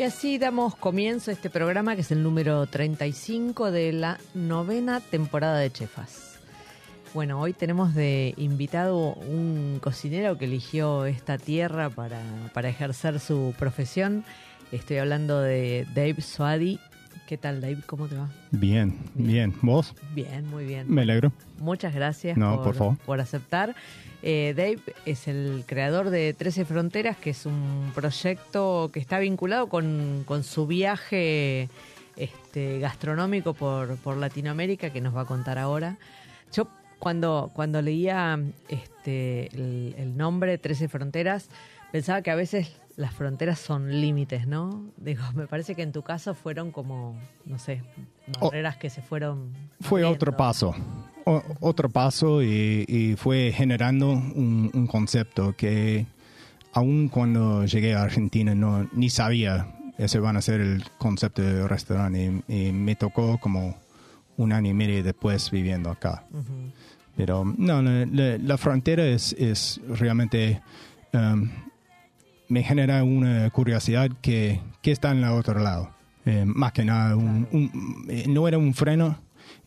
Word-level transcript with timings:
Y 0.00 0.02
así 0.02 0.38
damos 0.38 0.76
comienzo 0.76 1.30
a 1.30 1.34
este 1.34 1.50
programa 1.50 1.94
que 1.94 2.00
es 2.00 2.10
el 2.10 2.22
número 2.22 2.66
35 2.66 3.70
de 3.70 3.92
la 3.92 4.18
novena 4.32 5.00
temporada 5.00 5.58
de 5.58 5.70
Chefas. 5.70 6.38
Bueno, 7.12 7.38
hoy 7.38 7.52
tenemos 7.52 7.94
de 7.94 8.32
invitado 8.38 9.12
un 9.12 9.78
cocinero 9.78 10.38
que 10.38 10.46
eligió 10.46 11.04
esta 11.04 11.36
tierra 11.36 11.90
para, 11.90 12.22
para 12.54 12.70
ejercer 12.70 13.20
su 13.20 13.52
profesión. 13.58 14.24
Estoy 14.72 14.96
hablando 14.96 15.38
de 15.38 15.86
Dave 15.94 16.22
Swadi. 16.22 16.80
¿Qué 17.30 17.38
tal, 17.38 17.60
Dave? 17.60 17.78
¿Cómo 17.86 18.08
te 18.08 18.16
va? 18.16 18.28
Bien, 18.50 18.98
bien. 19.14 19.54
¿Vos? 19.62 19.94
Bien, 20.16 20.44
muy 20.50 20.64
bien. 20.64 20.92
Me 20.92 21.02
alegro. 21.02 21.30
Muchas 21.60 21.94
gracias 21.94 22.36
No, 22.36 22.60
por 22.60 22.74
favor. 22.74 22.96
por 23.06 23.20
aceptar. 23.20 23.76
Eh, 24.20 24.52
Dave 24.56 24.80
es 25.06 25.28
el 25.28 25.62
creador 25.64 26.10
de 26.10 26.34
13 26.34 26.64
Fronteras, 26.64 27.16
que 27.16 27.30
es 27.30 27.46
un 27.46 27.92
proyecto 27.94 28.90
que 28.92 28.98
está 28.98 29.20
vinculado 29.20 29.68
con, 29.68 30.24
con 30.26 30.42
su 30.42 30.66
viaje 30.66 31.68
este, 32.16 32.80
gastronómico 32.80 33.54
por, 33.54 33.94
por 33.98 34.16
Latinoamérica, 34.16 34.90
que 34.90 35.00
nos 35.00 35.14
va 35.14 35.20
a 35.20 35.26
contar 35.26 35.56
ahora. 35.56 35.98
Yo 36.52 36.66
cuando, 36.98 37.52
cuando 37.54 37.80
leía 37.80 38.40
este, 38.68 38.89
el, 39.06 39.94
el 39.98 40.16
nombre 40.16 40.58
13 40.58 40.88
Fronteras, 40.88 41.48
pensaba 41.92 42.22
que 42.22 42.30
a 42.30 42.34
veces 42.34 42.76
las 42.96 43.14
fronteras 43.14 43.58
son 43.58 44.00
límites, 44.00 44.46
¿no? 44.46 44.92
Digo, 44.96 45.22
me 45.34 45.46
parece 45.46 45.74
que 45.74 45.82
en 45.82 45.92
tu 45.92 46.02
caso 46.02 46.34
fueron 46.34 46.70
como, 46.70 47.18
no 47.46 47.58
sé, 47.58 47.82
barreras 48.40 48.76
que 48.76 48.90
se 48.90 49.02
fueron... 49.02 49.52
Fue 49.80 50.04
otro 50.04 50.36
paso. 50.36 50.74
O- 51.24 51.42
otro 51.60 51.88
paso 51.90 52.42
y, 52.42 52.84
y 52.88 53.14
fue 53.16 53.52
generando 53.54 54.10
un, 54.10 54.70
un 54.72 54.86
concepto 54.86 55.54
que 55.56 56.06
aún 56.72 57.08
cuando 57.08 57.64
llegué 57.66 57.94
a 57.94 58.02
Argentina 58.02 58.54
no 58.54 58.88
ni 58.92 59.10
sabía 59.10 59.74
ese 59.98 60.18
van 60.18 60.36
a 60.38 60.40
ser 60.42 60.60
el 60.62 60.82
concepto 60.98 61.42
de 61.42 61.68
restaurante 61.68 62.42
y, 62.48 62.68
y 62.68 62.72
me 62.72 62.96
tocó 62.96 63.38
como 63.38 63.76
un 64.38 64.52
año 64.54 64.70
y 64.70 64.74
medio 64.74 65.02
después 65.02 65.50
viviendo 65.50 65.90
acá. 65.90 66.24
Pero 67.16 67.44
no, 67.44 67.82
la, 67.82 68.06
la- 68.06 68.38
la 68.38 68.58
frontera 68.58 69.04
es, 69.06 69.32
es 69.34 69.80
realmente... 69.88 70.60
um, 71.12 71.48
me 72.48 72.64
genera 72.64 73.04
una 73.04 73.48
curiosidad 73.50 74.10
que, 74.20 74.60
que 74.82 74.90
está 74.90 75.12
en 75.12 75.18
el 75.18 75.30
otro 75.30 75.60
lado. 75.60 75.90
Eh, 76.26 76.44
más 76.44 76.72
que 76.72 76.84
nada, 76.84 77.14
un- 77.14 77.46
un- 77.52 78.06
eh, 78.08 78.24
no 78.28 78.48
era 78.48 78.58
un 78.58 78.74
freno, 78.74 79.16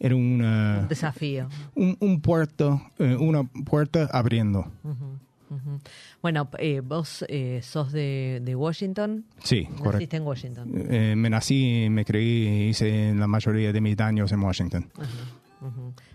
era 0.02 0.16
una, 0.18 0.80
Un 0.82 0.88
desafío. 0.90 1.48
un, 1.76 1.96
un 2.02 2.20
puerto, 2.20 2.82
eh, 3.00 3.16
una 3.16 3.44
puerta 3.46 4.10
abriendo. 4.12 4.70
Ujú, 4.84 5.18
ujú. 5.50 5.80
Bueno, 6.22 6.50
eh, 6.60 6.82
vos 6.84 7.24
eh, 7.30 7.62
sos 7.64 7.94
de, 7.94 8.42
de 8.44 8.54
Washington. 8.54 9.24
Sí, 9.42 9.62
Naciste 9.64 9.82
correcto. 9.84 10.16
en 10.18 10.24
Washington. 10.24 10.72
Eh, 10.90 11.14
me 11.16 11.30
nací, 11.30 11.88
me 11.90 12.04
creí, 12.04 12.68
hice 12.68 13.14
la 13.16 13.28
mayoría 13.28 13.72
de 13.72 13.80
mis 13.80 13.98
años 14.02 14.30
en 14.34 14.42
Washington. 14.42 14.90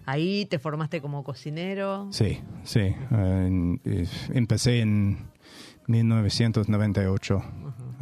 Ahí 0.06 0.46
te 0.46 0.58
formaste 0.58 1.00
como 1.00 1.22
cocinero. 1.24 2.08
Sí, 2.12 2.40
sí. 2.64 2.94
Empecé 4.32 4.80
en 4.80 5.18
1998, 5.86 7.42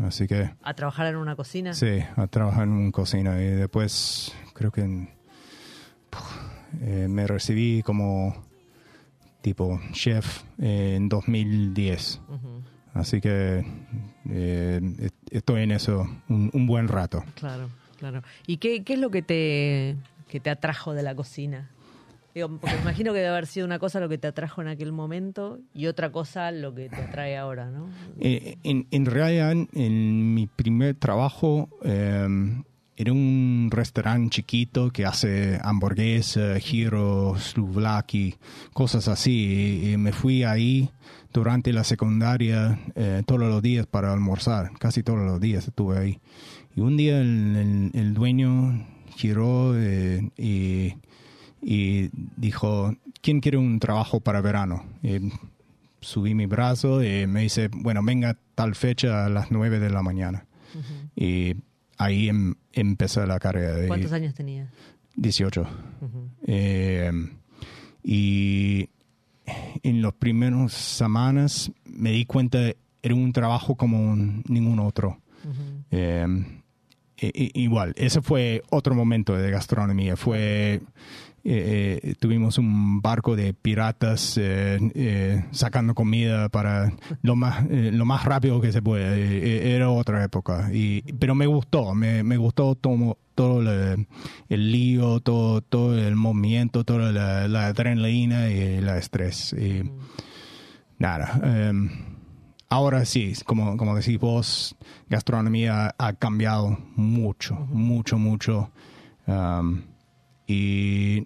así 0.05 0.27
que 0.27 0.51
A 0.63 0.75
trabajar 0.75 1.07
en 1.07 1.17
una 1.17 1.37
cocina. 1.37 1.73
Sí, 1.75 1.99
a 2.17 2.27
trabajar 2.27 2.65
en 2.65 2.71
una 2.71 2.93
cocina 2.93 3.41
y 3.41 3.47
después 3.47 4.35
creo 4.55 4.71
que 4.73 4.83
en- 4.83 5.11
eh, 6.81 7.07
me 7.09 7.27
recibí 7.27 7.83
como 7.83 8.35
tipo 9.41 9.81
chef 9.93 10.43
en 10.59 11.09
2010. 11.09 12.21
Ujú, 12.29 12.63
Así 12.95 13.21
que 13.21 13.65
eh, 14.31 14.81
est- 15.01 15.15
estoy 15.31 15.63
en 15.63 15.71
eso 15.73 16.09
un, 16.29 16.51
un 16.53 16.67
buen 16.67 16.89
rato. 16.89 17.23
Claro, 17.35 17.69
claro. 17.99 18.23
¿Y 18.47 18.57
qué, 18.57 18.83
qué 18.85 18.95
es 18.95 18.99
lo 18.99 19.11
que 19.11 19.23
te, 19.23 19.97
que 20.29 20.41
te 20.41 20.51
atrajo 20.51 20.95
de 20.95 21.03
la 21.03 21.15
cocina? 21.15 21.71
Digo, 22.37 22.59
porque 22.59 22.77
imagino 22.77 23.15
que 23.15 23.21
debe 23.21 23.31
haber 23.31 23.47
sido 23.47 23.65
una 23.65 23.79
cosa 23.79 23.99
lo 23.99 24.11
que 24.11 24.19
te 24.19 24.27
atrajo 24.27 24.61
en 24.61 24.69
aquel 24.69 24.93
momento 24.93 25.59
y 25.73 25.87
otra 25.87 26.13
cosa 26.13 26.51
lo 26.51 26.75
que 26.75 26.91
te 26.91 26.97
atrae 26.97 27.35
ahora, 27.35 27.71
¿no? 27.71 27.89
Eh, 28.21 28.59
en, 28.63 28.87
en 28.91 29.07
realidad, 29.07 29.53
en 29.53 30.35
mi 30.35 30.47
primer 30.47 30.97
trabajo 30.97 31.71
eh, 31.83 32.29
era 32.99 33.13
un 33.13 33.69
restaurante 33.71 34.37
chiquito 34.37 34.91
que 34.91 35.07
hace 35.07 35.59
hamburguesas, 35.63 36.63
giros, 36.63 37.43
souvlaki, 37.43 38.35
cosas 38.75 39.09
así. 39.09 39.93
Y, 39.93 39.97
me 39.97 40.13
fui 40.13 40.45
ahí 40.45 40.91
durante 41.33 41.73
la 41.73 41.85
secundaria 41.85 42.79
eh, 42.97 43.23
todos 43.27 43.41
los 43.41 43.63
días 43.63 43.87
para 43.87 44.13
almorzar. 44.13 44.73
Casi 44.79 45.03
todos 45.03 45.21
los 45.21 45.41
días 45.41 45.69
estuve 45.69 45.99
ahí. 45.99 46.21
Y 46.75 46.81
un 46.81 46.99
día 46.99 47.19
el 47.21 48.13
dueño 48.13 48.96
giró 49.17 49.73
eh, 49.77 50.31
y, 50.37 50.95
y 51.63 52.11
dijo, 52.37 52.95
¿quién 53.23 53.41
quiere 53.41 53.59
un 53.59 53.79
trabajo 53.81 54.21
para 54.21 54.41
verano? 54.41 54.85
Y 55.03 55.33
subí 56.01 56.35
mi 56.35 56.47
brazo 56.47 57.03
y 57.03 57.27
me 57.27 57.41
dice, 57.43 57.69
bueno, 57.73 58.03
venga 58.05 58.39
tal 58.55 58.75
fecha 58.75 59.27
a 59.27 59.29
las 59.29 59.51
9 59.51 59.79
de 59.81 59.91
la 59.91 60.03
mañana. 60.03 60.47
Y 61.17 61.55
ahí 61.99 62.29
em- 62.29 62.55
empezó 62.73 63.25
la 63.27 63.39
carrera 63.39 63.87
¿Cuántos 63.89 64.13
años 64.13 64.35
tenías? 64.35 64.69
18. 65.17 65.63
Ujú, 66.03 66.29
Eh, 66.47 67.11
y 68.03 68.89
en 69.83 70.03
los 70.03 70.13
primeros 70.15 70.73
semanas 70.75 71.71
me 71.85 72.11
di 72.13 72.25
cuenta 72.27 72.59
era 73.03 73.15
un 73.15 73.33
trabajo 73.33 73.75
como 73.77 73.99
un- 74.01 74.43
ningún 74.49 74.79
otro. 74.81 75.19
ujú. 75.45 75.85
Eh, 75.91 76.27
i- 76.27 76.35
i- 76.37 76.56
igual, 77.19 77.95
ese 77.97 78.23
fue 78.23 78.63
otro 78.71 78.95
momento 78.95 79.35
de 79.37 79.51
gastronomía. 79.51 80.17
Fue 80.17 80.81
eh, 81.49 82.01
eh, 82.03 82.15
tuvimos 82.19 82.59
un 82.59 83.01
barco 83.01 83.37
de 83.37 83.55
piratas 83.55 84.37
eh, 84.37 84.81
eh, 84.97 85.45
sacando 85.53 85.95
comida 85.95 86.49
para 86.49 86.93
lo 87.23 87.37
más 87.37 87.65
eh, 87.71 87.93
lo 87.93 88.05
más 88.05 88.25
rápido 88.25 88.61
que 88.61 88.73
se 88.73 88.83
puede. 88.83 89.05
Eh, 89.15 89.39
eh, 89.45 89.77
era 89.77 89.91
otra 89.91 90.25
época. 90.25 90.71
Y, 90.73 91.03
pero 91.21 91.37
me 91.37 91.47
gustó, 91.47 91.95
me, 91.95 92.25
me 92.25 92.37
gustó 92.37 92.75
todo, 92.75 93.17
todo 93.37 93.61
el, 93.63 94.73
lío, 94.73 95.21
todo, 95.21 95.61
todo 95.61 95.97
el 95.97 96.17
movimiento, 96.17 96.83
toda 96.83 97.13
la, 97.13 97.67
adrenalina 97.69 98.51
y 98.51 98.59
el 98.59 98.89
estrés. 98.89 99.55
Nada. 100.99 101.41
em, 101.45 102.16
ahora 102.69 103.05
sí, 103.05 103.33
como, 103.45 103.77
como 103.77 103.95
decís 103.95 104.19
vos, 104.19 104.77
gastronomía 105.09 105.95
ha 105.99 106.13
cambiado 106.15 106.79
mucho, 106.97 107.55
mucho, 107.71 108.19
mucho. 108.19 108.71
Um, 109.27 109.83
y 110.47 111.25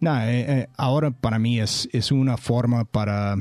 nada, 0.00 0.30
eh, 0.32 0.44
eh, 0.48 0.68
ahora 0.76 1.10
para 1.10 1.38
mí 1.38 1.60
es, 1.60 1.88
es 1.92 2.12
una 2.12 2.36
forma 2.36 2.84
para 2.84 3.36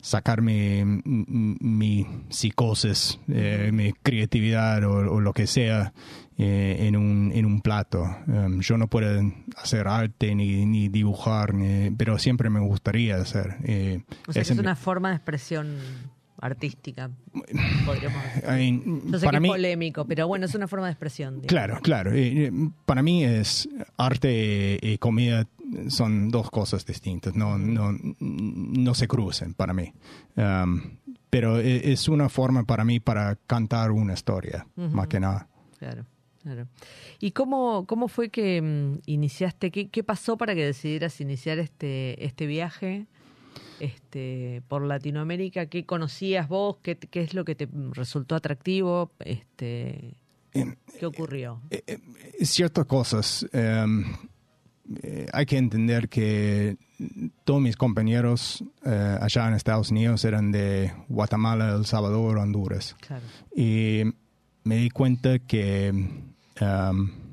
sacar 0.00 0.40
mi, 0.42 0.84
mi, 0.84 1.56
mi 1.60 2.06
psicosis, 2.28 3.18
eh, 3.28 3.70
mi 3.72 3.92
creatividad 3.92 4.84
o, 4.84 5.14
o 5.14 5.20
lo 5.20 5.32
que 5.32 5.46
sea 5.46 5.92
en, 6.38 6.96
un, 6.96 7.32
en 7.34 7.46
un 7.46 7.60
plato. 7.62 8.04
Um, 8.26 8.60
yo 8.60 8.76
no 8.76 8.88
puedo 8.88 9.08
hacer 9.56 9.88
arte 9.88 10.34
ni, 10.34 10.66
ni 10.66 10.88
dibujar, 10.88 11.54
ni- 11.54 11.90
pero 11.90 12.18
siempre 12.18 12.50
me 12.50 12.60
gustaría 12.60 13.16
hacer. 13.16 13.56
O 14.28 14.32
sea, 14.32 14.42
que 14.42 14.52
es 14.52 14.58
una 14.58 14.76
forma 14.76 15.08
de 15.10 15.16
expresión 15.16 15.76
artística, 16.40 17.10
podríamos 17.84 18.22
decir. 18.24 18.82
Yo 19.06 19.18
sé 19.18 19.24
para 19.26 19.36
que 19.38 19.40
mí, 19.40 19.48
es 19.48 19.54
polémico, 19.54 20.04
pero 20.06 20.28
bueno, 20.28 20.46
es 20.46 20.54
una 20.54 20.68
forma 20.68 20.86
de 20.86 20.92
expresión. 20.92 21.40
digamos. 21.40 21.48
Claro, 21.48 21.80
claro. 21.82 22.12
Eh, 22.12 22.46
eh, 22.46 22.52
Para 22.84 23.02
mí 23.02 23.24
es 23.24 23.68
arte 23.96 24.78
y 24.80 24.98
comida 24.98 25.46
son 25.88 26.30
dos 26.30 26.50
cosas 26.50 26.86
distintas. 26.86 27.34
No, 27.34 27.58
no, 27.58 27.92
no 28.20 28.94
se 28.94 29.08
crucen 29.08 29.54
para 29.54 29.72
mí. 29.72 29.92
Um, 30.36 30.80
pero 31.30 31.58
e- 31.58 31.92
es 31.92 32.08
una 32.08 32.28
forma 32.28 32.64
para 32.64 32.84
mí 32.84 33.00
para 33.00 33.36
cantar 33.46 33.90
una 33.90 34.14
historia, 34.14 34.66
más 34.76 35.08
que 35.08 35.18
nada. 35.20 35.48
Claro, 35.78 36.06
claro. 36.42 36.68
¿Y 37.18 37.32
cómo, 37.32 37.84
cómo 37.86 38.08
fue 38.08 38.28
que 38.30 38.62
mm, 38.62 39.00
iniciaste? 39.06 39.70
¿Qué, 39.70 39.88
qué 39.88 40.04
pasó 40.04 40.36
para 40.36 40.54
que 40.54 40.64
decidieras 40.64 41.20
iniciar 41.20 41.58
este, 41.58 42.24
este 42.24 42.46
viaje 42.46 43.06
este, 43.80 44.62
por 44.68 44.82
Latinoamérica? 44.82 45.66
¿Qué 45.66 45.84
conocías 45.84 46.48
vos? 46.48 46.76
¿Qué, 46.82 46.96
qué 46.96 47.22
es 47.22 47.34
lo 47.34 47.44
que 47.44 47.54
te 47.54 47.68
resultó 47.92 48.34
atractivo? 48.34 49.10
Este, 49.20 50.14
¿Qué 50.98 51.06
ocurrió? 51.06 51.60
Eh, 51.70 51.82
eh, 51.86 51.98
ciertas 52.44 52.86
cosas. 52.86 53.46
um, 53.52 54.04
eh, 55.02 55.26
hay 55.32 55.44
que 55.46 55.58
entender 55.58 56.08
que 56.08 56.76
todos 57.44 57.60
mis 57.60 57.76
compañeros 57.76 58.62
eh, 58.84 59.18
allá 59.20 59.48
en 59.48 59.54
Estados 59.54 59.90
Unidos 59.90 60.24
eran 60.24 60.52
de 60.52 60.92
Guatemala, 61.08 61.74
El 61.74 61.84
Salvador, 61.86 62.38
Honduras. 62.38 62.96
Claro. 63.06 63.24
Y 63.54 64.02
me 64.64 64.76
di 64.76 64.90
cuenta 64.90 65.38
que 65.40 65.90
um, 65.92 67.10
est- 67.10 67.25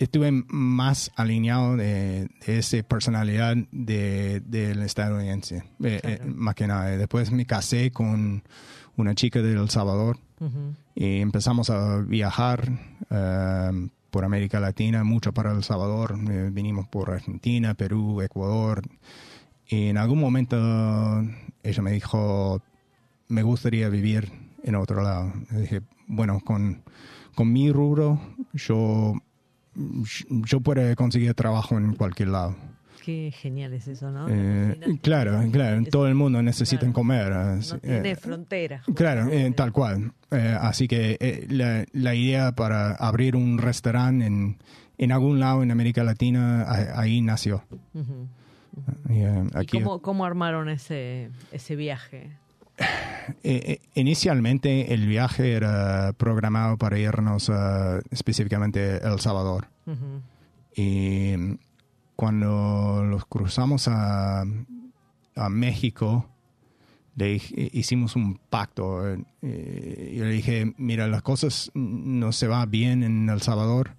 estuve 0.00 0.32
más 0.48 1.12
alineado 1.14 1.76
de, 1.76 2.28
de 2.46 2.58
esa 2.58 2.82
personalidad 2.82 3.54
de, 3.70 4.40
del 4.40 4.82
estadounidense, 4.82 5.64
eh, 5.84 6.00
eh, 6.02 6.20
más 6.24 6.54
que 6.54 6.66
nada. 6.66 6.96
Después 6.96 7.30
me 7.30 7.44
casé 7.44 7.90
con 7.92 8.42
una 8.96 9.14
chica 9.14 9.42
de 9.42 9.52
El 9.52 9.68
Salvador 9.68 10.18
y 10.94 11.20
empezamos 11.20 11.68
a 11.68 11.98
viajar 11.98 12.70
um, 13.10 13.90
por 14.10 14.24
América 14.24 14.58
Latina, 14.58 15.04
mucho 15.04 15.32
para 15.32 15.52
El 15.52 15.62
Salvador. 15.62 16.18
Eh, 16.30 16.48
vinimos 16.50 16.88
por 16.88 17.10
Argentina, 17.10 17.74
Perú, 17.74 18.22
Ecuador. 18.22 18.82
Y 19.68 19.88
en 19.88 19.98
algún 19.98 20.18
momento 20.18 20.56
ella 21.62 21.82
me 21.82 21.92
dijo, 21.92 22.62
me 23.28 23.42
gustaría 23.42 23.90
vivir 23.90 24.32
en 24.64 24.76
otro 24.76 25.02
lado. 25.02 25.30
Dije, 25.50 25.82
bueno, 26.06 26.40
con, 26.40 26.82
con 27.34 27.52
mi 27.52 27.70
rubro, 27.70 28.18
yo, 28.54 29.14
yo 29.74 30.60
puedo 30.60 30.94
conseguir 30.96 31.34
trabajo 31.34 31.78
en 31.78 31.94
cualquier 31.94 32.28
lado. 32.28 32.56
Qué 33.04 33.32
genial 33.34 33.72
es 33.72 33.88
eso, 33.88 34.10
¿no? 34.10 34.26
Eh, 34.28 34.98
claro, 35.02 35.42
claro, 35.50 35.82
todo 35.90 36.06
el 36.06 36.14
mundo 36.14 36.42
necesita 36.42 36.80
claro. 36.80 36.92
comer. 36.92 37.32
No 37.32 37.78
tiene 37.78 38.10
eh, 38.10 38.16
fronteras. 38.16 38.84
Claro, 38.94 39.28
eh, 39.30 39.50
tal 39.56 39.72
cual. 39.72 40.12
Eh, 40.30 40.56
así 40.60 40.86
que 40.86 41.16
eh, 41.18 41.46
la, 41.48 41.86
la 41.92 42.14
idea 42.14 42.52
para 42.52 42.92
abrir 42.92 43.36
un 43.36 43.56
restaurante 43.56 44.26
en, 44.26 44.58
en 44.98 45.12
algún 45.12 45.40
lado 45.40 45.62
en 45.62 45.70
América 45.70 46.04
Latina, 46.04 46.66
ahí 46.94 47.22
nació. 47.22 47.64
Ujú. 47.94 48.28
Y, 49.08 49.22
eh, 49.22 49.44
¿Y 49.54 49.56
aquí, 49.56 49.80
cómo, 49.80 50.02
cómo 50.02 50.26
armaron 50.26 50.68
ese, 50.68 51.30
ese 51.52 51.76
viaje? 51.76 52.30
Eh, 52.80 53.34
eh, 53.44 53.80
inicialmente 53.94 54.92
el 54.94 55.06
viaje 55.06 55.52
era 55.52 56.12
programado 56.16 56.76
para 56.76 56.98
irnos 56.98 57.50
a 57.50 58.00
específicamente 58.10 58.96
El 59.06 59.20
Salvador. 59.20 59.68
Ujú. 59.86 60.22
Y 60.74 61.34
mm, 61.36 61.54
cuando 62.16 63.04
los 63.08 63.24
cruzamos 63.26 63.88
a, 63.88 64.42
a 64.42 65.48
México, 65.48 66.26
le 67.16 67.26
dije- 67.34 67.70
hicimos 67.72 68.16
un 68.16 68.38
pacto. 68.50 69.08
eh, 69.08 69.22
eh, 69.42 70.14
yo 70.16 70.24
le 70.24 70.30
dije, 70.30 70.72
mira, 70.78 71.06
las 71.06 71.22
cosas 71.22 71.70
no 71.74 72.32
se 72.32 72.46
van 72.46 72.70
bien 72.70 73.02
en 73.02 73.28
El 73.28 73.40
Salvador, 73.42 73.92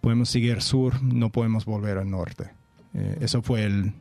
podemos 0.00 0.28
seguir 0.28 0.60
sur, 0.62 1.02
no 1.02 1.30
podemos 1.30 1.64
volver 1.64 1.98
al 1.98 2.10
norte. 2.10 2.50
Eh, 2.94 3.18
eso 3.20 3.40
fue 3.42 3.64
el 3.64 3.92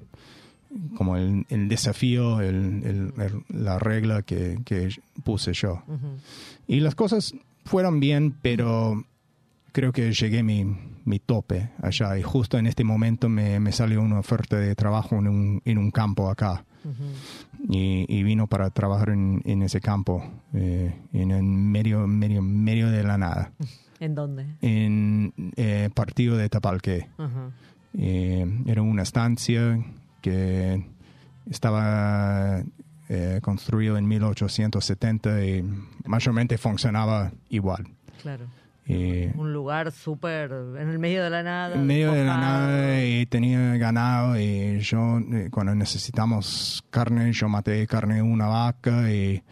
como 0.95 1.17
el, 1.17 1.45
el 1.49 1.67
desafío, 1.67 2.39
el- 2.41 2.83
el- 2.85 3.43
la 3.49 3.77
regla 3.79 4.21
que, 4.21 4.59
que 4.65 4.89
puse 5.23 5.53
yo. 5.53 5.83
Ujú. 5.87 6.17
Y 6.67 6.79
las 6.79 6.95
cosas 6.95 7.33
fueron 7.65 7.99
bien, 7.99 8.35
pero 8.41 9.03
creo 9.71 9.91
que 9.91 10.11
llegué 10.13 10.39
a 10.39 10.43
mi, 10.43 10.65
mi 11.05 11.19
tope 11.19 11.69
allá. 11.81 12.17
Y 12.17 12.21
justo 12.23 12.57
en 12.57 12.67
este 12.67 12.83
momento 12.83 13.29
me, 13.29 13.59
me 13.59 13.71
salió 13.71 14.01
una 14.01 14.19
oferta 14.19 14.57
de 14.57 14.75
trabajo 14.75 15.15
en 15.17 15.27
un, 15.27 15.61
en 15.65 15.77
un 15.77 15.91
campo 15.91 16.29
acá. 16.29 16.65
Ujú. 16.83 17.73
Y, 17.73 18.05
y 18.09 18.23
vino 18.23 18.47
para 18.47 18.69
trabajar 18.71 19.09
en, 19.09 19.41
en 19.45 19.61
ese 19.61 19.79
campo, 19.81 20.23
eh, 20.53 20.93
en 21.13 21.29
el 21.31 21.43
medio, 21.43 22.07
medio, 22.07 22.41
medio 22.41 22.89
de 22.89 23.03
la 23.03 23.17
nada, 23.19 23.51
¿En 23.99 24.15
dónde? 24.15 24.47
en 24.61 25.31
eh, 25.57 25.89
partido 25.93 26.37
de 26.37 26.49
Tapalqué. 26.49 27.07
Ajá. 27.19 27.51
Eh, 27.93 28.45
era 28.65 28.81
una 28.81 29.03
estancia 29.03 29.77
que 30.21 30.85
estaba 31.49 32.61
eh, 33.09 33.39
construido 33.41 33.97
en 33.97 34.07
1870 34.07 35.45
y 35.45 35.63
mayormente 36.05 36.57
funcionaba 36.57 37.31
igual. 37.49 37.87
Claro. 38.21 38.45
Eh, 38.87 39.31
Un 39.35 39.53
lugar 39.53 39.91
súper 39.91 40.51
en 40.51 40.89
el 40.89 40.97
medio 40.99 41.23
de 41.23 41.29
la 41.29 41.43
nada. 41.43 41.75
en 41.75 41.85
medio 41.85 42.11
de 42.13 42.25
la 42.25 42.37
nada 42.37 43.03
y 43.05 43.25
tenía 43.27 43.77
ganado 43.77 44.39
y 44.39 44.79
yo 44.79 45.19
eh, 45.19 45.49
cuando 45.51 45.75
necesitamos 45.75 46.83
carne 46.89 47.31
yo 47.31 47.47
maté 47.47 47.85
carne 47.85 48.15
de 48.15 48.21
una 48.23 48.47
vaca 48.47 49.11
y 49.11 49.43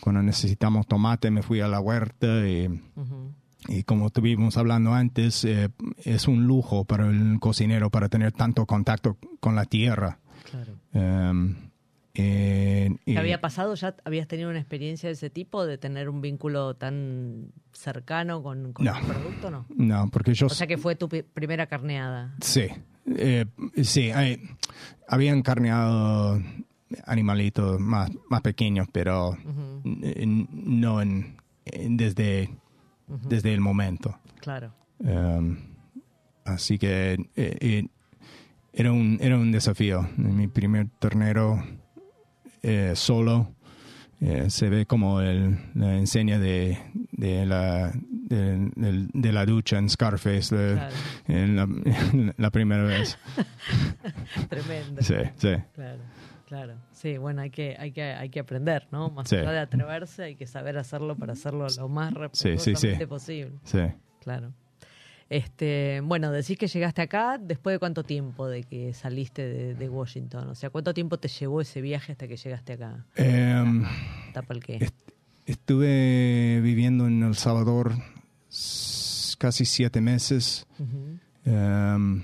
cuando 0.00 0.22
necesitamos 0.22 0.86
tomate 0.86 1.30
me 1.30 1.42
fui 1.42 1.60
a 1.60 1.66
la 1.66 1.80
huerta 1.80 2.26
y, 2.48 2.68
Ujú. 2.68 3.32
Y 3.66 3.82
como 3.82 4.06
estuvimos 4.06 4.56
hablando 4.56 4.94
antes 4.94 5.44
eh, 5.44 5.68
es 6.04 6.28
un 6.28 6.46
lujo 6.46 6.84
para 6.84 7.08
el 7.08 7.38
cocinero 7.40 7.90
para 7.90 8.08
tener 8.08 8.32
tanto 8.32 8.66
contacto 8.66 9.16
con 9.40 9.54
la 9.56 9.64
tierra 9.64 10.18
Claro. 10.50 10.74
Um, 10.94 11.54
eh, 12.14 12.90
¿Te 13.04 13.18
había 13.18 13.40
pasado? 13.40 13.74
¿Ya 13.74 13.94
habías 14.04 14.26
tenido 14.26 14.48
una 14.50 14.58
experiencia 14.58 15.08
de 15.08 15.12
ese 15.12 15.28
tipo? 15.30 15.66
¿De 15.66 15.76
tener 15.78 16.08
un 16.08 16.20
vínculo 16.20 16.74
tan 16.74 17.52
cercano 17.72 18.42
con, 18.42 18.72
con 18.72 18.84
No. 18.86 18.96
el 18.98 19.04
producto? 19.04 19.50
No. 19.50 19.66
no 19.76 20.08
porque 20.10 20.34
yo 20.34 20.46
O 20.46 20.48
sea 20.50 20.66
que 20.66 20.78
fue 20.78 20.96
tu 20.96 21.08
primera 21.08 21.66
carneada. 21.66 22.34
Sí, 22.40 22.66
eh, 23.06 23.44
sí, 23.84 24.10
habían 25.06 25.42
carneado 25.42 26.42
animalitos 27.06 27.78
más, 27.78 28.10
más 28.30 28.40
pequeños, 28.40 28.88
pero 28.90 29.36
no 29.84 31.02
en, 31.02 31.36
en- 31.66 31.96
desde, 31.96 32.50
Desde 33.08 33.54
el 33.54 33.60
momento. 33.60 34.18
Claro. 34.40 34.72
Um, 34.98 35.56
así 36.44 36.78
que 36.78 37.12
eh, 37.36 37.56
eh, 37.60 37.86
era, 38.72 38.92
un, 38.92 39.18
era 39.20 39.36
un 39.36 39.50
desafío. 39.52 40.08
Mi 40.16 40.46
primer 40.48 40.88
ternero 40.98 41.62
eh, 42.62 42.92
solo 42.94 43.54
eh, 44.20 44.50
se 44.50 44.68
ve 44.68 44.84
como 44.86 45.20
el, 45.20 45.58
la 45.74 45.96
enseña 45.96 46.38
de, 46.38 46.78
de, 47.12 47.46
la, 47.46 47.92
de, 47.94 49.32
la 49.32 49.46
ducha 49.46 49.78
en 49.78 49.88
Scarface 49.88 50.54
la- 50.54 50.74
Claro. 50.74 50.94
en 51.28 51.56
la, 51.56 52.32
la 52.36 52.50
primera 52.50 52.82
vez. 52.82 53.16
Tremendo. 54.48 55.02
Sí, 55.02 55.14
sí. 55.36 55.54
Claro, 55.74 56.00
claro. 56.46 56.74
Sí, 57.00 57.16
bueno, 57.16 57.42
hay 57.42 57.50
que, 57.50 57.76
hay 57.78 57.92
que, 57.92 58.02
hay 58.02 58.28
que 58.28 58.40
aprender, 58.40 58.88
¿no? 58.90 59.10
Más 59.10 59.28
Sí. 59.28 59.36
allá 59.36 59.52
de 59.52 59.58
atreverse, 59.60 60.24
hay 60.24 60.34
que 60.34 60.46
saber 60.46 60.76
hacerlo 60.78 61.14
para 61.16 61.34
hacerlo 61.34 61.66
lo 61.76 61.88
más 61.88 62.12
Sí, 62.32 62.58
sí, 62.58 62.58
sí. 62.58 62.72
respetuosamente 62.72 63.06
posible. 63.06 63.52
sí. 63.64 63.78
Claro. 64.20 64.52
Este, 65.30 66.00
bueno, 66.02 66.32
decís 66.32 66.56
que 66.58 66.66
llegaste 66.68 67.02
acá 67.02 67.38
después 67.38 67.74
de 67.74 67.78
cuánto 67.78 68.02
tiempo 68.02 68.48
de 68.48 68.64
que 68.64 68.94
saliste 68.94 69.42
de, 69.46 69.74
de 69.74 69.88
Washington, 69.90 70.48
o 70.48 70.54
sea, 70.54 70.70
¿cuánto 70.70 70.92
tiempo 70.94 71.18
te 71.18 71.28
llevó 71.28 71.60
ese 71.60 71.80
viaje 71.82 72.12
hasta 72.12 72.26
que 72.26 72.36
llegaste 72.36 72.72
acá? 72.72 73.04
Em, 73.14 73.84
Tapalqué. 74.32 74.76
Est- 74.80 75.10
estuve 75.46 76.60
viviendo 76.62 77.06
en 77.06 77.22
El 77.22 77.34
Salvador 77.36 77.92
casi 79.38 79.64
siete 79.66 80.00
meses. 80.00 80.66
Em, 81.44 82.22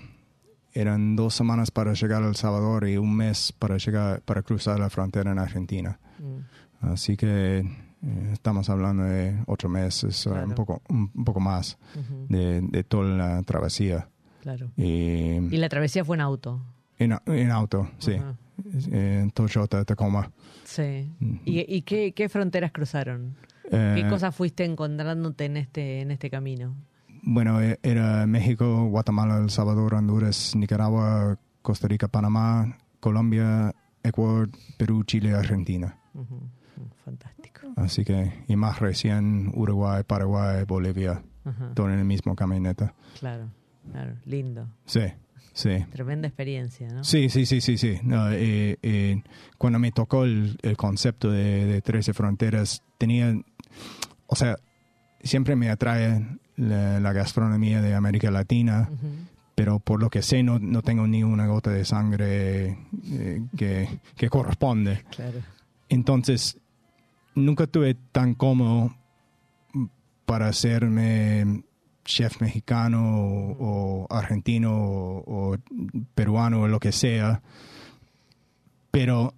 eran 0.75 1.17
dos 1.17 1.35
semanas 1.35 1.71
para 1.71 1.95
llegar 1.95 2.23
a 2.23 2.29
El 2.29 2.37
Salvador 2.37 2.87
y 2.89 2.97
un 2.97 3.15
mes 3.17 3.53
para 3.53 3.77
llegar 3.79 4.21
para 4.23 4.43
cruzar 4.43 4.79
la 4.79 4.91
frontera 4.91 5.31
en 5.33 5.39
Argentina. 5.39 5.99
Mm, 6.19 6.87
Así 6.93 7.17
que 7.17 7.59
eh, 7.61 8.31
estamos 8.33 8.69
hablando 8.69 9.05
de 9.05 9.43
ocho 9.47 9.69
meses, 9.71 10.25
Claro. 10.25 10.47
un 10.49 10.55
poco 10.55 10.83
un, 10.91 11.25
poco 11.25 11.41
más 11.41 11.79
de, 12.29 12.61
de 12.61 12.85
toda 12.85 13.05
la 13.17 13.43
travesía. 13.45 14.09
Claro. 14.43 14.71
Y 14.77 15.39
Y 15.55 15.57
la 15.57 15.69
travesía 15.71 16.05
fue 16.05 16.17
en 16.17 16.21
auto. 16.21 16.61
en, 16.99 17.17
en 17.27 17.51
auto, 17.51 17.89
sí, 17.99 18.17
en 18.91 19.31
Toyota 19.31 19.85
Tacoma. 19.85 20.31
Sí. 20.65 21.11
¿Y, 21.47 21.75
y 21.75 21.83
qué, 21.83 22.13
qué 22.13 22.29
fronteras 22.29 22.73
cruzaron? 22.73 23.37
¿Qué 23.71 24.01
Eh, 24.01 24.07
cosas 24.11 24.35
fuiste 24.35 24.65
encontrándote 24.65 25.47
en 25.47 25.57
este, 25.57 26.03
en 26.03 26.11
este 26.11 26.29
camino? 26.29 26.75
Bueno, 27.27 27.61
e- 27.63 27.79
era 27.83 28.27
México, 28.27 28.85
Guatemala, 28.87 29.39
El 29.39 29.51
Salvador, 29.51 29.95
Honduras, 29.95 30.55
Nicaragua, 30.57 31.39
Costa 31.63 31.89
Rica, 31.89 32.09
Panamá, 32.09 32.77
Colombia, 33.01 33.75
Ecuador, 34.03 34.51
Perú, 34.77 35.05
Chile, 35.05 35.33
Argentina. 35.33 35.99
Ujú, 36.15 36.41
Fantástico. 37.05 37.73
Así 37.77 38.05
que, 38.05 38.45
y 38.47 38.57
más 38.57 38.79
recién 38.81 39.51
Uruguay, 39.55 40.03
Paraguay, 40.07 40.65
Bolivia, 40.67 41.23
Ajá, 41.45 41.73
todo 41.75 41.89
en 41.91 41.99
el 41.99 42.05
mismo 42.05 42.35
camioneta. 42.37 42.95
Claro, 43.19 43.49
claro. 43.91 44.15
Lindo. 44.27 44.69
Sí, 44.85 45.01
sí. 45.53 45.85
Tremenda 45.93 46.29
experiencia, 46.29 46.89
¿no? 46.89 47.05
Sí, 47.05 47.29
sí, 47.31 47.47
sí, 47.47 47.61
sí, 47.61 47.79
sí. 47.79 47.99
No, 48.03 48.31
eh, 48.31 48.79
eh, 48.83 49.23
cuando 49.59 49.79
me 49.79 49.93
tocó 49.93 50.25
el, 50.25 50.59
el 50.63 50.77
concepto 50.77 51.31
de, 51.31 51.65
de 51.67 51.81
13 51.83 52.13
fronteras, 52.13 52.83
tenía, 52.99 53.35
o 54.27 54.37
sea, 54.37 54.57
siempre 55.23 55.57
me 55.57 55.71
atrae 55.71 56.27
la, 56.57 57.01
la 57.01 57.13
gastronomía 57.13 57.83
de 57.83 57.95
América 57.95 58.31
Latina, 58.31 58.89
pero 59.55 59.79
por 59.79 60.01
lo 60.01 60.11
que 60.11 60.23
sé 60.23 60.43
no, 60.43 60.59
no 60.59 60.83
tengo 60.83 61.07
ni 61.07 61.23
una 61.23 61.47
gota 61.47 61.71
de 61.71 61.85
sangre 61.85 62.79
eh, 63.11 63.43
que, 63.57 63.89
que 64.17 64.29
corresponde. 64.29 65.05
Claro. 65.11 65.39
Entonces, 65.89 66.59
nunca 67.35 67.67
tuve 67.67 67.95
tan 67.95 68.35
cómodo 68.35 68.95
para 70.27 70.49
hacerme 70.49 71.65
chef 72.05 72.41
mexicano 72.41 73.19
o, 73.19 74.07
o 74.09 74.15
argentino 74.15 74.75
o, 74.75 75.53
o 75.53 75.57
peruano 76.15 76.63
o 76.63 76.69
lo 76.69 76.81
que 76.81 76.93
sea, 76.93 77.43
pero 78.91 79.35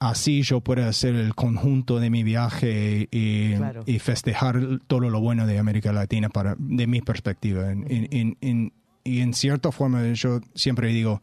así 0.00 0.42
yo 0.42 0.60
puedo 0.60 0.84
hacer 0.86 1.14
el 1.14 1.34
conjunto 1.34 2.00
de 2.00 2.10
mi 2.10 2.24
viaje 2.24 3.06
y, 3.10 3.54
Claro. 3.54 3.82
y 3.86 3.98
festejar 4.00 4.58
todo 4.86 5.08
lo 5.10 5.20
bueno 5.20 5.46
de 5.46 5.58
América 5.58 5.92
Latina 5.92 6.28
para 6.30 6.56
de 6.58 6.86
mi 6.86 7.00
perspectiva. 7.02 7.70
En- 7.70 7.84
en- 7.90 8.08
en- 8.10 8.36
en- 8.40 8.72
y 9.04 9.20
en 9.20 9.34
cierta 9.34 9.70
forma 9.70 10.02
yo 10.14 10.40
siempre 10.54 10.88
digo, 10.88 11.22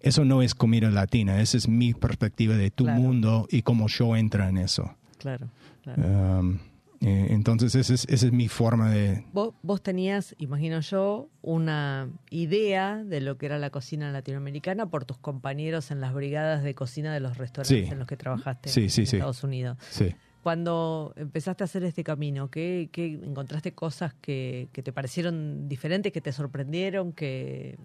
eso 0.00 0.24
no 0.24 0.42
es 0.42 0.54
comida 0.54 0.90
latina, 0.90 1.40
esa 1.40 1.56
es 1.56 1.68
mi 1.68 1.92
perspectiva 1.94 2.54
de 2.56 2.70
tu 2.70 2.84
Claro. 2.84 3.00
mundo 3.00 3.48
y 3.50 3.62
cómo 3.62 3.88
yo 3.88 4.14
entro 4.14 4.46
en 4.46 4.58
eso. 4.58 4.94
Claro, 5.18 5.48
claro. 5.82 6.38
Um, 6.40 6.58
eh, 7.00 7.28
entonces 7.30 7.74
esa 7.74 7.94
es, 7.94 8.04
esa 8.08 8.26
es 8.26 8.32
mi 8.32 8.48
forma 8.48 8.90
de... 8.90 9.24
Vos, 9.32 9.54
vos 9.62 9.82
tenías, 9.82 10.34
imagino 10.38 10.80
yo, 10.80 11.28
una 11.42 12.08
idea 12.30 13.02
de 13.04 13.20
lo 13.20 13.38
que 13.38 13.46
era 13.46 13.58
la 13.58 13.70
cocina 13.70 14.10
latinoamericana 14.10 14.86
por 14.90 15.04
tus 15.04 15.18
compañeros 15.18 15.90
en 15.90 16.00
las 16.00 16.12
brigadas 16.12 16.62
de 16.64 16.74
cocina 16.74 17.14
de 17.14 17.20
los 17.20 17.38
restaurantes 17.38 17.86
Sí. 17.86 17.92
en 17.92 17.98
los 17.98 18.08
que 18.08 18.16
trabajaste 18.16 18.68
Sí, 18.68 18.88
sí, 18.88 19.02
en 19.02 19.06
sí. 19.06 19.16
Estados 19.16 19.44
Unidos. 19.44 19.78
Sí. 19.90 20.14
Cuando 20.42 21.12
empezaste 21.16 21.62
a 21.62 21.66
hacer 21.66 21.84
este 21.84 22.02
camino, 22.02 22.48
¿qué, 22.50 22.88
qué 22.92 23.06
encontraste 23.06 23.72
cosas 23.72 24.14
que, 24.14 24.68
que 24.72 24.82
te 24.82 24.92
parecieron 24.92 25.68
diferentes, 25.68 26.12
que 26.12 26.20
te 26.20 26.32
sorprendieron, 26.32 27.12
que, 27.12 27.76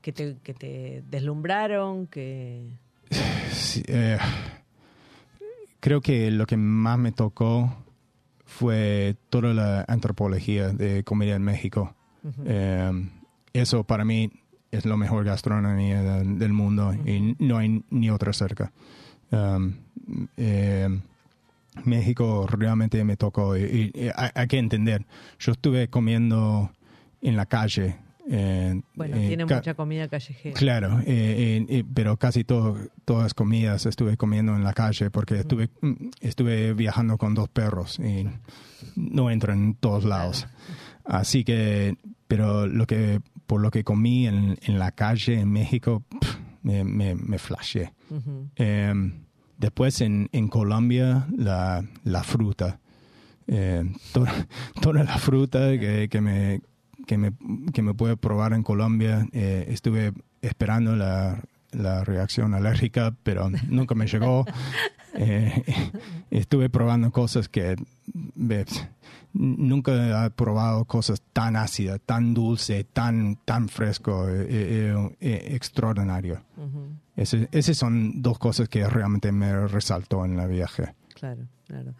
que, 0.00 0.12
te, 0.12 0.36
que 0.42 0.54
te 0.54 1.04
deslumbraron? 1.10 2.06
Que... 2.08 2.70
Eh, 3.88 4.18
creo 5.80 6.00
que 6.00 6.30
lo 6.30 6.46
que 6.46 6.56
más 6.56 6.98
me 6.98 7.12
tocó 7.12 7.83
fue 8.54 9.16
toda 9.30 9.52
la 9.52 9.84
antropología 9.88 10.68
de 10.68 11.02
comida 11.02 11.34
en 11.34 11.42
México. 11.42 11.94
Eh, 12.46 13.08
eso 13.52 13.84
para 13.84 14.04
mí 14.04 14.30
es 14.70 14.86
lo 14.86 14.96
mejor 14.96 15.24
gastronomía 15.24 16.02
del, 16.02 16.38
del 16.38 16.52
mundo 16.52 16.94
y 16.94 17.34
no 17.40 17.58
hay 17.58 17.82
ni 17.90 18.10
otra 18.10 18.32
cerca. 18.32 18.72
Um, 19.30 19.74
eh, 20.36 20.88
México 21.84 22.46
realmente 22.48 23.02
me 23.02 23.16
tocó 23.16 23.56
y, 23.56 23.90
y 23.92 24.10
hay, 24.14 24.30
hay 24.34 24.46
que 24.46 24.58
entender. 24.58 25.04
Yo 25.40 25.52
estuve 25.52 25.88
comiendo 25.88 26.70
en 27.22 27.36
la 27.36 27.46
calle. 27.46 27.96
Eh, 28.28 28.80
Bueno, 28.94 29.16
eh, 29.16 29.28
tiene 29.28 29.44
mucha 29.44 29.74
comida 29.74 30.08
callejera. 30.08 30.54
Claro, 30.58 31.00
eh, 31.06 31.64
eh, 31.68 31.84
pero 31.94 32.16
casi 32.16 32.44
todo, 32.44 32.76
todas 33.04 33.24
las 33.24 33.34
comidas 33.34 33.86
estuve 33.86 34.16
comiendo 34.16 34.54
en 34.56 34.64
la 34.64 34.72
calle 34.72 35.10
porque 35.10 35.40
estuve, 35.40 35.68
mm, 35.80 35.92
estuve 36.20 36.72
viajando 36.74 37.18
con 37.18 37.34
dos 37.34 37.48
perros 37.48 37.98
y 37.98 38.26
no 38.96 39.30
entro 39.30 39.52
en 39.52 39.74
todos 39.74 40.04
lados. 40.04 40.46
Así 41.04 41.44
que, 41.44 41.96
pero 42.26 42.66
lo 42.66 42.86
que, 42.86 43.20
por 43.46 43.60
lo 43.60 43.70
que 43.70 43.84
comí 43.84 44.26
en, 44.26 44.58
en 44.62 44.78
la 44.78 44.90
calle 44.92 45.38
en 45.40 45.50
México, 45.50 46.02
me, 46.62 46.82
me, 46.84 47.14
me 47.14 47.38
flashé. 47.38 47.92
Eh, 48.56 48.94
después 49.58 50.00
en, 50.00 50.28
en 50.32 50.48
Colombia, 50.48 51.26
la, 51.36 51.84
la 52.04 52.22
fruta. 52.22 52.80
Eh, 53.46 53.84
to- 54.14 54.24
toda 54.80 55.04
la 55.04 55.18
fruta 55.18 55.78
que, 55.78 56.08
que 56.10 56.20
me, 56.22 56.62
que, 57.06 57.18
me, 57.18 57.32
que 57.72 57.82
me 57.82 57.94
puede 57.94 58.16
probar 58.16 58.52
en 58.52 58.62
Colombia, 58.62 59.26
eh, 59.32 59.66
estuve 59.68 60.12
esperando 60.42 60.96
la, 60.96 61.42
la 61.72 62.04
reacción 62.04 62.54
alérgica, 62.54 63.14
pero 63.22 63.50
nunca 63.68 63.94
me 63.94 64.06
llegó. 64.06 64.44
Eh, 65.16 65.62
estuve 66.32 66.68
probando 66.70 67.12
cosas 67.12 67.48
que 67.48 67.76
nunca 69.32 70.26
he 70.26 70.30
probado 70.30 70.84
cosas 70.84 71.22
tan 71.32 71.56
ácidas, 71.56 72.00
tan 72.04 72.34
dulce, 72.34 72.84
tan, 72.84 73.36
tan 73.44 73.68
fresco, 73.68 74.26
eh, 74.28 74.94
extraordinario. 75.20 76.42
Ujú. 76.56 76.88
Ese- 77.16 77.48
Esas 77.52 77.76
son 77.76 78.22
dos 78.22 78.38
cosas 78.38 78.68
que 78.68 78.88
realmente 78.88 79.30
me 79.32 79.68
resaltó 79.68 80.24
en 80.24 80.36
la 80.36 80.46
viaje. 80.46 80.94
Claro, 81.14 81.42
claro. 81.66 81.94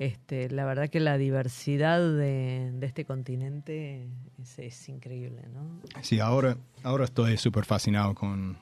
Este, 0.00 0.48
la 0.48 0.64
verdad 0.64 0.88
que 0.88 0.98
la 0.98 1.18
diversidad 1.18 2.00
de, 2.00 2.70
de 2.72 2.86
este 2.86 3.04
continente 3.04 4.08
es, 4.40 4.58
es 4.58 4.88
increíble, 4.88 5.42
¿no? 5.52 5.82
Sí, 6.02 6.20
ahora, 6.20 6.56
ahora 6.82 7.04
estoy 7.04 7.36
súper 7.36 7.66
fascinado 7.66 8.14
con... 8.14 8.56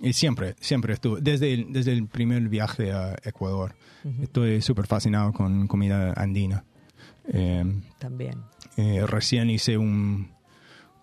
Y 0.00 0.12
siempre, 0.12 0.54
siempre 0.60 0.92
estuve, 0.94 1.20
desde 1.20 1.52
el, 1.52 1.72
desde 1.72 1.92
el 1.92 2.06
primer 2.06 2.48
viaje 2.48 2.92
a 2.92 3.16
Ecuador, 3.24 3.74
estoy 4.22 4.62
súper 4.62 4.86
fascinado 4.86 5.32
con 5.32 5.66
comida 5.66 6.12
andina. 6.12 6.62
Eh, 7.26 7.64
También. 7.98 8.42
eh, 8.76 9.04
recién 9.04 9.50
hice 9.50 9.76
un, 9.76 10.30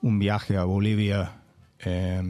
un 0.02 0.20
viaje 0.20 0.56
a 0.56 0.64
Bolivia 0.64 1.42
eh, 1.84 2.22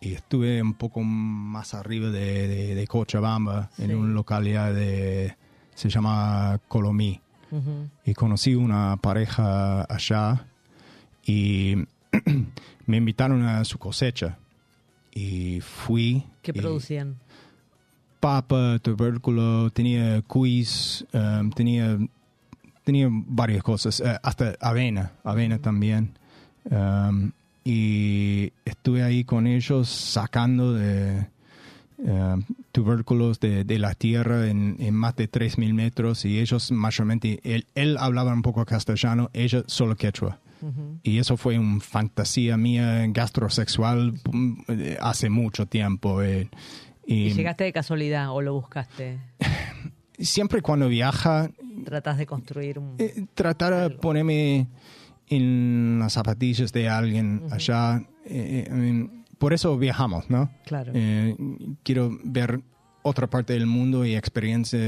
y 0.00 0.12
estuve 0.14 0.62
un 0.62 0.74
poco 0.74 1.00
más 1.02 1.74
arriba 1.74 2.10
de, 2.10 2.46
de- 2.46 2.74
de 2.76 2.86
Cochabamba, 2.86 3.70
Sí. 3.74 3.82
en 3.84 3.96
una 3.96 4.12
localidad 4.14 4.72
de... 4.72 5.34
se 5.76 5.90
llama 5.90 6.58
Colomí. 6.66 7.20
Y 8.04 8.12
conocí 8.12 8.54
una 8.54 8.96
pareja 8.96 9.84
allá 9.84 10.46
y 11.24 11.76
me 12.86 12.96
invitaron 12.96 13.42
a 13.44 13.64
su 13.64 13.78
cosecha 13.78 14.36
y 15.14 15.60
fui. 15.60 16.24
¿Qué 16.42 16.52
producían? 16.52 17.16
Papa, 18.20 18.78
tubérculo, 18.82 19.70
tenía 19.70 20.20
cuis, 20.22 21.06
um, 21.12 21.50
tenía, 21.50 21.98
tenía 22.84 23.08
varias 23.10 23.62
cosas, 23.62 24.00
eh, 24.00 24.18
hasta 24.22 24.56
avena, 24.60 25.12
avena 25.22 25.58
también. 25.58 26.18
Um, 26.64 27.30
y 27.64 28.52
estuve 28.64 29.02
ahí 29.02 29.24
con 29.24 29.46
ellos 29.46 29.88
sacando 29.88 30.72
de 30.72 31.28
um, 31.98 32.42
tubérculos 32.76 33.40
de, 33.40 33.64
de 33.64 33.78
la 33.78 33.94
tierra 33.94 34.48
en, 34.50 34.76
en 34.80 34.94
más 34.94 35.16
de 35.16 35.30
3.000 35.30 35.72
metros 35.72 36.26
y 36.26 36.38
ellos 36.40 36.70
mayormente, 36.72 37.40
él, 37.42 37.66
él 37.74 37.96
hablaba 37.98 38.34
un 38.34 38.42
poco 38.42 38.64
castellano, 38.66 39.30
ella 39.32 39.62
solo 39.66 39.96
quechua. 39.96 40.38
Ujú. 40.60 40.98
Y 41.02 41.18
eso 41.18 41.38
fue 41.38 41.58
una 41.58 41.80
fantasía 41.80 42.58
mía 42.58 43.06
gastrosexual 43.08 44.12
mm, 44.30 44.52
eh, 44.68 44.96
hace 45.00 45.30
mucho 45.30 45.64
tiempo. 45.64 46.20
eh, 46.22 46.50
¿Y 47.06 47.28
y 47.28 47.32
llegaste 47.32 47.64
de 47.64 47.72
casualidad 47.72 48.30
o 48.30 48.42
lo 48.42 48.52
buscaste? 48.52 49.18
siempre 50.18 50.60
cuando 50.60 50.88
viaja, 50.88 51.50
Tratás 51.84 52.18
de 52.18 52.26
construir 52.26 52.78
un... 52.78 52.96
eh, 52.98 53.24
tratar 53.34 53.74
de 53.90 53.96
ponerme 53.96 54.66
en 55.28 55.98
las 55.98 56.12
zapatillas 56.12 56.72
de 56.72 56.88
alguien 56.90 57.42
allá. 57.50 58.02
eh, 58.26 58.66
eh, 58.70 59.08
por 59.38 59.52
eso 59.52 59.76
viajamos, 59.78 60.28
¿no? 60.30 60.50
Claro. 60.64 60.92
Eh, 60.94 61.36
quiero 61.82 62.18
ver 62.24 62.60
otra 63.02 63.28
parte 63.28 63.52
del 63.52 63.66
mundo 63.66 64.04
y 64.04 64.14
experiencia 64.16 64.78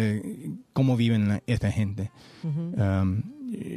cómo 0.72 0.96
viven 0.96 1.28
la- 1.28 1.42
esta 1.46 1.70
gente. 1.70 2.10
Um, 2.42 3.22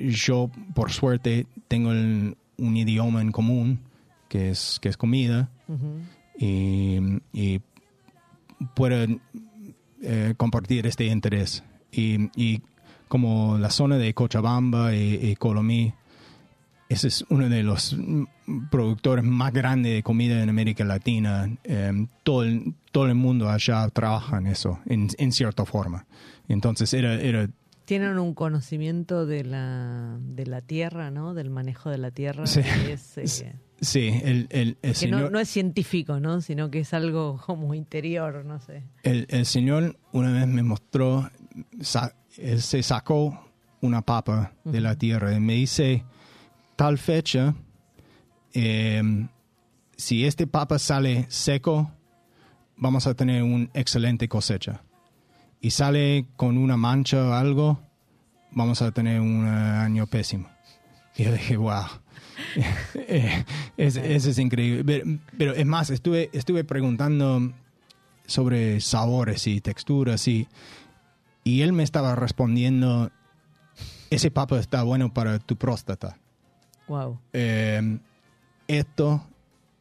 yo, 0.10 0.50
por 0.74 0.92
suerte, 0.92 1.46
tengo 1.68 1.92
el- 1.92 2.36
un 2.58 2.78
idioma 2.78 3.22
en 3.22 3.32
común, 3.32 3.80
que 4.30 4.50
es, 4.52 4.80
que 4.82 4.90
es 4.90 4.98
comida, 4.98 5.50
y, 6.38 6.98
y 7.34 7.62
puedo 8.76 9.06
eh, 10.02 10.34
compartir 10.38 10.88
este 10.88 11.06
interés. 11.06 11.64
Y, 11.92 12.30
y 12.36 12.62
como 13.08 13.58
la 13.58 13.70
zona 13.70 13.98
de 13.98 14.14
Cochabamba 14.14 14.96
y, 14.96 15.16
y 15.22 15.36
Colomí, 15.36 15.94
ese 16.92 17.08
es 17.08 17.26
uno 17.30 17.48
de 17.50 17.64
los 17.64 17.96
mm, 17.98 18.24
productores 18.70 19.24
más 19.24 19.54
grandes 19.54 19.94
de 19.94 20.04
comida 20.04 20.42
en 20.42 20.50
América 20.50 20.84
Latina. 20.84 21.50
Eh, 21.64 22.08
todo, 22.24 22.44
el, 22.44 22.74
todo 22.92 23.06
el 23.08 23.16
mundo 23.16 23.50
allá 23.50 23.88
trabaja 23.90 24.38
en 24.38 24.48
eso, 24.48 24.80
en, 24.86 25.08
en 25.18 25.32
cierta 25.32 25.66
forma. 25.66 26.06
Entonces 26.48 26.94
era, 26.94 27.14
era 27.16 27.50
Tienen 27.86 28.20
un 28.20 28.34
conocimiento 28.34 29.26
de 29.26 29.44
la, 29.44 30.18
de 30.20 30.46
la 30.46 30.62
tierra, 30.62 31.12
¿no? 31.12 31.34
Del 31.34 31.50
manejo 31.50 31.90
de 31.90 31.98
la 31.98 32.12
tierra. 32.12 32.46
Sí. 32.46 32.60
es, 32.90 33.18
eh, 33.18 33.56
Sí, 33.84 34.10
el, 34.24 34.46
el, 34.52 34.78
el 34.84 34.94
que 34.94 35.08
no, 35.08 35.18
señor, 35.18 35.32
no 35.32 35.40
es 35.40 35.50
científico, 35.50 36.20
¿no? 36.20 36.42
Sino 36.42 36.70
que 36.70 36.82
es 36.82 36.94
algo 36.94 37.42
como 37.46 37.74
interior, 37.74 38.46
no 38.46 38.60
sé. 38.60 38.84
el, 39.02 39.26
el 39.30 39.46
señor 39.48 39.98
una 40.12 40.32
vez 40.32 40.46
me 40.48 40.62
mostró 40.62 41.30
sa- 41.80 42.14
él 42.38 42.62
se 42.62 42.84
sacó 42.84 43.44
una 43.82 44.04
papa 44.04 44.54
de 44.66 44.82
la 44.82 44.96
tierra 44.96 45.34
y 45.36 45.40
me 45.40 45.54
dice, 45.56 46.04
tal 46.82 46.98
fecha, 46.98 47.54
eh, 48.56 49.28
si 49.98 50.26
este 50.26 50.48
papa 50.48 50.80
sale 50.80 51.28
seco, 51.30 51.92
vamos 52.76 53.06
a 53.06 53.14
tener 53.14 53.44
una 53.44 53.70
excelente 53.76 54.28
cosecha. 54.28 54.82
Y 55.60 55.70
sale 55.70 56.26
con 56.38 56.58
una 56.58 56.78
mancha 56.78 57.24
o 57.24 57.34
algo, 57.34 57.80
vamos 58.50 58.82
a 58.82 58.92
tener 58.92 59.22
un 59.22 59.46
año 59.46 60.08
pésimo. 60.08 60.50
Y 61.16 61.24
yo 61.26 61.34
dije, 61.34 61.56
wow. 61.58 61.86
Eh, 62.96 63.46
es- 63.78 63.98
Eso 63.98 64.32
es 64.32 64.40
increíble. 64.40 64.84
Pero, 64.84 65.20
pero 65.38 65.54
es 65.54 65.66
más, 65.68 65.92
estuve, 65.92 66.32
estuve 66.34 66.64
preguntando 66.64 67.54
sobre 68.26 68.82
sabores 68.82 69.46
y 69.46 69.62
texturas 69.62 70.28
y, 70.28 70.48
y 71.44 71.62
él 71.62 71.74
me 71.74 71.84
estaba 71.84 72.16
respondiendo, 72.16 73.12
ese 74.10 74.32
papa 74.32 74.58
está 74.60 74.82
bueno 74.82 75.14
para 75.14 75.38
tu 75.38 75.56
próstata. 75.58 76.18
Wow. 76.92 77.18
Eh, 77.32 78.00
esto, 78.68 79.24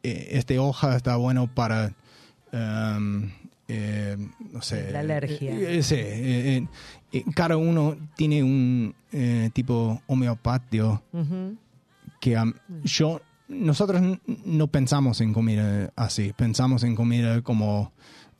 eh, 0.01 0.29
este 0.31 0.59
hoja 0.59 0.95
está 0.95 1.17
bueno 1.17 1.53
para, 1.53 1.91
um, 2.53 3.29
eh, 3.67 4.15
no 4.53 4.61
sé. 4.61 4.91
La 4.93 5.01
alergia. 5.01 5.51
eh, 5.51 5.79
eh, 5.79 5.83
sí, 5.83 5.95
eh, 5.97 6.65
cada 7.35 7.57
uno 7.57 7.97
tiene 8.15 8.41
un 8.43 8.95
tipo 9.51 10.01
homeopatio 10.07 11.03
que 12.21 12.41
yo, 12.85 13.19
nosotros 13.49 14.01
no 14.45 14.67
pensamos 14.67 15.19
en 15.19 15.33
comida 15.33 15.91
así, 15.97 16.31
pensamos 16.31 16.83
en 16.83 16.95
comida 16.95 17.41
como 17.41 17.91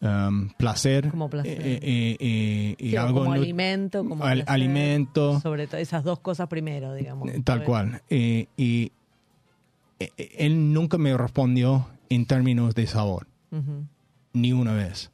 um, 0.01 0.49
placer. 0.57 1.09
Como 1.09 1.29
placer. 1.29 1.61
eh, 1.61 1.79
eh, 1.81 2.17
eh, 2.19 2.75
y 2.79 2.89
Sí, 2.91 2.97
o 2.97 3.01
algo 3.01 3.19
como 3.19 3.33
alimento, 3.33 4.03
como 4.07 4.23
al- 4.23 4.39
placer, 4.39 4.53
alimento. 4.53 5.39
Sobre 5.41 5.67
todo 5.67 5.77
esas 5.79 6.03
dos 6.03 6.19
cosas 6.19 6.47
primero, 6.47 6.93
digamos. 6.93 7.29
Eh, 7.29 7.41
Tal 7.43 7.63
cual. 7.63 8.01
Eh, 8.09 8.47
y 8.57 8.91
eh, 9.99 10.09
eh, 10.17 10.29
él 10.39 10.73
nunca 10.73 10.97
me 10.97 11.15
respondió 11.17 11.87
en 12.09 12.25
términos 12.25 12.73
de 12.75 12.87
sabor, 12.87 13.27
Ujú. 13.51 13.85
ni 14.33 14.51
una 14.53 14.73
vez. 14.73 15.11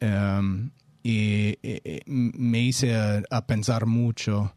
Um, 0.00 0.70
y 1.02 1.56
eh, 1.62 1.80
eh, 1.84 2.00
me 2.06 2.60
hice 2.60 2.96
a, 2.96 3.22
a 3.30 3.46
pensar 3.46 3.86
mucho 3.86 4.52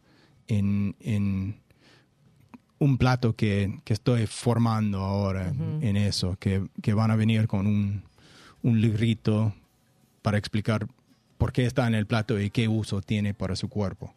en, 0.47 0.95
en 0.99 1.55
un 2.79 2.97
plato 2.97 3.35
que, 3.35 3.79
que 3.83 3.93
estoy 3.93 4.25
formando 4.25 4.99
ahora 4.99 5.49
en- 5.49 5.79
en 5.83 5.95
eso, 5.95 6.37
que, 6.39 6.65
que 6.81 6.93
van 6.93 7.11
a 7.11 7.15
venir 7.15 7.47
con 7.47 7.67
un, 7.67 8.03
un 8.63 8.81
librito 8.81 9.53
para 10.29 10.37
explicar 10.37 10.85
por 11.39 11.51
qué 11.51 11.65
está 11.65 11.87
en 11.87 11.95
el 11.95 12.05
plato 12.05 12.39
y 12.39 12.51
qué 12.51 12.67
uso 12.67 13.01
tiene 13.01 13.33
para 13.33 13.55
su 13.55 13.67
cuerpo. 13.67 14.13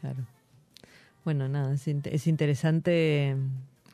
Claro. 0.00 0.26
Bueno, 1.24 1.48
nada, 1.48 1.72
es, 1.72 1.88
int- 1.88 2.08
es 2.12 2.26
interesante 2.26 3.34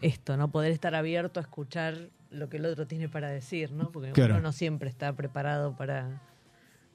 esto, 0.00 0.37
¿no? 0.37 0.50
Poder 0.50 0.72
estar 0.72 0.96
abierto 0.96 1.38
a 1.38 1.44
escuchar 1.44 2.08
lo 2.32 2.49
que 2.49 2.56
el 2.56 2.66
otro 2.66 2.88
tiene 2.88 3.08
para 3.08 3.28
decir, 3.28 3.70
¿no? 3.70 3.92
Porque 3.92 4.10
Claro. 4.10 4.34
uno 4.34 4.42
no 4.42 4.52
siempre 4.52 4.88
está 4.88 5.12
preparado 5.12 5.76
para, 5.76 6.20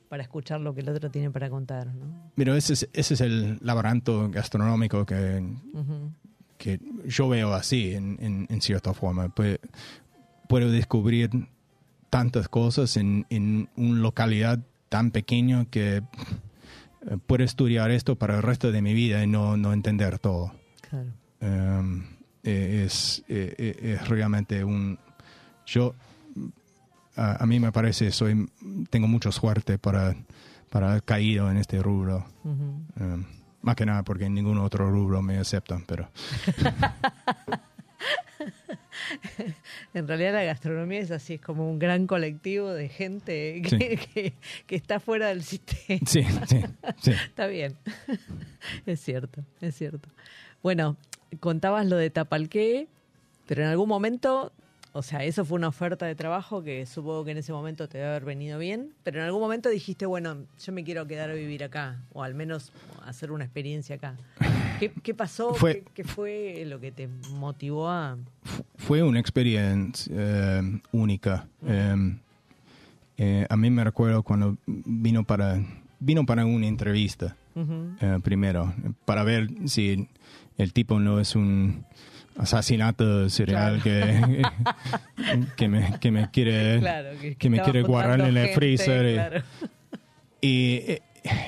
para 0.09 0.23
escuchar 0.23 0.59
lo 0.59 0.73
que 0.75 0.81
el 0.81 0.89
otro 0.89 1.09
tiene 1.09 1.31
para 1.31 1.49
contar, 1.49 1.87
¿no? 1.87 2.31
Pero 2.35 2.53
ese 2.55 2.73
es, 2.73 2.89
ese 2.91 3.13
es 3.13 3.21
el 3.21 3.59
laberinto 3.61 4.29
gastronómico 4.29 5.05
que, 5.05 5.41
que 6.57 6.81
yo 7.05 7.29
veo 7.29 7.53
así, 7.53 7.93
en, 7.95 8.17
en- 8.19 8.47
en 8.49 8.61
cierta 8.61 8.93
forma. 8.93 9.33
Pue- 9.33 9.59
puedo 10.49 10.69
descubrir 10.69 11.29
tantas 12.09 12.47
cosas 12.47 12.97
en, 12.97 13.25
en 13.29 13.69
una 13.75 13.99
localidad 13.99 14.59
tan 14.89 15.11
pequeño 15.11 15.67
que 15.69 15.97
eh, 15.97 16.03
puedo 17.25 17.43
estudiar 17.43 17.91
esto 17.91 18.15
para 18.15 18.37
el 18.37 18.43
resto 18.43 18.71
de 18.71 18.81
mi 18.81 18.93
vida 18.93 19.23
y 19.23 19.27
no, 19.27 19.57
no 19.57 19.73
entender 19.73 20.19
todo. 20.19 20.53
Claro. 20.89 21.07
Um, 21.41 22.03
eh, 22.43 22.83
es, 22.85 23.23
eh, 23.27 23.75
es 23.81 24.07
realmente 24.07 24.63
un... 24.63 24.99
Yo, 25.65 25.95
a, 27.15 27.43
a 27.43 27.45
mí 27.45 27.59
me 27.59 27.71
parece, 27.71 28.11
soy 28.11 28.49
tengo 28.89 29.07
mucha 29.07 29.31
suerte 29.31 29.77
para, 29.77 30.15
para 30.69 30.91
haber 30.91 31.03
caído 31.03 31.49
en 31.49 31.57
este 31.57 31.81
rubro. 31.81 32.25
Um, 32.43 33.25
más 33.61 33.75
que 33.75 33.85
nada 33.85 34.03
porque 34.03 34.25
en 34.25 34.35
ningún 34.35 34.59
otro 34.59 34.89
rubro 34.91 35.21
me 35.23 35.39
aceptan, 35.39 35.83
pero 35.87 36.07
En 39.93 40.07
realidad 40.07 40.33
la 40.33 40.43
gastronomía 40.43 40.99
es 40.99 41.11
así, 41.11 41.35
es 41.35 41.41
como 41.41 41.69
un 41.69 41.79
gran 41.79 42.07
colectivo 42.07 42.71
de 42.71 42.89
gente 42.89 43.61
que, 43.63 43.69
Sí. 43.69 43.77
que- 44.13 44.33
que 44.67 44.75
está 44.75 44.99
fuera 44.99 45.27
del 45.27 45.43
sistema. 45.43 45.99
sí, 46.05 46.23
sí, 46.47 46.61
sí. 47.01 47.11
Está 47.27 47.47
bien. 47.47 47.75
es 48.85 48.99
cierto, 48.99 49.43
es 49.61 49.75
cierto. 49.75 50.09
Bueno, 50.63 50.97
contabas 51.39 51.85
lo 51.85 51.97
de 51.97 52.09
Tapalqué, 52.09 52.87
pero 53.47 53.63
en 53.63 53.69
algún 53.69 53.87
momento, 53.89 54.51
o 54.97 55.01
sea, 55.03 55.25
eso 55.25 55.43
fue 55.43 55.57
una 55.57 55.67
oferta 55.67 56.05
de 56.05 56.15
trabajo 56.15 56.63
que 56.63 56.85
supongo 56.85 57.25
que 57.25 57.31
en 57.31 57.37
ese 57.37 57.51
momento 57.51 57.89
te 57.89 57.97
debe 57.97 58.11
haber 58.11 58.23
venido 58.23 58.57
bien, 58.57 58.93
pero 59.03 59.19
en 59.19 59.25
algún 59.25 59.41
momento 59.41 59.67
dijiste, 59.69 60.05
bueno, 60.05 60.45
yo 60.63 60.71
me 60.71 60.85
quiero 60.85 61.05
quedar 61.05 61.29
a 61.29 61.33
vivir 61.33 61.65
acá, 61.65 62.01
o 62.13 62.23
al 62.23 62.33
menos 62.33 62.71
hacer 63.05 63.31
una 63.31 63.43
experiencia 63.43 63.97
acá. 63.97 64.15
¿Qué, 64.79 64.91
qué 65.03 65.13
pasó? 65.13 65.53
Fue- 65.53 65.83
¿Qué, 65.83 65.91
qué 65.95 66.03
fue 66.05 66.63
lo 66.65 66.79
que 66.79 66.91
te 66.93 67.09
motivó 67.33 67.89
a...? 67.89 68.17
Fue 68.77 69.03
una 69.03 69.19
experiencia 69.19 70.13
eh, 70.15 70.79
única. 70.93 71.47
Eh, 71.67 72.15
eh, 73.17 73.47
a 73.49 73.57
mí 73.57 73.69
me 73.69 73.83
recuerdo 73.83 74.23
cuando 74.23 74.57
vino 74.65 75.23
para, 75.25 75.61
vino 75.99 76.25
para 76.25 76.45
una 76.45 76.67
entrevista. 76.67 77.35
Eh, 77.57 78.19
primero, 78.23 78.73
para 79.05 79.23
ver 79.23 79.47
si 79.65 80.07
el 80.57 80.73
tipo 80.73 80.99
no 80.99 81.19
es 81.21 81.35
un 81.35 81.85
asesinato 82.37 83.29
serial 83.29 83.81
que, 83.81 84.41
que, 85.55 85.67
me, 85.67 85.99
que 85.99 86.11
me 86.11 86.29
quiere, 86.31 86.79
Claro, 86.79 87.09
que 87.37 87.49
me 87.49 87.57
estaba 87.57 87.71
quiere 87.71 87.87
guardar 87.87 88.19
en 88.21 88.25
el 88.27 88.37
gente, 88.37 88.53
freezer. 88.55 89.05
y- 89.09 89.13
claro. 89.13 89.43
Y 90.41 90.75
eh, 90.85 91.01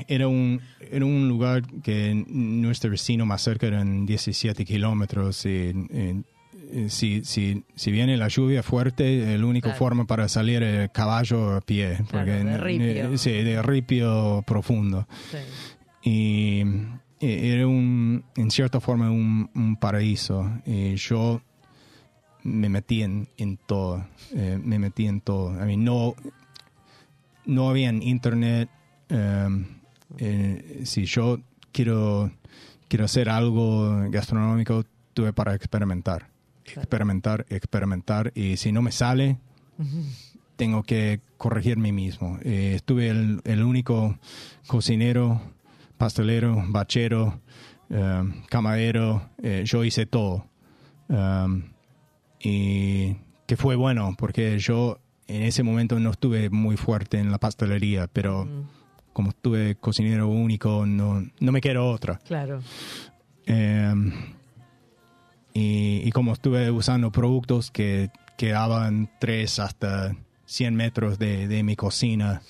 era 0.08 0.28
un, 0.28 0.60
era 0.92 1.06
un 1.06 1.28
lugar 1.30 1.62
que 1.84 2.24
nuestro 2.28 2.90
vecino 2.90 3.28
más 3.28 3.44
cerca 3.44 3.68
eran 3.68 4.08
17 4.08 4.66
kilómetros. 4.66 5.46
Y, 5.46 5.50
y- 5.50 6.24
y 6.74 6.90
si, 6.90 7.24
si, 7.24 7.64
si 7.76 7.92
viene 7.92 8.18
la 8.18 8.28
lluvia 8.28 8.64
fuerte, 8.64 9.38
la 9.38 9.46
única 9.46 9.68
Claro. 9.70 9.78
forma 9.78 10.06
para 10.06 10.28
salir 10.28 10.64
es 10.64 10.90
caballo 10.90 11.56
a 11.56 11.62
pie. 11.62 11.98
Porque, 12.10 12.32
de 12.32 12.58
ripio. 12.58 13.14
eh, 13.14 13.18
sí, 13.20 13.32
de 13.32 13.62
ripio 13.62 14.44
profundo. 14.48 15.08
Sí. 15.32 15.38
Y 16.10 16.62
eh, 16.62 16.88
era 17.20 17.68
un, 17.68 18.24
en 18.36 18.52
cierta 18.52 18.80
forma 18.80 19.10
un, 19.10 19.50
un 19.56 19.76
paraíso. 19.76 20.50
Y 20.66 20.96
yo 20.96 21.42
me 22.44 22.70
metí 22.70 23.02
en, 23.04 23.28
en 23.38 23.58
todo. 23.58 24.06
eh, 24.34 24.60
me 24.64 24.80
metí 24.80 25.08
en 25.08 25.22
todo. 25.22 25.54
I 25.54 25.66
mean, 25.66 25.84
no, 25.84 26.16
no 27.46 27.70
había 27.70 27.92
internet. 27.92 28.70
um, 29.10 29.66
eh, 30.18 30.82
si 30.86 31.06
yo 31.06 31.40
quiero, 31.72 32.32
quiero 32.88 33.06
hacer 33.06 33.30
algo 33.30 34.10
gastronómico, 34.10 34.86
tuve 35.14 35.34
para 35.34 35.54
experimentar. 35.56 36.30
Experimentar, 36.66 37.46
experimentar. 37.50 38.32
Y 38.36 38.58
si 38.58 38.72
no 38.72 38.82
me 38.82 38.92
sale, 38.92 39.38
tengo 40.56 40.84
que 40.84 41.22
corregirme 41.38 41.92
mismo. 41.92 42.40
Eh, 42.44 42.74
estuve 42.76 43.10
el, 43.10 43.42
el 43.46 43.64
único 43.64 44.18
cocinero, 44.68 45.42
pastelero, 45.98 46.64
bachero, 46.68 47.42
eh, 47.90 48.24
camarero. 48.50 49.30
eh, 49.42 49.64
yo 49.66 49.84
hice 49.84 50.06
todo. 50.06 50.46
Um, 51.10 51.64
y 52.40 53.16
que 53.46 53.56
fue 53.58 53.76
bueno, 53.76 54.16
porque 54.18 54.60
yo 54.60 55.00
en 55.28 55.44
ese 55.44 55.64
momento 55.64 56.00
no 56.00 56.12
estuve 56.12 56.50
muy 56.50 56.78
fuerte 56.78 57.18
en 57.20 57.32
la 57.32 57.38
pastelería, 57.38 58.08
pero 58.08 58.48
como 59.14 59.30
estuve 59.30 59.76
cocinero 59.76 60.28
único, 60.28 60.86
no, 60.86 61.26
no 61.40 61.52
me 61.52 61.62
quiero 61.62 61.90
otra. 61.90 62.20
Claro. 62.26 62.62
Eh, 63.46 63.94
y, 65.54 66.02
y 66.06 66.12
como 66.12 66.34
estuve 66.34 66.70
usando 66.72 67.12
productos 67.12 67.72
que 67.72 68.10
quedaban 68.38 69.10
3 69.20 69.60
hasta 69.60 70.16
100 70.46 70.76
metros 70.76 71.18
de, 71.18 71.48
de 71.48 71.64
mi 71.64 71.76
cocina, 71.76 72.42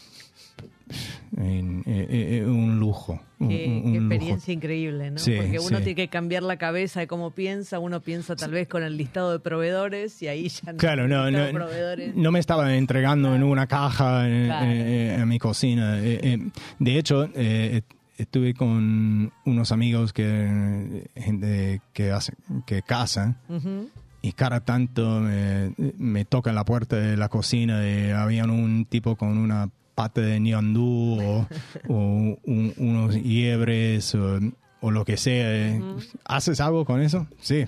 en- 1.38 1.84
eh, 1.86 2.40
eh, 2.42 2.46
un 2.46 2.80
lujo. 2.80 3.20
un- 3.40 3.50
Qué, 3.50 3.66
un- 3.68 3.82
qué 3.82 3.88
un 4.00 4.04
lujo. 4.06 4.14
experiencia 4.16 4.54
increíble, 4.54 5.12
¿no? 5.12 5.18
Sí, 5.20 5.34
Porque 5.38 5.60
uno 5.60 5.78
sí. 5.78 5.84
tiene 5.84 5.96
que 5.96 6.08
cambiar 6.08 6.42
la 6.44 6.58
cabeza 6.58 7.00
de 7.02 7.08
cómo 7.08 7.32
piensa, 7.32 7.78
uno 7.80 8.02
piensa 8.02 8.36
tal 8.36 8.50
vez 8.52 8.68
con 8.68 8.82
el 8.84 8.98
listado 8.98 9.32
de 9.32 9.40
proveedores 9.40 10.20
y 10.24 10.28
ahí 10.28 10.50
ya 10.50 10.72
no 10.72 10.78
Claro, 10.80 11.08
no, 11.08 11.30
no, 11.30 11.52
proveedores. 11.52 12.16
no 12.16 12.32
me 12.32 12.40
estaba 12.40 12.76
entregando 12.76 13.36
en 13.36 13.44
una 13.44 13.68
caja 13.68 14.28
en, 14.28 14.46
Claro. 14.46 14.66
eh, 14.72 15.16
en 15.20 15.28
mi 15.28 15.38
cocina. 15.38 16.00
Eh, 16.00 16.20
eh, 16.24 16.50
de 16.80 16.98
hecho, 16.98 17.30
eh, 17.36 17.82
estuve 18.18 18.56
con 18.56 19.32
unos 19.46 19.72
amigos 19.72 20.14
que 20.14 21.08
gente 21.16 21.82
que 21.94 22.12
hace, 22.12 22.34
que 22.66 22.82
cazan 22.82 23.38
Ujú. 23.50 23.90
y 24.24 24.32
cada 24.32 24.62
tanto 24.62 25.20
me, 25.20 25.74
me 26.00 26.26
tocan 26.26 26.56
la 26.56 26.66
puerta 26.66 26.96
de 26.96 27.16
la 27.18 27.30
cocina 27.30 27.88
y 27.88 28.10
había 28.10 28.46
un 28.46 28.86
tipo 28.90 29.16
con 29.16 29.38
una 29.38 29.70
pata 29.98 30.22
de 30.22 30.40
ñandú 30.40 31.18
o, 31.20 31.48
o 31.90 32.38
un- 32.46 32.74
unos 32.78 33.16
liebres 33.16 34.14
o, 34.14 34.40
o 34.82 34.92
lo 34.92 35.04
que 35.04 35.18
sea. 35.18 35.48
eh. 35.50 35.82
¿Haces 36.26 36.62
algo 36.62 36.86
con 36.86 37.02
eso? 37.02 37.26
Sí. 37.42 37.66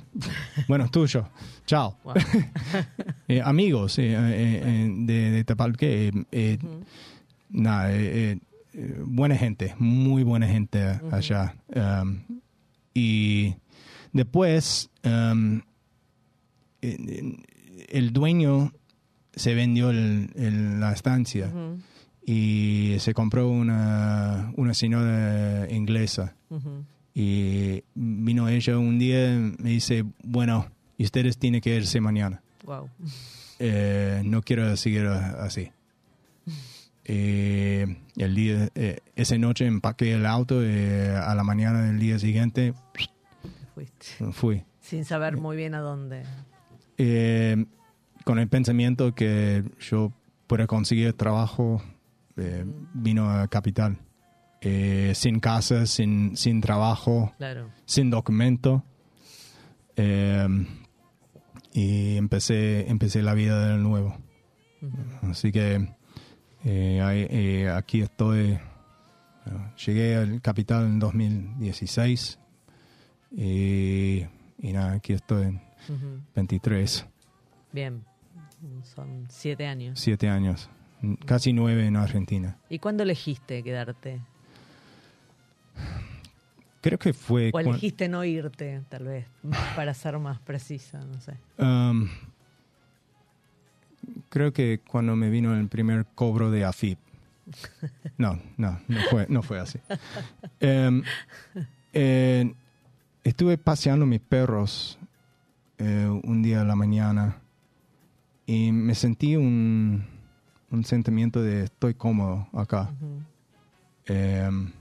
Bueno, 0.67 0.89
tuyo. 0.91 1.27
Chao. 1.65 1.97
Wow. 2.03 2.13
Eh, 3.27 3.41
amigos 3.43 3.97
eh, 3.99 4.05
de, 5.05 5.31
de 5.31 6.59
Nada, 7.49 7.89
eh, 7.91 8.37
buena 9.05 9.35
gente, 9.35 9.75
muy 9.79 10.23
buena 10.23 10.47
gente 10.47 10.99
allá. 11.11 11.55
Um, 11.75 12.21
y 12.93 13.53
después, 14.13 14.89
um, 15.03 15.61
eh, 16.81 17.35
el 17.89 18.13
dueño 18.13 18.71
se 19.35 19.53
vendió 19.53 19.89
el- 19.91 20.29
el- 20.35 20.79
la 20.79 20.91
estancia 20.93 21.51
y 22.31 22.99
se 22.99 23.15
compró 23.15 23.49
una, 23.49 24.53
una 24.55 24.75
señora 24.75 25.67
inglesa. 25.71 26.35
Y 27.15 27.83
vino 27.95 28.47
ella 28.47 28.77
un 28.77 28.99
día 28.99 29.33
y 29.33 29.55
me 29.57 29.69
dice, 29.71 30.05
bueno, 30.23 30.67
ustedes 30.99 31.39
tienen 31.39 31.59
que 31.59 31.75
irse 31.75 31.99
mañana. 31.99 32.43
Wow. 32.65 32.87
Eh, 33.57 34.21
no 34.25 34.43
quiero 34.43 34.77
seguir 34.77 35.07
así. 35.07 35.71
Eh, 37.11 37.87
el 38.17 38.35
día, 38.35 38.69
eh, 38.75 38.99
esa 39.15 39.35
noche 39.39 39.65
empaqué 39.65 40.13
el 40.13 40.27
auto 40.27 40.63
y 40.63 40.69
a 40.69 41.33
la 41.33 41.43
mañana 41.43 41.81
del 41.81 41.97
día 41.97 42.19
siguiente 42.19 42.75
Fuiste. 43.73 44.31
fui. 44.31 44.63
Sin 44.79 45.05
saber 45.05 45.37
muy 45.37 45.57
bien 45.57 45.73
a 45.73 45.79
dónde. 45.79 46.21
Eh, 46.99 47.65
con 48.25 48.37
el 48.37 48.47
pensamiento 48.47 49.15
que 49.15 49.63
yo 49.79 50.13
pueda 50.45 50.67
conseguir 50.67 51.13
trabajo, 51.13 51.81
eh, 52.39 52.65
vino 52.93 53.29
a 53.29 53.47
Capital. 53.47 53.97
Eh, 54.61 55.13
sin 55.15 55.39
casa, 55.39 55.85
sin, 55.85 56.35
sin 56.35 56.59
trabajo, 56.61 57.33
Claro. 57.37 57.69
sin 57.85 58.09
documento. 58.09 58.83
Eh, 59.95 60.47
y 61.73 62.17
empecé, 62.17 62.89
empecé 62.89 63.21
la 63.21 63.33
vida 63.33 63.69
de 63.69 63.77
nuevo. 63.77 64.17
Así 65.23 65.51
que 65.51 65.87
eh, 66.65 67.69
aquí 67.73 68.01
estoy. 68.01 68.59
Llegué 69.85 70.15
al 70.15 70.41
capital 70.41 70.85
en 70.85 70.99
2016 70.99 72.37
y, 73.31 74.25
y 74.59 74.73
nada, 74.73 74.93
aquí 74.93 75.13
estoy 75.13 75.43
en 75.47 75.55
Ujú. 75.87 76.21
23, 76.35 77.05
Bien. 77.71 78.03
Son 78.83 79.25
siete 79.29 79.65
años. 79.67 79.99
siete 79.99 80.27
años, 80.29 80.69
casi 81.25 81.53
nueve 81.53 81.85
en 81.85 81.95
Argentina. 81.95 82.57
¿Y 82.69 82.79
cuándo 82.79 83.03
elegiste 83.03 83.63
quedarte? 83.63 84.21
Creo 86.81 86.97
que 86.97 87.13
fue... 87.13 87.51
¿O 87.53 87.59
elegiste 87.59 88.07
no 88.07 88.23
irte, 88.23 88.81
tal 88.89 89.05
vez, 89.05 89.25
para 89.75 89.93
ser 89.93 90.17
más 90.17 90.39
precisa? 90.39 90.99
No 90.99 91.19
sé. 91.19 91.33
Um, 91.57 92.07
creo 94.29 94.53
que 94.53 94.79
cuando 94.87 95.15
me 95.15 95.29
vino 95.29 95.55
el 95.57 95.67
primer 95.67 96.05
cobro 96.15 96.51
de 96.51 96.65
AFIP. 96.65 96.99
No, 98.17 98.37
no, 98.57 98.79
no 98.89 98.99
fue, 99.09 99.25
no 99.29 99.41
fue 99.41 99.59
así. 99.59 99.79
Eh, 101.93 102.53
estuve 103.23 103.57
paseando 103.57 104.05
mis 104.05 104.19
perros 104.19 104.99
eh, 105.77 106.07
un 106.23 106.43
día 106.43 106.61
a 106.61 106.65
la 106.65 106.75
mañana 106.75 107.37
y 108.45 108.71
me 108.71 108.93
sentí 108.93 109.37
un, 109.37 110.05
un 110.71 110.83
sentimiento 110.85 111.41
de 111.41 111.63
estoy 111.63 111.93
cómodo 111.93 112.47
acá. 112.53 112.91
Em, 114.05 114.71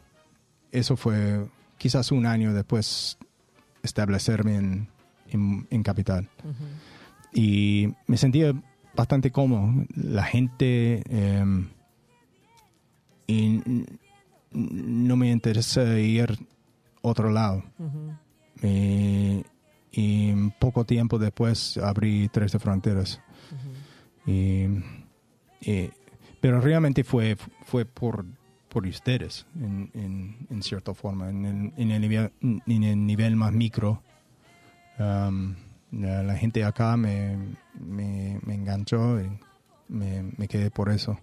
eso 0.72 0.96
fue 0.96 1.46
quizás 1.76 2.12
un 2.12 2.26
año 2.26 2.52
después 2.52 3.18
establecerme 3.82 4.56
en, 4.56 4.88
en, 5.28 5.66
en 5.70 5.82
Capital 5.82 6.28
y 7.32 7.88
me 8.06 8.16
sentía 8.16 8.52
bastante 8.94 9.30
cómodo. 9.30 9.84
La 9.94 10.24
gente 10.24 11.02
eh, 11.08 11.66
y 13.26 13.62
no 14.50 15.16
me 15.16 15.30
interesa 15.30 15.98
ir 15.98 16.30
a 16.30 16.36
otro 17.02 17.30
lado. 17.30 17.62
Y 19.92 20.34
poco 20.58 20.84
tiempo 20.84 21.18
después 21.18 21.78
abrí 21.78 22.28
13 22.28 22.58
fronteras. 22.58 23.20
Y, 24.26 24.66
y- 25.60 25.90
pero 26.40 26.60
realmente 26.60 27.02
fue, 27.04 27.36
fue 27.64 27.84
por, 27.84 28.24
por 28.68 28.86
ustedes, 28.86 29.44
en, 29.56 29.90
en, 29.94 30.46
en 30.50 30.62
cierta 30.62 30.94
forma, 30.94 31.28
en 31.30 31.44
el, 31.44 31.72
en 31.76 31.90
el, 31.90 32.00
nivel, 32.00 32.32
en 32.42 32.82
el 32.84 33.06
nivel 33.06 33.34
más 33.36 33.52
micro. 33.52 34.02
Um, 34.98 35.54
la, 35.92 36.22
la 36.22 36.36
gente 36.36 36.64
acá 36.64 36.96
me, 36.96 37.36
me, 37.74 38.38
me 38.44 38.54
enganchó 38.54 39.20
y 39.20 39.30
me, 39.88 40.22
me 40.36 40.46
quedé 40.48 40.70
por 40.70 40.90
eso. 40.90 41.18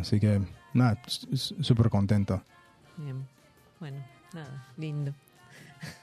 Así 0.00 0.20
que, 0.20 0.42
nada, 0.74 1.00
súper 1.06 1.88
contento. 1.88 2.42
Bien. 2.98 3.26
Bueno, 3.80 3.98
nada, 4.34 4.66
lindo. 4.76 5.14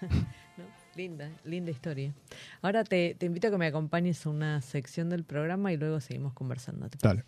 Linda, 0.96 1.30
linda 1.46 1.72
historia. 1.72 2.14
Ahora 2.62 2.84
te, 2.84 3.16
te 3.18 3.26
invito 3.26 3.48
a 3.48 3.52
que 3.52 3.58
me 3.58 3.68
acompañes 3.68 4.26
a 4.26 4.30
una 4.30 4.62
sección 4.62 5.10
del 5.10 5.24
programa 5.24 5.72
y 5.72 5.78
luego 5.78 6.00
seguimos 6.00 6.34
conversando. 6.34 6.88
Dale. 7.02 7.24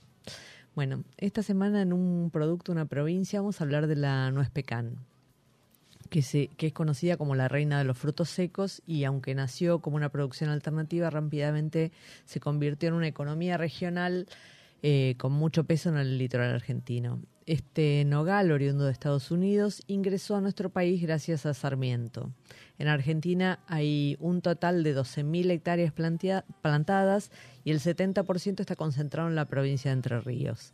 Bueno, 0.75 1.03
esta 1.17 1.43
semana 1.43 1.81
en 1.81 1.93
un 1.93 2.29
producto, 2.31 2.71
una 2.71 2.85
provincia, 2.85 3.39
vamos 3.39 3.61
a 3.61 3.63
hablar 3.63 3.87
de 3.87 3.95
la 3.95 4.31
nuez 4.31 4.49
pecan, 4.49 4.97
que, 6.09 6.23
se, 6.23 6.47
que 6.57 6.67
es 6.67 6.73
conocida 6.73 7.15
como 7.15 7.35
la 7.35 7.47
reina 7.47 7.77
de 7.77 7.83
los 7.85 7.97
frutos 7.97 8.29
secos 8.29 8.81
y 8.87 9.03
aunque 9.03 9.35
nació 9.35 9.79
como 9.79 9.97
una 9.97 10.09
producción 10.09 10.49
alternativa, 10.49 11.09
rápidamente 11.09 11.91
se 12.25 12.39
convirtió 12.39 12.89
en 12.89 12.95
una 12.95 13.07
economía 13.07 13.57
regional 13.57 14.27
eh, 14.81 15.15
con 15.17 15.31
mucho 15.31 15.63
peso 15.63 15.89
en 15.89 15.97
el 15.97 16.17
litoral 16.17 16.53
argentino. 16.53 17.19
Este 17.45 18.05
nogal, 18.05 18.51
oriundo 18.51 18.85
de 18.85 18.93
Estados 18.93 19.29
Unidos, 19.29 19.83
ingresó 19.87 20.37
a 20.37 20.41
nuestro 20.41 20.69
país 20.69 21.01
gracias 21.01 21.45
a 21.45 21.53
Sarmiento. 21.53 22.31
En 22.79 22.87
Argentina 22.87 23.59
hay 23.67 24.15
un 24.21 24.41
total 24.41 24.83
de 24.83 24.95
12.000 24.95 25.51
hectáreas 25.51 25.91
plantadas 25.91 27.31
y 27.65 27.71
el 27.71 27.81
70% 27.81 28.61
está 28.61 28.77
concentrado 28.77 29.27
en 29.27 29.35
la 29.35 29.45
provincia 29.45 29.91
de 29.91 29.95
Entre 29.95 30.21
Ríos. 30.21 30.73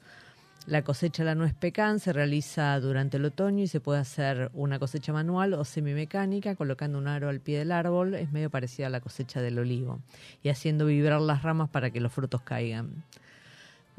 La 0.68 0.84
cosecha 0.84 1.24
de 1.24 1.28
la 1.28 1.36
nuez 1.36 1.56
pecan 1.56 2.00
se 2.00 2.14
realiza 2.14 2.80
durante 2.80 3.18
el 3.18 3.26
otoño 3.26 3.64
y 3.64 3.68
se 3.68 3.80
puede 3.80 4.02
hacer 4.02 4.52
una 4.54 4.78
cosecha 4.78 5.12
manual 5.12 5.56
o 5.56 5.66
semimecánica 5.66 6.54
colocando 6.54 7.00
un 7.00 7.08
aro 7.08 7.30
al 7.30 7.40
pie 7.40 7.58
del 7.58 7.72
árbol, 7.72 8.14
es 8.14 8.32
medio 8.32 8.52
parecida 8.52 8.86
a 8.88 8.92
la 8.92 9.02
cosecha 9.02 9.42
del 9.42 9.58
olivo, 9.58 10.02
y 10.44 10.50
haciendo 10.50 10.86
vibrar 10.86 11.22
las 11.22 11.42
ramas 11.42 11.70
para 11.70 11.90
que 11.90 12.00
los 12.00 12.14
frutos 12.14 12.42
caigan. 12.42 13.04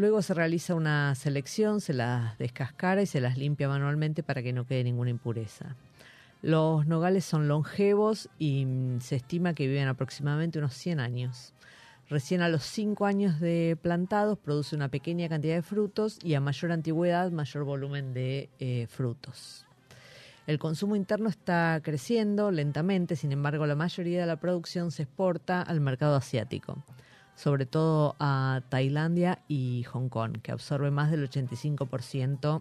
Luego 0.01 0.23
se 0.23 0.33
realiza 0.33 0.75
una 0.75 1.15
selección, 1.15 1.83
se 1.83 1.93
las 1.93 2.39
descascara 2.39 3.03
y 3.03 3.07
se 3.07 3.21
las 3.21 3.37
limpia 3.37 3.69
manualmente 3.69 4.23
para 4.23 4.43
que 4.43 4.55
no 4.55 4.67
quede 4.67 4.83
ninguna 4.83 5.11
impureza. 5.11 5.77
Los 6.41 6.87
nogales 6.87 7.23
son 7.27 7.49
longevos 7.49 8.31
y 8.39 8.65
mm, 8.65 9.03
se 9.03 9.17
estima 9.17 9.53
que 9.53 9.67
viven 9.67 9.89
aproximadamente 9.89 10.59
unos 10.59 10.73
100 10.73 11.01
años. 11.01 11.53
Recién 12.09 12.41
a 12.41 12.49
los 12.49 12.63
5 12.63 13.05
años 13.05 13.41
de 13.41 13.77
plantados 13.83 14.39
produce 14.39 14.75
una 14.75 14.89
pequeña 14.89 15.29
cantidad 15.29 15.57
de 15.57 15.63
frutos 15.63 16.19
y 16.25 16.33
a 16.33 16.41
mayor 16.41 16.73
antigüedad 16.73 17.31
mayor 17.31 17.65
volumen 17.65 18.15
de 18.15 18.49
eh, 18.59 18.87
frutos. 18.89 19.67
El 20.47 20.59
consumo 20.59 20.97
interno 20.97 21.29
está 21.29 21.79
creciendo 21.85 22.51
lentamente, 22.51 23.17
sin 23.17 23.33
embargo 23.33 23.67
la 23.67 23.75
mayoría 23.75 24.23
de 24.23 24.27
la 24.27 24.41
producción 24.41 24.93
se 24.93 25.03
exporta 25.03 25.61
al 25.61 25.83
mercado 25.83 26.17
asiático, 26.17 26.83
sobre 27.41 27.65
todo 27.65 28.17
a 28.21 28.61
Tailandia 28.69 29.39
y 29.49 29.85
Hong 29.85 30.11
Kong, 30.11 30.43
que 30.43 30.53
absorbe 30.53 30.91
más 30.91 31.11
del 31.11 31.27
85% 31.27 32.61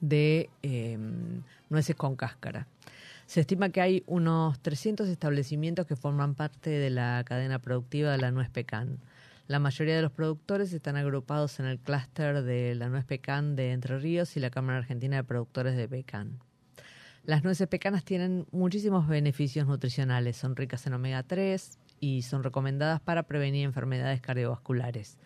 de 0.00 0.50
eh, 0.64 0.98
nueces 1.70 1.94
con 1.94 2.16
cáscara. 2.16 2.66
Se 3.26 3.40
estima 3.40 3.68
que 3.68 3.80
hay 3.80 4.02
unos 4.08 4.58
300 4.58 5.08
establecimientos 5.08 5.86
que 5.86 5.94
forman 5.94 6.34
parte 6.34 6.70
de 6.70 6.90
la 6.90 7.22
cadena 7.24 7.60
productiva 7.60 8.10
de 8.10 8.18
la 8.18 8.32
nuez 8.32 8.50
pecan. 8.50 8.98
La 9.46 9.60
mayoría 9.60 9.94
de 9.94 10.02
los 10.02 10.10
productores 10.10 10.72
están 10.72 10.96
agrupados 10.96 11.60
en 11.60 11.66
el 11.66 11.78
clúster 11.78 12.42
de 12.42 12.74
la 12.74 12.88
nuez 12.88 13.04
pecan 13.04 13.54
de 13.54 13.70
Entre 13.70 14.00
Ríos 14.00 14.36
y 14.36 14.40
la 14.40 14.50
Cámara 14.50 14.78
Argentina 14.78 15.14
de 15.14 15.22
Productores 15.22 15.76
de 15.76 15.86
Pecan. 15.86 16.40
Las 17.24 17.44
nueces 17.44 17.68
pecanas 17.68 18.04
tienen 18.04 18.44
muchísimos 18.50 19.06
beneficios 19.06 19.68
nutricionales, 19.68 20.36
son 20.36 20.56
ricas 20.56 20.84
en 20.88 20.94
omega 20.94 21.22
3 21.22 21.78
y 22.04 22.20
son 22.20 22.42
recomendadas 22.42 23.00
para 23.00 23.22
prevenir 23.22 23.64
enfermedades 23.64 24.20
cardiovasculares. 24.20 25.16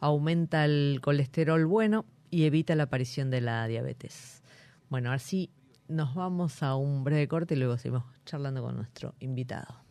Aumenta 0.00 0.64
el 0.64 0.98
colesterol 1.00 1.64
bueno 1.64 2.04
y 2.28 2.44
evita 2.44 2.74
la 2.74 2.84
aparición 2.84 3.30
de 3.30 3.40
la 3.40 3.68
diabetes. 3.68 4.42
Bueno, 4.88 5.12
así 5.12 5.52
nos 5.86 6.16
vamos 6.16 6.64
a 6.64 6.74
un 6.74 7.04
breve 7.04 7.28
corte 7.28 7.54
y 7.54 7.58
luego 7.58 7.78
seguimos 7.78 8.04
charlando 8.24 8.62
con 8.62 8.74
nuestro 8.74 9.14
invitado. 9.20 9.84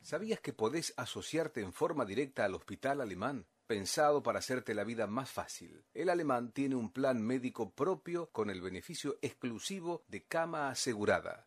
¿Sabías 0.00 0.40
que 0.40 0.54
podés 0.54 0.94
asociarte 0.96 1.60
en 1.60 1.74
forma 1.74 2.06
directa 2.06 2.46
al 2.46 2.54
Hospital 2.54 3.02
Alemán? 3.02 3.44
pensado 3.66 4.22
para 4.22 4.40
hacerte 4.40 4.74
la 4.74 4.84
vida 4.84 5.06
más 5.06 5.30
fácil. 5.30 5.84
El 5.94 6.10
alemán 6.10 6.52
tiene 6.52 6.74
un 6.74 6.90
plan 6.90 7.22
médico 7.22 7.70
propio 7.70 8.28
con 8.30 8.50
el 8.50 8.60
beneficio 8.60 9.16
exclusivo 9.22 10.04
de 10.08 10.22
cama 10.24 10.68
asegurada, 10.68 11.46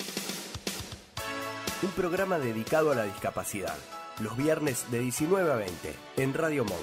Un 1.83 1.89
programa 1.91 2.37
dedicado 2.37 2.91
a 2.91 2.95
la 2.95 3.05
discapacidad. 3.05 3.75
Los 4.19 4.37
viernes 4.37 4.91
de 4.91 4.99
19 4.99 5.51
a 5.51 5.55
20 5.55 5.95
en 6.17 6.33
Radio 6.35 6.63
Monk. 6.63 6.79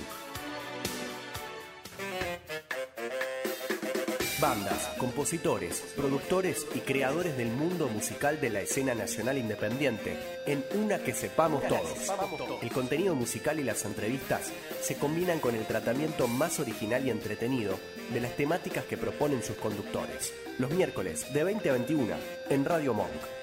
Bandas, 4.41 4.91
compositores, 4.99 5.85
productores 5.97 6.67
y 6.75 6.81
creadores 6.81 7.37
del 7.37 7.53
mundo 7.53 7.87
musical 7.87 8.41
de 8.41 8.51
la 8.51 8.61
escena 8.61 8.95
nacional 8.95 9.39
independiente 9.39 10.17
en 10.47 10.65
una 10.75 10.99
que 10.99 11.15
sepamos 11.15 11.63
todos. 11.69 12.13
El 12.61 12.73
contenido 12.73 13.15
musical 13.15 13.61
y 13.61 13.65
las 13.65 13.85
entrevistas 13.85 14.53
se 14.81 14.97
combinan 14.97 15.39
con 15.39 15.55
el 15.55 15.65
tratamiento 15.65 16.27
más 16.27 16.59
original 16.59 17.07
y 17.07 17.11
entretenido 17.11 17.79
de 18.13 18.21
las 18.21 18.37
temáticas 18.37 18.85
que 18.85 18.97
proponen 18.97 19.45
sus 19.45 19.57
conductores. 19.59 20.35
Los 20.59 20.71
miércoles 20.71 21.33
de 21.33 21.45
20 21.45 21.71
a 21.71 21.73
21 21.75 22.17
en 22.51 22.65
Radio 22.65 22.95
Monk. 22.95 23.38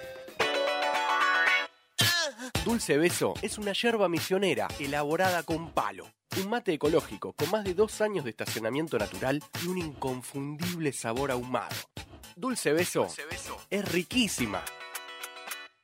Dulce 2.65 2.97
Beso 2.97 3.36
es 3.43 3.60
una 3.60 3.73
yerba 3.73 4.10
misionera 4.10 4.67
elaborada 4.80 5.43
con 5.43 5.71
palo. 5.71 6.12
Un 6.38 6.49
mate 6.49 6.73
ecológico 6.73 7.34
con 7.34 7.51
más 7.51 7.63
de 7.63 7.75
dos 7.75 8.01
años 8.01 8.23
de 8.23 8.32
estacionamiento 8.32 8.97
natural 8.97 9.39
y 9.63 9.67
un 9.67 9.78
inconfundible 9.78 10.91
sabor 10.91 11.30
ahumado. 11.30 11.75
Dulce 12.36 12.73
Beso, 12.73 13.08
es 13.69 13.91
riquísima. 13.91 14.65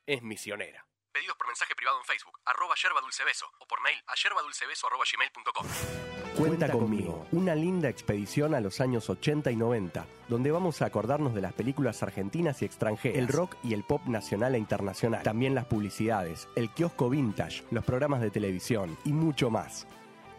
Es 0.08 0.24
misionera. 0.24 0.84
Pedidos 1.12 1.38
por 1.38 1.48
mensaje 1.48 1.76
privado 1.76 2.00
en 2.00 2.06
Facebook, 2.06 2.40
arroba 2.46 2.74
yerba 2.82 3.02
dulce 3.02 3.24
beso, 3.26 3.46
o 3.60 3.68
por 3.68 3.82
mail 3.82 4.02
a 4.08 4.16
yerbadulcebeso 4.16 4.88
arroba 4.88 5.04
gmail.com. 5.06 5.68
Cuenta 6.38 6.72
conmigo, 6.72 7.11
una 7.32 7.56
linda 7.56 7.90
expedición 7.90 8.54
a 8.54 8.60
los 8.60 8.82
años 8.82 9.10
80 9.10 9.52
y 9.52 9.56
90, 9.56 10.06
donde 10.28 10.52
vamos 10.52 10.82
a 10.82 10.86
acordarnos 10.86 11.34
de 11.34 11.42
las 11.42 11.54
películas 11.54 12.04
argentinas 12.04 12.62
y 12.62 12.66
extranjeras, 12.66 13.18
el 13.18 13.28
rock 13.28 13.56
y 13.64 13.74
el 13.74 13.84
pop 13.84 14.02
nacional 14.06 14.56
e 14.56 14.60
internacional, 14.60 15.24
también 15.24 15.56
las 15.56 15.66
publicidades, 15.66 16.48
el 16.56 16.70
kiosco 16.70 17.10
vintage, 17.10 17.64
los 17.72 17.86
programas 17.86 18.22
de 18.22 18.32
televisión 18.32 18.98
y 19.06 19.14
mucho 19.14 19.50
más. 19.50 19.88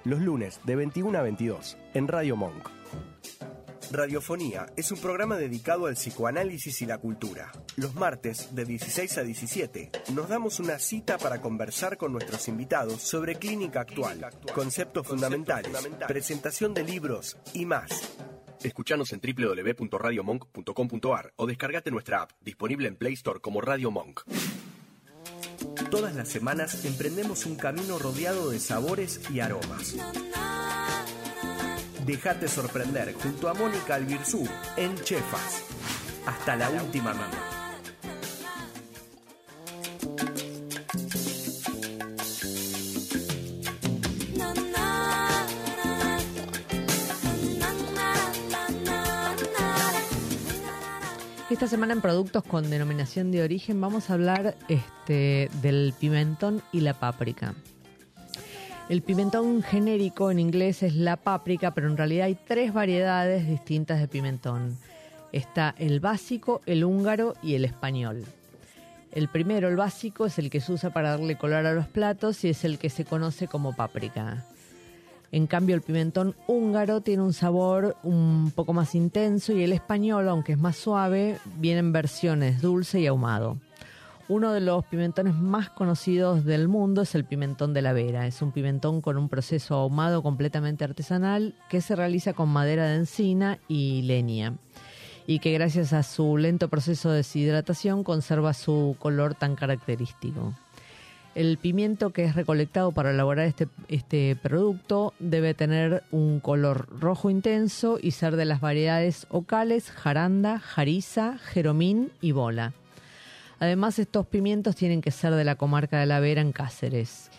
Los 0.04 0.20
lunes 0.20 0.60
de 0.64 0.76
21 0.76 1.18
a 1.18 1.22
22 1.22 1.76
en 1.94 2.08
Radio 2.08 2.36
Monk. 2.36 2.68
Radiofonía 3.92 4.66
es 4.74 4.90
un 4.90 4.98
programa 4.98 5.36
dedicado 5.36 5.84
al 5.84 5.96
psicoanálisis 5.96 6.80
y 6.80 6.86
la 6.86 6.96
cultura. 6.96 7.52
Los 7.76 7.94
martes 7.94 8.54
de 8.54 8.64
16 8.64 9.18
a 9.18 9.22
17 9.22 9.90
nos 10.14 10.30
damos 10.30 10.60
una 10.60 10.78
cita 10.78 11.18
para 11.18 11.42
conversar 11.42 11.98
con 11.98 12.10
nuestros 12.10 12.48
invitados 12.48 13.02
sobre 13.02 13.34
clínica 13.34 13.82
actual, 13.82 14.30
conceptos 14.54 15.06
fundamentales, 15.06 15.76
presentación 16.08 16.72
de 16.72 16.84
libros 16.84 17.36
y 17.52 17.66
más. 17.66 18.16
Escuchanos 18.62 19.12
en 19.12 19.20
www.radiomonk.com.ar 19.20 21.34
o 21.36 21.46
descargate 21.46 21.90
nuestra 21.90 22.22
app, 22.22 22.30
disponible 22.40 22.88
en 22.88 22.96
Play 22.96 23.12
Store 23.12 23.40
como 23.40 23.60
Radio 23.60 23.90
Monk. 23.90 24.22
Todas 25.90 26.14
las 26.14 26.28
semanas 26.28 26.86
emprendemos 26.86 27.44
un 27.44 27.56
camino 27.56 27.98
rodeado 27.98 28.48
de 28.48 28.58
sabores 28.58 29.20
y 29.30 29.40
aromas. 29.40 29.96
Déjate 32.04 32.48
sorprender 32.48 33.14
junto 33.14 33.48
a 33.48 33.54
Mónica 33.54 33.94
Albirzú 33.94 34.48
en 34.76 34.96
Chefas. 34.96 35.62
Hasta 36.26 36.56
la 36.56 36.70
última 36.70 37.14
mano. 37.14 37.52
Esta 51.50 51.68
semana 51.68 51.92
en 51.92 52.00
productos 52.00 52.42
con 52.42 52.68
denominación 52.70 53.30
de 53.30 53.42
origen 53.44 53.80
vamos 53.80 54.10
a 54.10 54.14
hablar 54.14 54.56
este, 54.68 55.48
del 55.60 55.94
pimentón 56.00 56.62
y 56.72 56.80
la 56.80 56.94
páprica. 56.94 57.54
El 58.92 59.00
pimentón 59.00 59.62
genérico 59.62 60.30
en 60.30 60.38
inglés 60.38 60.82
es 60.82 60.94
la 60.94 61.16
páprica, 61.16 61.70
pero 61.72 61.88
en 61.88 61.96
realidad 61.96 62.26
hay 62.26 62.34
tres 62.34 62.74
variedades 62.74 63.48
distintas 63.48 63.98
de 63.98 64.06
pimentón. 64.06 64.76
Está 65.32 65.74
el 65.78 65.98
básico, 65.98 66.60
el 66.66 66.84
húngaro 66.84 67.32
y 67.42 67.54
el 67.54 67.64
español. 67.64 68.26
El 69.10 69.28
primero, 69.28 69.68
el 69.68 69.76
básico, 69.76 70.26
es 70.26 70.38
el 70.38 70.50
que 70.50 70.60
se 70.60 70.74
usa 70.74 70.90
para 70.90 71.12
darle 71.12 71.38
color 71.38 71.64
a 71.64 71.72
los 71.72 71.86
platos 71.86 72.44
y 72.44 72.50
es 72.50 72.66
el 72.66 72.78
que 72.78 72.90
se 72.90 73.06
conoce 73.06 73.48
como 73.48 73.74
páprica. 73.74 74.44
En 75.30 75.46
cambio, 75.46 75.74
el 75.74 75.80
pimentón 75.80 76.36
húngaro 76.46 77.00
tiene 77.00 77.22
un 77.22 77.32
sabor 77.32 77.96
un 78.02 78.52
poco 78.54 78.74
más 78.74 78.94
intenso 78.94 79.54
y 79.54 79.62
el 79.62 79.72
español, 79.72 80.28
aunque 80.28 80.52
es 80.52 80.58
más 80.58 80.76
suave, 80.76 81.38
viene 81.56 81.78
en 81.78 81.92
versiones 81.92 82.60
dulce 82.60 83.00
y 83.00 83.06
ahumado. 83.06 83.56
Uno 84.28 84.52
de 84.52 84.60
los 84.60 84.84
pimentones 84.84 85.34
más 85.34 85.68
conocidos 85.68 86.44
del 86.44 86.68
mundo 86.68 87.02
es 87.02 87.14
el 87.14 87.24
pimentón 87.24 87.74
de 87.74 87.82
la 87.82 87.92
Vera. 87.92 88.26
Es 88.26 88.40
un 88.40 88.52
pimentón 88.52 89.00
con 89.00 89.16
un 89.18 89.28
proceso 89.28 89.74
ahumado 89.74 90.22
completamente 90.22 90.84
artesanal 90.84 91.54
que 91.68 91.80
se 91.80 91.96
realiza 91.96 92.32
con 92.32 92.48
madera 92.48 92.86
de 92.86 92.96
encina 92.96 93.58
y 93.66 94.02
leña 94.02 94.54
y 95.26 95.40
que 95.40 95.52
gracias 95.52 95.92
a 95.92 96.02
su 96.04 96.36
lento 96.36 96.68
proceso 96.68 97.10
de 97.10 97.18
deshidratación 97.18 98.04
conserva 98.04 98.54
su 98.54 98.96
color 98.98 99.34
tan 99.34 99.56
característico. 99.56 100.54
El 101.34 101.58
pimiento 101.58 102.10
que 102.10 102.24
es 102.24 102.34
recolectado 102.36 102.92
para 102.92 103.10
elaborar 103.10 103.46
este, 103.46 103.66
este 103.88 104.36
producto 104.40 105.14
debe 105.18 105.54
tener 105.54 106.04
un 106.10 106.40
color 106.40 106.88
rojo 107.00 107.28
intenso 107.30 107.98
y 108.00 108.12
ser 108.12 108.36
de 108.36 108.44
las 108.44 108.60
variedades 108.60 109.26
ocales, 109.30 109.90
jaranda, 109.90 110.58
jariza, 110.58 111.38
jeromín 111.38 112.12
y 112.20 112.32
bola. 112.32 112.72
Además, 113.62 114.00
estos 114.00 114.26
pimientos 114.26 114.74
tienen 114.74 115.00
que 115.00 115.12
ser 115.12 115.32
de 115.36 115.44
la 115.44 115.54
comarca 115.54 116.00
de 116.00 116.06
la 116.06 116.18
Vera 116.18 116.40
en 116.40 116.50
Cáceres. 116.50 117.30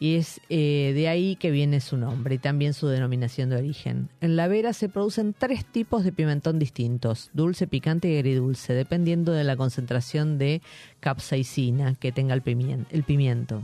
Y 0.00 0.16
es 0.16 0.40
eh, 0.48 0.90
de 0.92 1.06
ahí 1.06 1.36
que 1.36 1.52
viene 1.52 1.80
su 1.80 1.96
nombre 1.96 2.34
y 2.34 2.38
también 2.38 2.74
su 2.74 2.88
denominación 2.88 3.48
de 3.48 3.58
origen. 3.58 4.08
En 4.20 4.34
la 4.34 4.48
Vera 4.48 4.72
se 4.72 4.88
producen 4.88 5.36
tres 5.38 5.64
tipos 5.64 6.02
de 6.02 6.10
pimentón 6.10 6.58
distintos, 6.58 7.30
dulce, 7.32 7.68
picante 7.68 8.10
y 8.10 8.16
agridulce, 8.16 8.74
dependiendo 8.74 9.30
de 9.30 9.44
la 9.44 9.54
concentración 9.54 10.36
de 10.36 10.62
capsaicina 10.98 11.94
que 11.94 12.10
tenga 12.10 12.34
el 12.34 12.42
pimiento. 12.42 13.62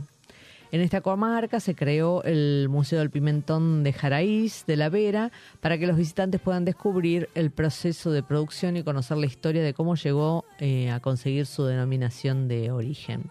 En 0.71 0.81
esta 0.81 1.01
comarca 1.01 1.59
se 1.59 1.75
creó 1.75 2.23
el 2.23 2.67
Museo 2.69 2.99
del 2.99 3.11
Pimentón 3.11 3.83
de 3.83 3.93
Jaraíz 3.93 4.65
de 4.65 4.75
la 4.75 4.89
Vera 4.89 5.31
para 5.61 5.77
que 5.77 5.87
los 5.87 5.95
visitantes 5.95 6.41
puedan 6.41 6.65
descubrir 6.65 7.29
el 7.35 7.51
proceso 7.51 8.11
de 8.11 8.23
producción 8.23 8.75
y 8.75 8.83
conocer 8.83 9.17
la 9.17 9.27
historia 9.27 9.63
de 9.63 9.73
cómo 9.73 9.95
llegó 9.95 10.43
eh, 10.59 10.89
a 10.89 10.99
conseguir 10.99 11.45
su 11.45 11.65
denominación 11.65 12.47
de 12.47 12.71
origen. 12.71 13.29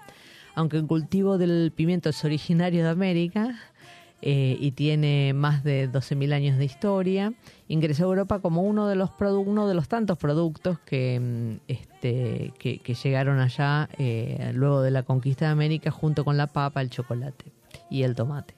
Aunque 0.54 0.76
el 0.76 0.86
cultivo 0.86 1.36
del 1.36 1.72
pimiento 1.74 2.08
es 2.10 2.24
originario 2.24 2.84
de 2.84 2.90
América 2.90 3.58
eh, 4.22 4.57
y 4.59 4.70
tiene 4.70 5.35
más 5.35 5.64
de 5.64 5.90
12.000 5.90 6.33
años 6.33 6.57
de 6.57 6.64
historia, 6.64 7.35
ingresó 7.68 8.05
a 8.05 8.07
Europa 8.07 8.38
como 8.38 8.62
uno 8.62 8.88
de 8.88 8.96
los, 8.96 9.11
uno 9.20 9.68
de 9.68 9.74
los 9.74 9.88
tantos 9.88 10.16
productos 10.16 10.79
que, 10.81 11.20
mm, 11.20 11.61
este, 11.68 12.53
que, 12.59 12.94
llegaron 12.94 13.38
allá 13.38 13.88
eh, 13.98 14.53
luego 14.55 14.81
de 14.83 14.90
la 14.90 15.03
conquista 15.03 15.46
de 15.46 15.53
América 15.53 15.90
junto 15.90 16.24
con 16.24 16.37
la 16.37 16.46
papa, 16.46 16.81
el 16.81 16.90
chocolate 16.90 17.53
y 17.90 18.03
el 18.03 18.14
tomate. 18.14 18.55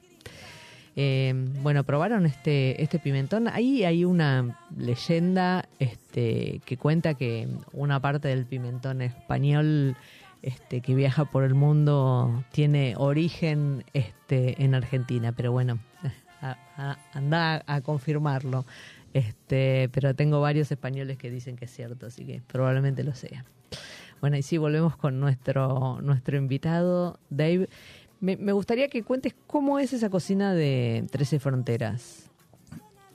Eh, 0.99 1.35
bueno, 1.63 1.85
probaron 1.85 2.25
este, 2.25 2.83
este 2.83 2.99
pimentón. 2.99 3.49
Ahí 3.49 3.85
hay 3.85 4.07
una 4.07 4.59
leyenda 4.79 5.69
este, 5.79 6.63
que 6.65 6.79
cuenta 6.79 7.13
que 7.15 7.49
una 7.75 8.01
parte 8.01 8.29
del 8.29 8.47
pimentón 8.47 9.03
español 9.03 9.95
este, 10.43 10.81
que 10.81 10.95
viaja 10.95 11.25
por 11.25 11.45
el 11.45 11.55
mundo 11.55 12.45
tiene 12.53 12.95
origen 12.97 13.85
este, 13.93 14.63
en 14.63 14.75
Argentina, 14.75 15.33
pero 15.33 15.53
bueno, 15.53 15.79
anda 17.13 17.63
a, 17.67 17.81
confirmarlo. 17.81 18.65
Este, 19.13 19.89
pero 19.93 20.15
tengo 20.15 20.41
varios 20.41 20.71
españoles 20.71 21.17
que 21.17 21.31
dicen 21.31 21.57
que 21.57 21.65
es 21.65 21.71
cierto, 21.71 22.07
así 22.07 22.25
que 22.25 22.43
probablemente 22.47 23.03
lo 23.03 23.15
sea. 23.15 23.45
Bueno, 24.21 24.37
y 24.37 24.43
sí, 24.43 24.59
volvemos 24.59 24.97
con 24.97 25.21
nuestro, 25.21 26.01
nuestro 26.03 26.37
invitado, 26.37 27.19
Dave. 27.31 27.69
Me, 28.21 28.53
gustaría 28.53 28.89
que 28.89 29.03
cuentes 29.03 29.35
cómo 29.47 29.79
es 29.79 29.93
esa 29.93 30.11
cocina 30.11 30.55
de 30.55 31.07
Trece 31.11 31.39
Fronteras. 31.39 32.31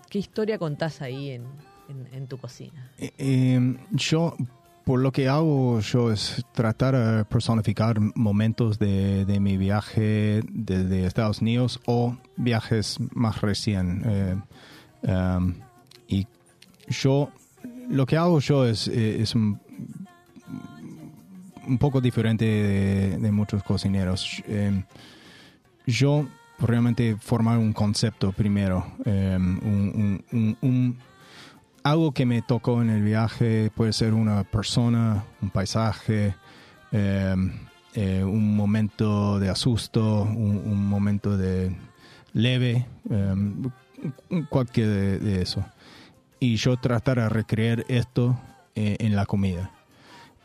¿Qué 0.10 0.20
historia 0.20 0.60
contás 0.60 1.02
ahí 1.02 1.32
en, 1.32 1.44
en, 1.90 2.08
en 2.14 2.28
tu 2.28 2.38
cocina? 2.38 2.92
Eh, 2.98 3.12
eh, 3.18 3.78
yo, 3.92 4.36
por 4.86 5.00
lo 5.00 5.12
que 5.12 5.28
hago 5.30 5.80
yo 5.80 6.12
es 6.12 6.44
tratar 6.54 6.96
de 6.96 7.26
personificar 7.26 8.00
momentos 8.16 8.80
de, 8.80 9.26
de 9.26 9.40
mi 9.40 9.58
viaje 9.58 10.42
desde 10.50 11.06
Estados 11.06 11.42
Unidos 11.42 11.80
o 11.86 12.18
viajes 12.38 12.98
más 13.14 13.42
recién. 13.42 14.02
eh, 14.06 14.36
um, 15.04 15.54
y 16.08 16.28
yo, 16.88 17.30
lo 17.90 18.06
que 18.06 18.18
hago 18.18 18.40
yo 18.40 18.66
es, 18.66 18.88
eh, 18.88 19.22
es 19.22 19.36
un, 19.36 19.60
un 21.68 21.78
poco 21.78 22.02
diferente 22.02 22.46
de, 22.46 23.32
muchos 23.32 23.64
cocineros. 23.64 24.44
Eh, 24.48 24.84
yo 25.86 26.28
realmente 26.60 27.16
formar 27.20 27.58
un 27.58 27.74
concepto 27.74 28.32
primero, 28.32 28.86
un- 29.06 29.60
un- 29.64 30.24
un- 30.32 30.58
un, 30.62 30.98
algo 31.84 32.12
que 32.12 32.26
me 32.26 32.42
tocó 32.42 32.82
en 32.82 32.90
el 32.90 33.04
viaje 33.04 33.72
puede 33.76 33.94
ser 33.94 34.14
una 34.14 34.44
persona, 34.44 35.24
un 35.42 35.50
paisaje, 35.50 36.36
eh, 36.92 37.36
eh, 37.94 38.24
un 38.24 38.56
momento 38.56 39.38
de 39.40 39.50
asusto, 39.50 40.22
un, 40.22 40.86
momento 40.86 41.36
de 41.36 41.76
leve, 42.32 42.88
eh, 43.10 43.36
cualquier 44.50 45.20
de, 45.20 45.42
eso. 45.42 45.66
Y 46.40 46.56
yo 46.56 46.78
tratar 46.78 47.18
de 47.18 47.28
recrear 47.28 47.84
esto 47.90 48.40
eh, 48.76 48.96
en 49.00 49.18
la 49.18 49.26
comida. 49.26 49.72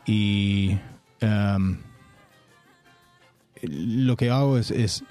Y 0.05 0.77
em, 1.21 1.77
lo 3.61 4.17
que 4.17 4.29
hago 4.29 4.57
es, 4.57 5.03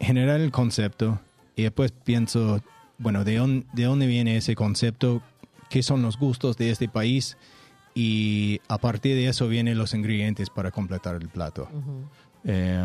generar 0.00 0.40
el 0.40 0.50
concepto 0.50 1.20
y 1.56 1.64
después 1.64 1.92
pienso, 1.92 2.62
bueno, 2.96 3.22
¿de 3.22 3.64
¿de 3.74 3.84
dónde 3.84 4.06
viene 4.06 4.38
ese 4.38 4.54
concepto? 4.54 5.22
¿Qué 5.72 5.82
son 5.82 6.02
los 6.02 6.18
gustos 6.18 6.58
de 6.58 6.70
este 6.70 6.86
país? 6.86 7.38
Y 7.94 8.60
a 8.68 8.76
partir 8.76 9.16
de 9.16 9.26
eso 9.26 9.48
vienen 9.48 9.78
los 9.78 9.94
ingredientes 9.94 10.50
para 10.50 10.70
completar 10.70 11.14
el 11.14 11.30
plato. 11.30 11.66
Eh, 12.44 12.84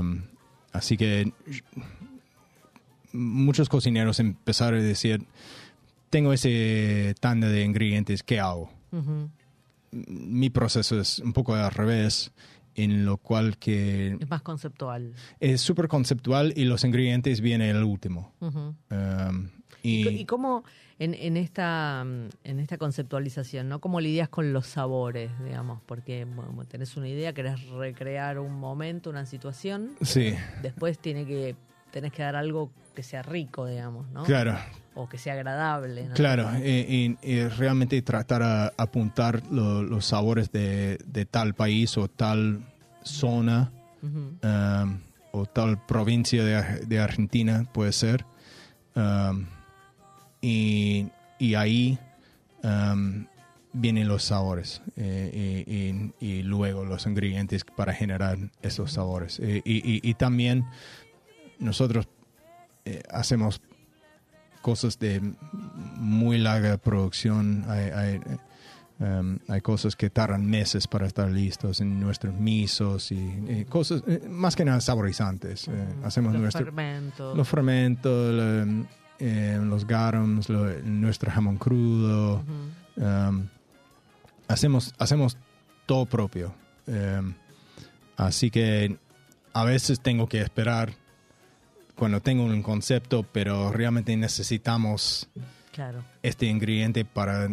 así 0.71 0.95
que 0.95 1.34
muchos 3.12 3.67
cocineros 3.67 4.21
empezaron 4.21 4.80
a 4.80 4.84
decir, 4.84 5.26
tengo 6.10 6.32
ese 6.32 7.13
tanda 7.19 7.50
de 7.50 7.65
ingredientes, 7.65 8.23
¿qué 8.23 8.39
hago? 8.39 8.71
Mi 9.91 10.50
proceso 10.50 10.97
es 10.97 11.19
un 11.19 11.34
poco 11.34 11.56
al 11.56 11.71
revés, 11.71 12.32
en 12.76 13.04
lo 13.04 13.17
cual 13.17 13.58
que 13.58 14.15
Es 14.17 14.30
más 14.30 14.43
conceptual. 14.43 15.12
es 15.41 15.60
súper 15.60 15.89
conceptual 15.89 16.54
y 16.56 16.63
los 16.63 16.86
ingredientes 16.86 17.41
vienen 17.41 17.76
el 17.76 17.84
último. 17.84 18.34
Um, 18.39 19.50
¿Y, 19.83 20.07
y, 20.09 20.25
cómo 20.25 20.63
en, 20.99 21.13
en 21.13 21.37
esta 21.37 22.03
mm, 22.05 22.29
en 22.43 22.59
esta 22.59 22.77
conceptualización, 22.77 23.69
¿no? 23.69 23.79
¿Cómo 23.79 23.99
lidias 24.01 24.29
con 24.29 24.51
los 24.53 24.67
sabores, 24.67 25.31
digamos? 25.43 25.79
Porque 25.85 26.25
bueno, 26.25 26.53
tenés 26.67 26.97
una 26.97 27.07
idea, 27.07 27.33
querés 27.33 27.61
recrear 27.69 28.39
un 28.39 28.53
momento, 28.59 29.09
una 29.09 29.25
situación, 29.25 29.91
sí, 30.01 30.35
después 30.61 30.99
tiene 30.99 31.25
que 31.25 31.55
tenés 31.91 32.11
que 32.11 32.21
dar 32.23 32.35
algo 32.35 32.71
que 32.95 33.03
sea 33.03 33.21
rico, 33.21 33.65
digamos, 33.67 34.09
¿no? 34.09 34.23
claro, 34.23 34.57
O 34.95 35.07
que 35.07 35.17
sea 35.19 35.33
agradable, 35.33 36.07
¿no? 36.07 36.15
claro. 36.15 36.49
Y, 36.57 36.69
y- 36.71 37.17
y 37.21 37.47
realmente 37.47 38.01
tratar 38.01 38.41
a 38.41 38.73
apuntar 38.75 39.43
lo- 39.51 39.83
los 39.83 40.05
sabores 40.05 40.51
de, 40.51 40.97
de 41.05 41.25
tal 41.25 41.53
país 41.53 41.95
o 41.97 42.07
tal 42.07 42.61
zona 43.03 43.71
Ujú. 44.01 44.37
um, 44.43 44.99
o 45.31 45.45
tal 45.45 45.77
provincia 45.85 46.43
de, 46.43 46.85
de 46.87 46.99
Argentina, 46.99 47.65
puede 47.71 47.91
ser. 47.93 48.25
Um, 48.95 49.45
y, 50.41 51.08
y 51.39 51.56
ahí 51.56 51.97
um, 52.63 53.26
vienen 53.73 54.08
los 54.08 54.23
sabores 54.23 54.82
eh, 54.95 55.63
y, 55.67 55.73
y- 56.26 56.39
y 56.39 56.43
luego 56.43 56.86
los 56.86 57.06
ingredientes 57.06 57.63
para 57.63 57.93
generar 57.93 58.38
esos 58.62 58.91
sabores. 58.93 59.39
Eh, 59.41 59.62
y, 59.65 60.13
también 60.15 60.65
nosotros 61.60 62.08
eh, 62.86 63.04
hacemos 63.12 63.62
cosas 64.62 64.97
de 65.00 65.21
muy 65.97 66.38
larga 66.38 66.78
producción. 66.78 67.65
Hay, 67.67 67.86
hay, 67.91 68.19
um, 69.00 69.38
hay 69.47 69.62
cosas 69.62 69.95
que 69.95 70.10
tardan 70.10 70.45
meses 70.45 70.88
para 70.88 71.06
estar 71.08 71.30
listos 71.30 71.80
en 71.82 72.00
nuestros 72.00 72.34
misos 72.36 73.12
y, 73.12 73.15
y 73.50 73.65
cosas, 73.65 74.04
más 74.30 74.56
que 74.56 74.65
nada 74.65 74.82
saborizantes. 74.82 75.67
Eh, 75.67 75.71
hacemos 76.04 76.34
los 76.34 76.41
nuestro, 76.41 76.65
fermentos. 76.65 77.38
los 77.38 77.47
fermentos, 77.47 78.67
eh, 79.19 79.60
los 79.63 79.86
garums, 79.88 80.49
lo- 80.49 80.80
nuestro 80.84 81.32
jamón 81.32 81.58
crudo. 81.58 82.43
Um, 82.95 83.47
hacemos, 84.47 84.93
hacemos 84.97 85.38
todo 85.86 86.06
propio. 86.06 86.53
Um, 86.88 87.34
así 88.15 88.49
que 88.49 88.97
a 89.53 89.63
veces 89.63 89.99
tengo 89.99 90.27
que 90.27 90.41
esperar 90.41 90.93
cuando 91.95 92.21
tengo 92.21 92.43
un 92.43 92.62
concepto, 92.62 93.23
pero 93.23 93.71
realmente 93.71 94.15
necesitamos 94.17 95.27
Claro. 95.73 96.03
este 96.23 96.45
ingrediente 96.47 97.06
para 97.06 97.49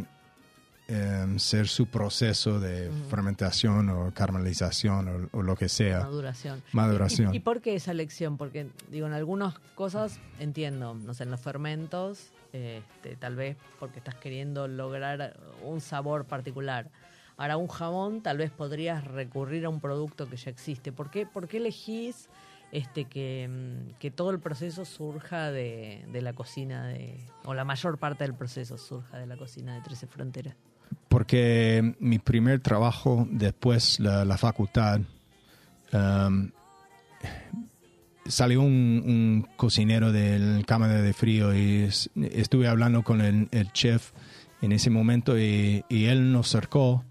um, 0.88 1.38
ser 1.38 1.68
su 1.68 1.86
proceso 1.86 2.60
de 2.60 2.90
fermentación 3.08 3.88
o 3.90 4.12
caramelización 4.12 5.28
o, 5.32 5.38
o 5.38 5.42
lo 5.42 5.56
que 5.56 5.68
sea. 5.68 6.00
Maduración. 6.00 6.62
Maduración. 6.72 7.34
¿Y, 7.34 7.38
y 7.38 7.40
por 7.40 7.60
qué 7.60 7.74
esa 7.74 7.90
elección? 7.90 8.36
Porque, 8.36 8.68
digo, 8.90 9.06
en 9.06 9.12
algunas 9.12 9.58
cosas 9.74 10.18
entiendo, 10.38 10.94
no 10.94 11.14
sé, 11.14 11.24
en 11.24 11.30
los 11.30 11.40
fermentos, 11.40 12.32
este, 12.52 13.16
tal 13.16 13.34
vez 13.34 13.56
porque 13.80 13.98
estás 13.98 14.14
queriendo 14.14 14.68
lograr 14.68 15.38
un 15.62 15.80
sabor 15.80 16.24
particular. 16.24 16.88
Ahora, 17.36 17.56
un 17.56 17.66
jamón, 17.66 18.22
tal 18.22 18.38
vez 18.38 18.52
podrías 18.52 19.02
recurrir 19.04 19.64
a 19.64 19.68
un 19.68 19.80
producto 19.80 20.28
que 20.28 20.36
ya 20.36 20.50
existe. 20.50 20.92
¿Por 20.92 21.10
qué, 21.10 21.26
por 21.26 21.48
qué 21.48 21.56
elegís 21.56 22.28
este, 22.70 23.06
que, 23.06 23.48
mm, 23.50 23.98
que 23.98 24.12
todo 24.12 24.30
el 24.30 24.38
proceso 24.38 24.84
surja 24.84 25.50
de, 25.50 26.04
de 26.12 26.22
la 26.22 26.32
cocina, 26.32 26.86
de, 26.86 27.18
o 27.44 27.54
la 27.54 27.64
mayor 27.64 27.98
parte 27.98 28.22
del 28.22 28.34
proceso 28.34 28.78
surja 28.78 29.18
de 29.18 29.26
la 29.26 29.36
cocina 29.36 29.74
de 29.74 29.80
13 29.80 30.06
Fronteras? 30.06 30.54
Porque 31.08 31.94
mi 32.00 32.18
primer 32.18 32.60
trabajo 32.60 33.26
después 33.30 34.00
la, 34.00 34.24
la 34.24 34.36
facultad 34.36 35.00
um, 35.92 36.50
salió 38.26 38.62
un, 38.62 39.02
un 39.06 39.48
cocinero 39.56 40.12
del 40.12 40.64
cámara 40.66 41.00
de 41.02 41.12
frío 41.12 41.54
y 41.54 41.82
es- 41.84 42.10
estuve 42.16 42.68
hablando 42.68 43.02
con 43.02 43.20
el, 43.20 43.48
chef 43.72 44.12
en 44.62 44.72
ese 44.72 44.90
momento 44.90 45.38
y, 45.38 45.84
él 45.90 46.32
nos 46.32 46.48
cercó 46.48 47.04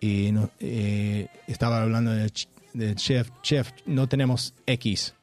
y 0.00 0.32
eh, 0.60 1.28
estaba 1.46 1.82
hablando 1.82 2.10
del, 2.12 2.32
del 2.74 2.96
chef, 2.96 3.30
chef, 3.42 3.70
no 3.86 4.08
tenemos 4.08 4.54
X. 4.66 5.14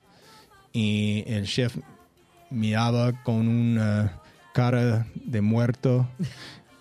Y 0.73 1.23
el 1.27 1.45
chef 1.45 1.77
miraba 2.49 3.23
con 3.23 3.47
una 3.47 4.19
cara 4.53 5.07
de 5.15 5.41
muerto 5.41 6.07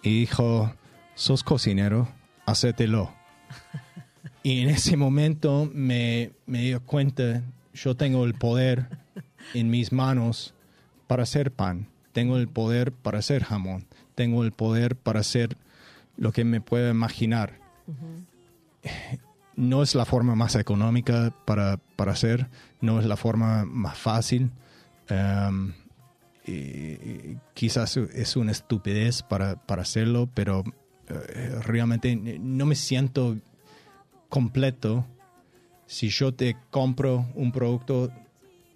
y 0.02 0.20
dijo, 0.20 0.72
sos 1.14 1.42
cocinero, 1.44 2.08
hacételo. 2.46 3.12
Y 4.42 4.60
en 4.60 4.70
ese 4.70 4.96
momento 4.96 5.70
me, 5.72 6.32
me 6.46 6.58
di 6.62 6.74
cuenta, 6.80 7.42
yo 7.72 7.96
tengo 7.96 8.24
el 8.24 8.34
poder 8.34 8.88
en 9.54 9.70
mis 9.70 9.92
manos 9.92 10.54
para 11.06 11.22
hacer 11.22 11.50
pan, 11.52 11.88
tengo 12.12 12.36
el 12.36 12.48
poder 12.48 12.92
para 12.92 13.18
hacer 13.18 13.42
jamón, 13.44 13.86
tengo 14.14 14.44
el 14.44 14.52
poder 14.52 14.96
para 14.96 15.20
hacer 15.20 15.56
lo 16.16 16.32
que 16.32 16.44
me 16.44 16.60
pueda 16.60 16.90
imaginar. 16.90 17.58
No 19.56 19.82
es 19.82 19.94
la 19.94 20.04
forma 20.04 20.34
más 20.34 20.56
económica 20.56 21.32
para, 21.46 21.78
para 21.96 22.12
hacer, 22.12 22.48
no 22.80 22.98
es 23.00 23.06
la 23.06 23.16
forma 23.16 23.64
más 23.64 23.96
fácil. 23.96 24.50
Um, 25.10 25.72
y- 26.46 26.52
y 26.52 27.38
quizás 27.54 27.96
es 27.96 28.36
una 28.36 28.52
estupidez 28.52 29.22
para, 29.22 29.56
para 29.56 29.82
hacerlo, 29.82 30.28
pero 30.34 30.64
realmente 31.62 32.14
no 32.16 32.66
me 32.66 32.74
siento 32.74 33.36
completo 34.28 35.06
si 35.86 36.08
yo 36.08 36.32
te 36.34 36.56
compro 36.70 37.26
un 37.34 37.52
producto 37.52 38.10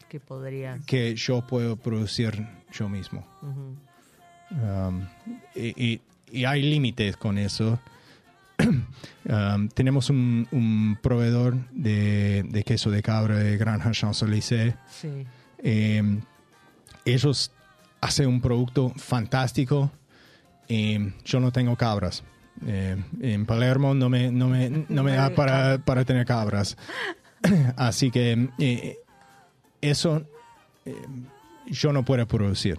Que 0.09 0.21
podrías. 0.21 0.85
que 0.87 1.15
yo 1.17 1.47
puedo 1.47 1.77
producir 1.77 2.47
yo 2.73 2.89
mismo. 2.89 3.27
Um, 4.51 5.07
y, 5.55 5.85
y- 5.93 6.01
y 6.31 6.45
hay 6.45 6.63
límites 6.63 7.17
con 7.17 7.39
eso. 7.39 7.79
Um, 9.29 9.69
tenemos 9.69 10.09
un, 10.09 10.49
un 10.53 10.97
proveedor 11.03 11.55
de, 11.71 12.45
de 12.49 12.65
queso 12.65 12.91
de 12.91 13.03
cabra 13.03 13.37
de 13.37 13.59
Granja 13.59 13.91
Champs-Élysées. 13.91 14.75
Sí. 14.91 15.27
Eh, 15.59 16.03
ellos 17.05 17.53
hacen 18.01 18.27
un 18.29 18.41
producto 18.41 18.89
fantástico. 18.97 19.91
Eh, 20.69 21.13
yo 21.25 21.41
no 21.41 21.51
tengo 21.53 21.77
cabras. 21.77 22.23
Eh, 22.67 22.97
en 23.21 23.47
Palermo 23.47 23.95
no 23.95 24.09
me, 24.09 24.31
no 24.31 24.49
me, 24.49 24.69
no 24.89 25.03
me 25.03 25.13
da 25.13 25.31
para, 25.31 25.79
para 25.79 26.05
tener 26.05 26.27
cabras. 26.27 26.77
Así 27.77 28.11
que 28.11 28.49
eh, 28.59 28.99
eso 29.81 30.25
eh, 30.85 30.95
yo 31.67 31.93
no 31.93 32.05
puedo 32.05 32.27
producir 32.27 32.79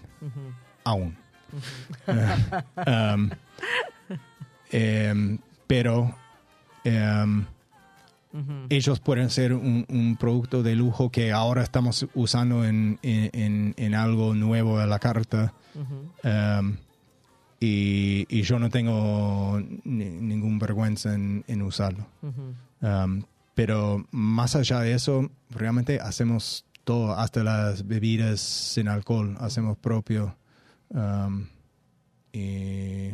aún. 0.84 1.16
Um, 2.86 3.30
Em, 4.72 5.40
pero 5.68 6.16
Ujú. 8.32 8.54
ellos 8.70 9.00
pueden 9.00 9.30
ser 9.32 9.54
un, 9.54 9.86
un 9.90 10.16
producto 10.16 10.62
de 10.62 10.76
lujo 10.76 11.10
que 11.12 11.32
ahora 11.32 11.64
estamos 11.64 12.06
usando 12.14 12.64
en, 12.66 13.00
en- 13.02 13.74
en- 13.78 13.96
algo 13.96 14.36
nuevo 14.36 14.78
a 14.80 14.86
la 14.86 15.00
carta. 15.00 15.54
Um, 16.24 16.78
y, 17.60 18.26
y 18.30 18.42
yo 18.44 18.58
no 18.60 18.70
tengo 18.70 19.62
ni- 19.84 20.10
ningún 20.10 20.60
vergüenza 20.60 21.14
en, 21.14 21.44
en 21.48 21.62
usarlo. 21.62 22.06
Ujú. 22.22 22.54
Um, 22.88 23.24
pero 23.54 24.06
más 24.12 24.56
allá 24.56 24.80
de 24.80 24.94
eso, 24.94 25.30
realmente 25.50 26.00
hacemos 26.00 26.66
todo, 26.86 27.14
hasta 27.14 27.44
las 27.44 27.86
bebidas 27.86 28.40
sin 28.40 28.88
alcohol, 28.88 29.36
hacemos 29.40 29.78
propio. 29.78 30.36
Um, 30.90 31.48
y 32.32 33.10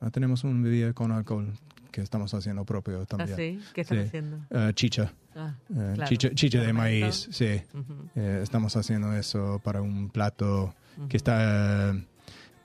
ah, 0.00 0.10
tenemos 0.10 0.44
una 0.44 0.62
bebida 0.62 0.92
con 0.92 1.12
alcohol 1.12 1.52
que 1.90 2.02
estamos 2.02 2.34
haciendo 2.34 2.64
propio 2.64 3.00
¿Ah, 3.02 3.06
también. 3.06 3.36
sí? 3.36 3.60
¿Qué 3.74 3.80
están 3.80 3.98
Sí. 4.02 4.04
haciendo? 4.04 4.36
Uh, 4.50 4.72
chicha. 4.72 5.12
Ah, 5.34 5.54
Eh, 5.70 5.92
claro. 5.94 6.08
chicha, 6.08 6.30
chicha 6.34 6.60
de 6.62 6.72
maíz, 6.72 7.28
sí. 7.30 7.60
Ujú. 7.72 7.94
Eh, 8.16 8.40
estamos 8.42 8.76
haciendo 8.76 9.14
eso 9.14 9.60
para 9.64 9.80
un 9.80 10.08
plato 10.10 10.74
que 11.08 11.16
está 11.16 11.94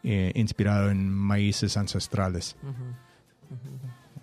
eh, 0.04 0.32
inspirado 0.36 0.90
en 0.90 1.10
maíces 1.12 1.78
ancestrales. 1.78 2.56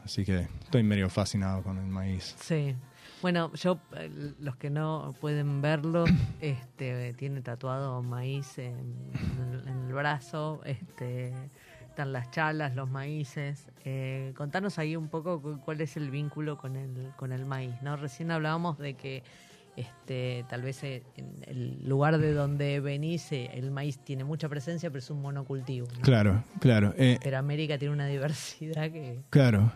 Así 0.05 0.25
que 0.25 0.49
estoy 0.63 0.83
medio 0.83 1.09
fascinado 1.11 1.63
con 1.63 1.79
el 1.79 1.87
maíz. 1.87 2.35
Sí. 2.41 2.75
Bueno, 3.21 3.53
yo, 3.55 3.79
eh, 3.97 4.11
los 4.41 4.57
que 4.57 4.71
no 4.71 5.15
pueden 5.21 5.61
verlo, 5.61 6.05
este, 6.41 7.13
tiene 7.15 7.43
tatuado 7.43 8.03
maíz 8.03 8.59
en, 8.59 8.75
en 9.15 9.53
el- 9.53 9.69
en 9.69 9.87
el 9.87 9.93
brazo, 9.93 10.61
este, 10.65 11.33
están 11.89 12.13
las 12.13 12.31
chalas, 12.31 12.75
los 12.77 12.89
maíces. 12.89 13.67
Eh, 13.85 14.33
contanos 14.37 14.79
ahí 14.79 14.95
un 14.95 15.09
poco 15.09 15.43
cu- 15.43 15.61
cuál 15.65 15.81
es 15.81 15.97
el 15.97 16.11
vínculo 16.11 16.57
con 16.57 16.77
el, 16.77 17.11
con 17.17 17.33
el 17.33 17.45
maíz, 17.45 17.75
¿no? 17.83 17.97
Recién 17.97 18.31
hablábamos 18.31 18.79
de 18.79 18.95
que 18.95 19.25
este, 19.81 20.45
tal 20.49 20.63
vez 20.63 20.83
eh, 20.85 21.03
en 21.17 21.27
el 21.47 21.89
lugar 21.89 22.19
de 22.19 22.33
donde 22.33 22.81
venís, 22.81 23.31
eh, 23.33 23.51
el 23.55 23.71
maíz 23.71 23.99
tiene 23.99 24.25
mucha 24.25 24.49
presencia, 24.49 24.91
pero 24.91 24.99
es 25.01 25.11
un 25.11 25.23
monocultivo. 25.23 25.87
¿no? 25.95 26.01
Claro, 26.03 26.45
claro. 26.61 26.95
eh, 26.99 27.19
Pero 27.23 27.39
América 27.39 27.79
tiene 27.79 27.95
una 27.95 28.07
diversidad 28.17 28.91
que... 28.91 29.21
Claro. 29.31 29.73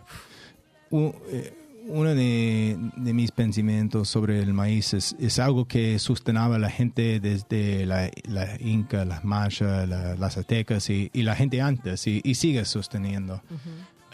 Eh, 0.91 1.53
uno 1.85 2.15
de, 2.15 2.77
de 2.95 3.13
mis 3.13 3.31
pensamientos 3.31 4.07
sobre 4.07 4.39
el 4.41 4.53
maíz 4.53 4.93
es, 4.93 5.15
es 5.19 5.37
algo 5.39 5.65
que 5.67 5.99
sostenaba 5.99 6.57
la 6.57 6.69
gente 6.69 7.19
desde 7.19 7.85
la, 7.85 8.09
la 8.29 8.47
Inca, 8.61 9.03
las 9.03 9.25
mayas, 9.25 9.87
la- 9.89 10.15
las 10.15 10.37
aztecas 10.37 10.89
y, 10.89 11.09
y 11.13 11.23
la 11.23 11.35
gente 11.35 11.61
antes 11.61 12.07
y, 12.07 12.21
y 12.23 12.35
sigue 12.35 12.63
sosteniendo. 12.63 13.41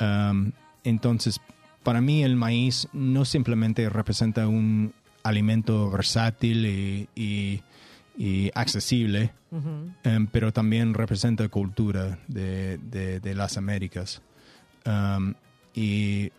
Um, 0.02 0.52
entonces, 0.84 1.40
para 1.84 2.02
mí 2.02 2.24
el 2.24 2.36
maíz 2.36 2.88
no 2.92 3.24
simplemente 3.24 3.88
representa 3.90 4.48
un 4.48 4.94
alimento 5.24 5.90
versátil 5.90 6.66
y, 6.66 7.10
y- 7.16 7.62
y 8.18 8.52
accesible. 8.54 9.34
Em, 10.04 10.28
pero 10.28 10.52
también 10.54 10.94
representa 10.94 11.48
cultura 11.50 12.20
de, 12.28 12.78
de- 12.78 13.20
de 13.20 13.36
las 13.36 13.58
Américas. 13.58 14.22
Em, 14.86 15.34
y 15.74 16.32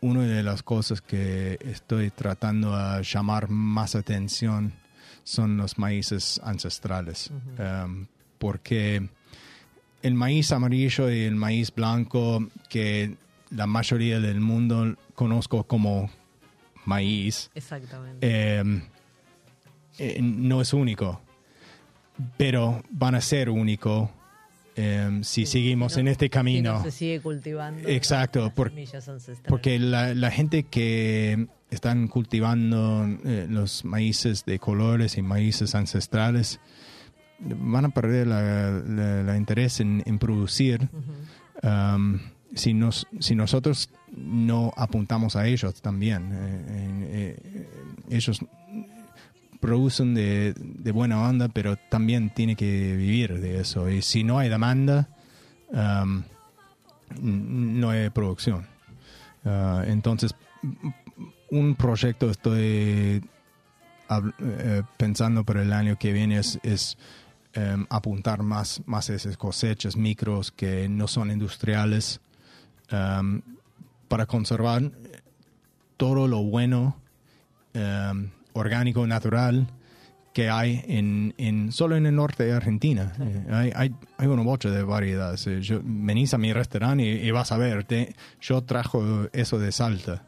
una 0.00 0.22
de 0.22 0.42
las 0.42 0.62
cosas 0.62 1.00
que 1.00 1.58
estoy 1.60 2.10
tratando 2.10 2.74
a 2.74 3.00
llamar 3.02 3.48
más 3.48 3.94
atención 3.94 4.72
son 5.24 5.56
los 5.56 5.78
maíces 5.78 6.40
ancestrales, 6.44 7.30
Em, 7.58 8.06
porque 8.38 9.08
el 10.02 10.14
maíz 10.14 10.52
amarillo 10.52 11.10
y 11.10 11.22
el 11.22 11.34
maíz 11.34 11.74
blanco 11.74 12.46
que 12.68 13.16
la 13.50 13.66
mayoría 13.66 14.20
del 14.20 14.40
mundo 14.40 14.94
conozco 15.14 15.64
como 15.64 16.10
maíz, 16.86 17.50
Exactamente. 17.54 18.18
eh, 18.22 18.82
eh, 19.98 20.18
no 20.22 20.60
es 20.60 20.72
único, 20.72 21.20
pero 22.36 22.82
van 22.90 23.14
a 23.14 23.20
ser 23.20 23.50
único 23.50 24.10
eh, 24.78 25.20
si 25.22 25.46
seguimos 25.46 25.92
Si 25.94 25.96
no- 25.96 26.00
en 26.02 26.08
este 26.08 26.26
si 26.26 26.30
camino. 26.30 26.74
no 26.74 26.82
se 26.82 26.90
sigue 26.90 27.20
cultivando 27.20 27.88
Exacto, 27.88 28.42
las 28.44 28.52
por-. 28.52 28.72
Porque 29.48 29.78
la, 29.78 30.14
la 30.14 30.30
gente 30.30 30.64
que 30.64 31.46
están 31.70 32.08
cultivando 32.08 33.06
eh, 33.24 33.46
los 33.48 33.84
maíces 33.86 34.44
de 34.44 34.58
colores 34.58 35.16
y 35.16 35.22
maíces 35.22 35.74
ancestrales 35.74 36.60
van 37.38 37.86
a 37.86 37.88
perder 37.88 38.26
la, 38.26 38.70
la- 38.86 39.22
la 39.22 39.36
interés 39.36 39.80
en, 39.80 40.02
en 40.06 40.18
producir 40.18 40.88
um, 41.62 42.18
si, 42.54 42.72
nos, 42.74 43.06
si 43.20 43.34
nosotros 43.34 43.88
no 44.16 44.72
apuntamos 44.76 45.36
a 45.36 45.46
ellos 45.46 45.80
también. 45.80 46.30
Eh, 46.32 47.36
eh, 47.38 47.68
ellos 48.10 48.40
producen 49.60 50.14
de, 50.14 50.54
buena 50.92 51.20
onda, 51.22 51.48
pero 51.48 51.76
también 51.76 52.30
tiene 52.30 52.56
que 52.56 52.96
vivir 52.96 53.40
de 53.40 53.60
eso. 53.60 53.88
Y 53.90 54.02
si 54.02 54.24
no 54.24 54.38
hay 54.38 54.48
demanda, 54.48 55.08
um, 55.70 56.22
no 57.20 57.90
hay 57.90 58.10
producción. 58.10 58.66
Ah, 59.44 59.84
entonces, 59.86 60.34
un 61.50 61.74
proyecto 61.74 62.30
estoy 62.30 63.22
eh, 64.10 64.82
pensando 64.96 65.44
para 65.44 65.62
el 65.62 65.72
año 65.72 65.98
que 65.98 66.12
viene 66.12 66.38
es, 66.38 66.98
em, 67.52 67.86
apuntar 67.88 68.42
más, 68.42 68.82
más 68.86 69.08
esas 69.10 69.36
cosechas 69.36 69.96
micros 69.96 70.52
que 70.52 70.88
no 70.88 71.08
son 71.08 71.30
industriales 71.30 72.20
em, 72.90 73.40
para 74.08 74.26
conservar 74.26 74.90
todo 75.96 76.28
lo 76.28 76.42
bueno, 76.42 76.96
em, 77.74 78.30
orgánico, 78.52 79.06
natural 79.06 79.66
que 80.32 80.50
hay 80.50 80.82
en, 80.86 81.34
en 81.38 81.72
solo 81.72 81.96
en 81.96 82.04
el 82.04 82.14
norte 82.14 82.44
de 82.44 82.52
Argentina. 82.52 83.14
Eh, 83.18 83.46
hay, 83.50 83.72
hay, 83.74 83.94
hay 84.18 84.26
una 84.26 84.42
bocha 84.42 84.68
de 84.70 84.82
variedades. 84.82 85.46
Eh, 85.46 85.62
yo, 85.62 85.80
venís 85.82 86.34
a 86.34 86.38
mi 86.38 86.52
restaurante 86.52 87.04
y, 87.04 87.26
y 87.26 87.30
vas 87.30 87.52
a 87.52 87.56
ver, 87.56 87.84
te- 87.84 88.14
yo 88.40 88.62
trajo 88.62 89.28
eso 89.32 89.58
de 89.58 89.72
Salta. 89.72 90.26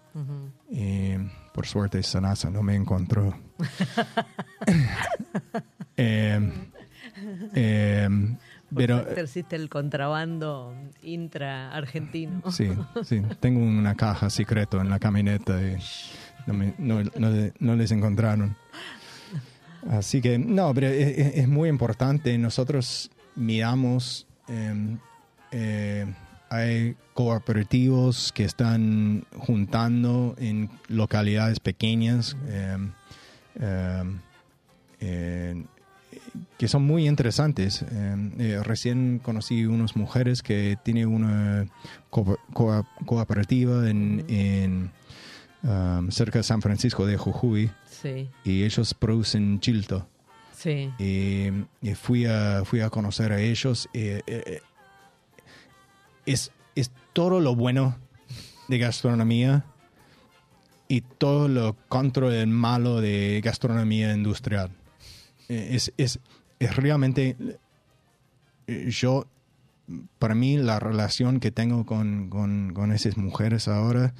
Y 0.71 1.13
por 1.55 1.67
suerte 1.67 2.03
Sanasa 2.03 2.49
no 2.51 2.63
me 2.63 2.75
encontró. 2.75 3.39
Eh, 8.71 8.73
eh, 8.73 8.75
pero 8.77 9.03
suerte 9.03 9.21
existe 9.23 9.57
el 9.57 9.69
contrabando 9.69 10.75
intra-argentino. 11.03 12.43
sí, 12.53 12.69
sí, 13.05 13.23
tengo 13.41 13.61
una 13.61 13.95
caja 13.95 14.29
secreto 14.31 14.81
en 14.81 14.91
la 14.91 14.99
camioneta 14.99 15.61
y 15.63 15.77
no, 16.47 16.55
me- 16.55 16.75
no- 16.79 17.03
no 17.03 17.31
no 17.59 17.77
les 17.77 17.91
encontraron. 17.93 18.57
Así 19.91 20.21
que, 20.21 20.39
no, 20.39 20.75
pero 20.75 20.89
es, 20.89 21.37
es- 21.37 21.49
muy 21.49 21.69
importante. 21.69 22.37
Nosotros 22.37 23.11
miramos, 23.37 24.27
eh, 24.49 24.97
eh, 25.53 26.15
hay 26.51 26.97
cooperativos 27.15 28.33
que 28.33 28.45
están 28.45 29.25
juntando 29.37 30.35
en 30.39 30.69
localidades 30.89 31.61
pequeñas. 31.61 32.37
eh, 32.49 32.77
eh, 33.61 34.03
eh, 35.01 35.65
que 36.59 36.69
son 36.69 36.83
muy 36.85 37.07
interesantes. 37.09 37.83
Eh, 37.83 38.31
eh, 38.39 38.61
recién 38.63 39.21
conocí 39.23 39.67
unas 39.67 39.97
mujeres 39.97 40.43
que 40.43 40.77
tienen 40.83 41.09
una 41.09 41.67
co- 42.11 42.39
co- 42.53 42.87
cooperativa 43.07 43.89
en, 43.89 44.25
en, 44.29 44.91
um, 45.63 46.11
cerca 46.11 46.39
de 46.39 46.43
San 46.45 46.63
Francisco 46.63 47.07
de 47.07 47.17
Jujuy 47.17 47.71
Sí, 47.91 48.29
y 48.45 48.63
ellos 48.65 48.95
producen 48.95 49.61
chilto. 49.61 50.09
sí. 50.55 50.91
Y, 50.99 51.49
y 51.83 51.95
fui, 51.95 52.27
a, 52.27 52.63
fui 52.65 52.81
a 52.81 52.91
conocer 52.91 53.33
a 53.33 53.41
ellos. 53.41 53.89
eh, 53.93 54.23
eh, 54.27 54.61
es, 56.27 56.51
es 56.75 56.91
todo 57.13 57.41
lo 57.41 57.55
bueno 57.57 57.97
de 58.69 58.79
gastronomía 58.79 59.65
y 60.89 61.01
todo 61.03 61.49
lo 61.49 61.77
contra 61.89 62.29
el 62.35 62.47
malo 62.49 63.01
de 63.01 63.41
gastronomía 63.45 64.13
industrial. 64.13 64.71
Eh, 65.49 65.71
Es, 65.73 65.93
es, 65.97 66.21
es 66.59 66.77
realmente, 66.77 67.37
eh, 68.67 68.91
yo, 68.91 69.27
para 70.19 70.35
mí 70.35 70.57
la 70.59 70.79
relación 70.79 71.41
que 71.41 71.51
tengo 71.51 71.87
con, 71.87 72.29
con, 72.29 72.73
con 72.75 72.93
esas 72.93 73.17
mujeres 73.17 73.69
ahora 73.69 74.15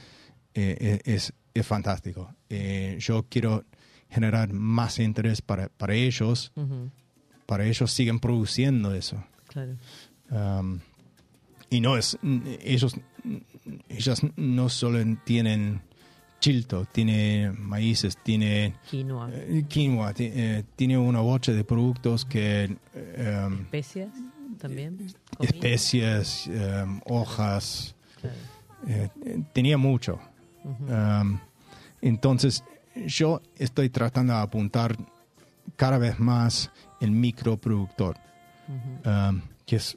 eh, 0.55 1.01
es, 1.05 1.33
es 1.55 1.67
fantástico. 1.67 2.35
Eh, 2.49 2.97
yo 3.01 3.27
quiero 3.29 3.65
generar 4.09 4.53
más 4.53 4.99
interés 4.99 5.43
para, 5.43 5.69
para 5.69 5.95
ellos, 5.95 6.53
para 7.45 7.67
ellos 7.67 7.91
siguen 7.91 8.21
produciendo 8.21 8.95
eso. 8.95 9.23
Claro. 9.49 9.77
Um, 10.31 10.81
y 11.69 11.81
no 11.83 11.99
es, 11.99 12.19
ellos, 12.63 12.97
ellas 13.91 14.23
no 14.37 14.71
solo 14.71 14.99
tienen 15.25 15.83
chilto, 16.41 16.85
tiene 16.87 17.53
maíces, 17.59 18.17
tiene 18.23 18.75
Quinoa. 18.91 19.31
eh, 19.33 19.65
quinoa, 19.69 20.13
eh, 20.19 20.65
tiene 20.77 20.97
una 20.99 21.21
bocha 21.21 21.53
de 21.53 21.65
productos 21.65 22.25
que 22.25 22.77
eh, 22.95 23.49
¿Especias 23.63 24.09
también? 24.59 24.97
¿Comida? 25.37 25.53
especias, 25.53 26.47
um, 26.49 27.01
hojas, 27.07 27.95
Claro. 28.21 28.37
eh, 28.87 29.09
tenía 29.53 29.79
mucho. 29.79 30.19
Um, 30.65 31.39
entonces, 32.03 32.63
yo 33.07 33.41
estoy 33.57 33.89
tratando 33.91 34.33
de 34.35 34.41
apuntar 34.41 34.97
cada 35.77 35.99
vez 35.99 36.19
más 36.19 36.71
el 37.01 37.11
microproductor, 37.13 38.17
um, 39.05 39.41
que 39.67 39.77
es... 39.77 39.97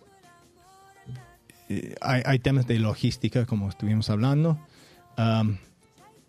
eh, 1.70 1.96
hay, 2.02 2.22
hay 2.26 2.40
temas 2.40 2.68
de 2.68 2.80
logística, 2.80 3.46
como 3.46 3.70
estuvimos 3.70 4.10
hablando, 4.10 4.60
um, 5.18 5.58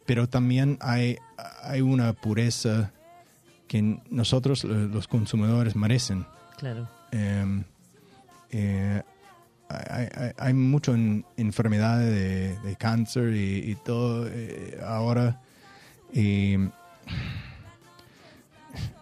pero 0.07 0.28
también 0.28 0.78
hay, 0.80 1.16
hay 1.62 1.80
una 1.80 2.12
pureza 2.12 2.92
que 3.68 3.98
nosotros, 4.11 4.64
eh, 4.64 4.68
los 4.68 5.09
consumidores, 5.09 5.76
merecen. 5.76 6.26
Claro. 6.59 6.88
Eh, 7.12 7.62
eh, 8.50 9.03
hay, 9.68 10.09
hay- 10.14 10.32
hay 10.36 10.55
mucho 10.55 10.94
en 10.94 11.24
enfermedades 11.36 12.11
de, 12.11 12.59
de 12.68 12.76
cáncer 12.76 13.34
y, 13.34 13.70
y 13.70 13.74
todo 13.76 14.26
eh, 14.28 14.78
ahora. 14.86 15.40
Y 16.12 16.57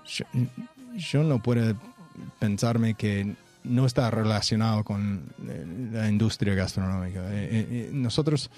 yo, 0.06 0.24
yo 0.96 1.22
no 1.24 1.42
puedo 1.42 1.76
pensarme 2.38 2.94
que 2.94 3.34
no 3.64 3.86
está 3.86 4.10
relacionado 4.10 4.84
con 4.84 5.22
la 5.92 6.08
industria 6.08 6.54
gastronómica. 6.54 7.22
Nosotros 7.92 8.50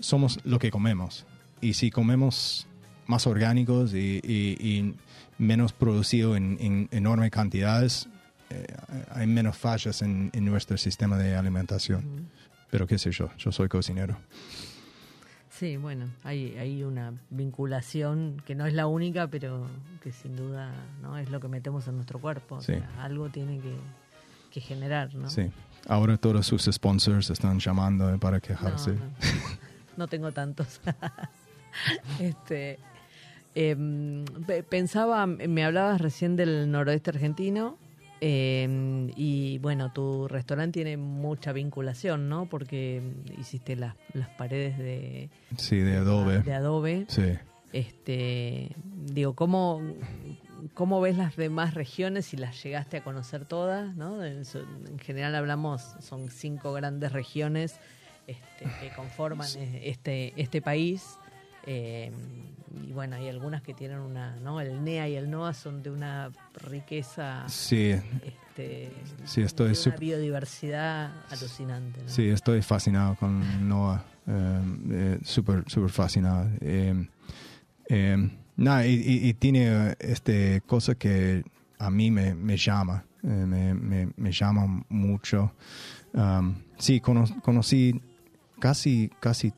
somos 0.00 0.40
lo 0.44 0.58
que 0.58 0.70
comemos. 0.70 1.26
Y 1.62 1.72
si 1.74 1.90
comemos 1.90 2.66
más 3.06 3.26
orgánicos 3.26 3.94
y, 3.94 4.20
y- 4.22 4.56
y 4.60 4.94
menos 5.38 5.72
producido 5.72 6.36
en, 6.36 6.58
en 6.60 6.88
enormes 6.90 7.30
cantidades, 7.30 8.08
eh, 8.50 8.66
hay 9.10 9.26
menos 9.26 9.56
fallas 9.56 10.02
en, 10.02 10.28
en 10.34 10.44
nuestro 10.44 10.76
sistema 10.76 11.16
de 11.16 11.34
alimentación. 11.36 12.28
Pero 12.70 12.86
qué 12.86 12.98
sé 12.98 13.10
yo, 13.12 13.30
yo 13.38 13.50
soy 13.52 13.68
cocinero. 13.68 14.18
Sí, 15.50 15.76
bueno, 15.76 16.06
hay, 16.24 16.56
hay 16.58 16.82
una 16.82 17.12
vinculación 17.30 18.42
que 18.46 18.54
no 18.54 18.66
es 18.66 18.72
la 18.74 18.86
única, 18.86 19.28
pero 19.28 19.66
que 20.02 20.10
sin 20.10 20.34
duda 20.34 20.72
no 21.02 21.16
es 21.18 21.30
lo 21.30 21.38
que 21.40 21.48
metemos 21.48 21.86
en 21.88 21.94
nuestro 21.96 22.18
cuerpo. 22.18 22.56
O 22.56 22.60
Sí. 22.60 22.72
sea, 22.72 22.88
algo 23.04 23.28
tiene 23.28 23.60
que, 23.60 23.74
que 24.50 24.60
generar, 24.60 25.14
¿no? 25.14 25.30
Sí. 25.30 25.50
Ahora 25.88 26.16
todos 26.16 26.46
sus 26.46 26.64
sponsors 26.64 27.30
están 27.30 27.58
llamando 27.60 28.18
para 28.18 28.38
No, 28.38 28.42
quejarse. 28.42 28.92
no, 28.92 29.00
no 29.98 30.08
tengo 30.08 30.32
tantos. 30.32 30.80
este, 32.20 32.78
em, 33.54 34.24
pe- 34.46 34.62
pensaba, 34.62 35.26
me 35.26 35.64
hablabas 35.64 36.00
recién 36.00 36.36
del 36.36 36.70
noroeste 36.70 37.10
argentino. 37.10 37.78
em, 38.20 39.10
y 39.16 39.58
bueno, 39.58 39.90
tu 39.92 40.28
restaurante 40.28 40.74
tiene 40.80 40.96
mucha 40.96 41.52
vinculación, 41.52 42.28
¿no? 42.28 42.46
Porque 42.46 43.02
hiciste 43.38 43.74
las, 43.74 43.96
las 44.12 44.28
paredes 44.28 44.78
de, 44.78 45.28
Sí, 45.56 45.78
de 45.78 45.96
adobe. 45.96 46.38
de 46.40 46.54
adobe. 46.54 47.04
Sí. 47.08 47.32
Este, 47.72 48.70
digo, 49.06 49.34
¿cómo, 49.34 49.80
¿cómo 50.74 51.00
ves 51.00 51.16
las 51.16 51.34
demás 51.36 51.74
regiones 51.74 52.26
si 52.26 52.36
las 52.36 52.62
llegaste 52.62 52.98
a 52.98 53.02
conocer 53.02 53.44
todas? 53.44 53.96
¿no? 53.96 54.22
En, 54.24 54.42
en 54.88 54.98
general 55.00 55.34
hablamos, 55.34 55.82
son 56.00 56.30
cinco 56.30 56.72
grandes 56.74 57.10
regiones 57.12 57.80
este, 58.28 58.66
que 58.80 58.94
conforman 58.94 59.48
eh, 59.56 59.80
este, 59.86 60.32
este 60.36 60.62
país. 60.62 61.18
Eh, 61.64 62.10
y 62.86 62.92
bueno, 62.92 63.16
hay 63.16 63.28
algunas 63.28 63.62
que 63.62 63.74
tienen 63.74 63.98
una, 63.98 64.36
¿no? 64.36 64.60
El 64.60 64.82
NEA 64.82 65.08
y 65.08 65.16
el 65.16 65.30
NOA 65.30 65.52
son 65.54 65.82
de 65.82 65.90
una 65.90 66.30
riqueza, 66.70 67.44
Sí, 67.48 67.90
este, 68.22 68.92
Sí, 69.24 69.42
estoy 69.42 69.72
de 69.74 69.78
una 69.88 69.96
biodiversidad 69.96 71.12
alucinante. 71.30 72.02
¿no? 72.02 72.08
sí, 72.08 72.28
estoy 72.28 72.62
fascinado 72.62 73.14
con 73.16 73.68
Noah. 73.68 74.04
Eh, 74.26 74.62
eh, 74.90 75.18
Súper, 75.22 75.64
súper 75.66 75.90
fascinado. 75.90 76.48
Eh, 76.60 77.06
eh, 77.88 78.30
nada, 78.56 78.86
y, 78.86 78.94
y- 78.94 79.28
y 79.28 79.34
tiene 79.34 79.94
este 79.98 80.62
cosa 80.66 80.94
que 80.94 81.42
a 81.78 81.90
mí 81.90 82.10
me, 82.10 82.34
me 82.34 82.56
llama, 82.56 83.04
eh, 83.22 83.26
me, 83.26 83.74
me- 83.74 84.12
me 84.16 84.32
llama 84.32 84.84
mucho. 84.88 85.52
Um, 86.14 86.54
sí, 86.78 87.00
cono- 87.00 87.40
conocí 87.42 88.00
casi, 88.60 89.10
casi 89.20 89.52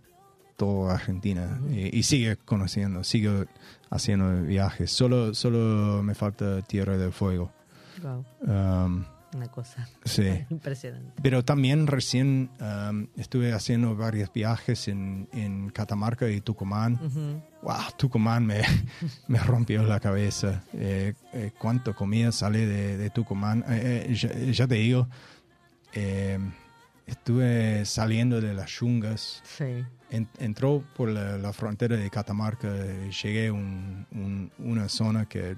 toda 0.57 0.95
Argentina 0.95 1.61
y, 1.71 1.97
y 1.99 2.03
sigue 2.05 2.37
conociendo, 2.37 3.05
sigue 3.05 3.47
haciendo 3.91 4.43
viajes. 4.43 4.91
Solo, 4.91 5.35
solo 5.35 6.03
me 6.03 6.15
falta 6.15 6.63
Tierra 6.63 6.97
del 6.97 7.13
Fuego. 7.13 7.53
Guau, 8.01 8.25
Um, 8.41 9.05
una 9.35 9.49
cosa 9.49 9.89
sí. 10.05 10.29
impresionante. 10.51 11.13
Pero 11.23 11.45
también 11.45 11.87
recién 11.89 12.51
um, 12.61 13.09
estuve 13.17 13.53
haciendo 13.53 13.97
varios 13.97 14.33
viajes 14.33 14.87
en, 14.89 15.29
en 15.33 15.71
Catamarca 15.71 16.29
y 16.31 16.41
Tucumán. 16.41 17.01
Ujú. 17.05 17.43
Wow, 17.63 17.93
Tucumán 17.97 18.47
me, 18.47 18.63
me 19.29 19.39
rompió 19.41 19.83
la 19.83 19.99
cabeza. 19.99 20.63
Eh, 20.73 21.15
eh, 21.33 21.51
¿Cuánto 21.59 21.95
comida 21.97 22.31
sale 22.31 22.65
de, 22.67 22.97
de 22.97 23.11
Tucumán? 23.11 23.65
Eh, 23.69 24.07
eh, 24.09 24.15
ya, 24.15 24.33
ya 24.53 24.67
te 24.69 24.77
digo, 24.77 25.09
eh, 25.95 26.39
estuve 27.07 27.85
saliendo 27.87 28.41
de 28.41 28.55
las 28.55 28.71
yungas. 28.79 29.43
Sí. 29.45 29.85
En- 30.15 30.29
entró 30.39 30.83
por 30.97 31.09
la, 31.11 31.37
la 31.39 31.53
frontera 31.53 31.97
de 31.97 32.09
Catamarca 32.11 32.69
y 33.09 33.11
llegué 33.11 33.49
a 33.49 33.53
un, 33.53 34.07
un- 34.13 34.51
una 34.59 34.89
zona 34.89 35.27
que 35.27 35.57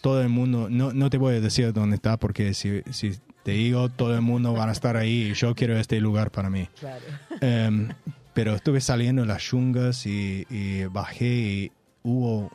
todo 0.00 0.20
el 0.20 0.28
mundo, 0.28 0.68
no, 0.68 0.92
no 0.92 1.10
te 1.10 1.16
voy 1.18 1.36
a 1.36 1.40
decir 1.40 1.72
dónde 1.72 1.96
está 1.96 2.16
porque 2.16 2.54
si, 2.54 2.82
si 2.90 3.12
te 3.44 3.52
digo 3.52 3.88
todo 3.88 4.14
el 4.14 4.20
mundo 4.20 4.52
van 4.52 4.68
a 4.68 4.72
estar 4.72 4.96
ahí 4.96 5.30
y 5.30 5.34
yo 5.34 5.54
quiero 5.54 5.78
este 5.78 6.00
lugar 6.00 6.30
para 6.30 6.50
mí. 6.50 6.68
Claro. 6.78 7.04
Em, 7.40 7.88
pero 8.34 8.54
estuve 8.54 8.80
saliendo 8.80 9.22
de 9.22 9.28
las 9.28 9.42
yungas 9.50 10.06
y, 10.06 10.46
y 10.50 10.84
bajé 10.86 11.26
y 11.26 11.72
hubo 12.02 12.50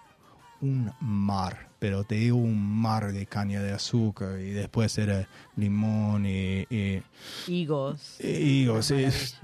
un 0.62 0.92
mar, 1.00 1.65
pero 1.80 2.04
te 2.04 2.16
digo 2.16 2.38
un 2.38 2.58
mar 2.82 3.12
de 3.12 3.26
caña 3.26 3.62
de 3.62 3.72
azúcar 3.72 4.40
y 4.40 4.52
después 4.52 4.98
era 4.98 5.28
limón 5.56 6.26
y, 6.26 6.66
y 6.70 7.02
Higos. 7.48 8.20
higos. 8.22 8.92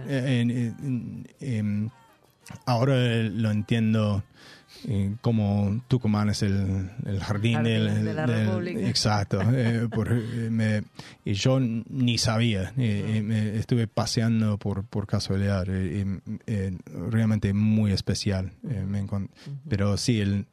En- 0.07 1.27
em, 1.39 1.89
ahora 2.65 2.95
lo 3.23 3.51
entiendo 3.51 4.23
eh, 4.87 5.15
como 5.21 5.81
Tucumán 5.89 6.29
es 6.29 6.41
el, 6.43 6.89
el 7.05 7.19
jardín, 7.19 7.55
Jardín 7.55 7.63
del, 7.73 8.03
de 8.05 8.13
la 8.13 8.25
del- 8.25 8.45
República. 8.47 8.87
Exacto. 8.89 9.39
eh, 9.53 9.87
por- 9.93 10.11
eh, 10.11 10.49
me- 10.49 10.83
y 11.25 11.33
yo 11.33 11.59
ni 11.59 12.17
sabía. 12.17 12.73
eh, 12.77 13.17
eh, 13.17 13.21
me 13.21 13.57
estuve 13.57 13.87
paseando 13.87 14.57
por, 14.57 14.83
por 14.85 15.05
casualidad. 15.07 15.65
eh, 15.69 16.05
eh, 16.47 16.77
realmente 17.09 17.53
muy 17.53 17.91
especial. 17.91 18.53
eh, 18.69 18.83
Pero 19.69 19.97
sí, 19.97 20.19
el, 20.21 20.45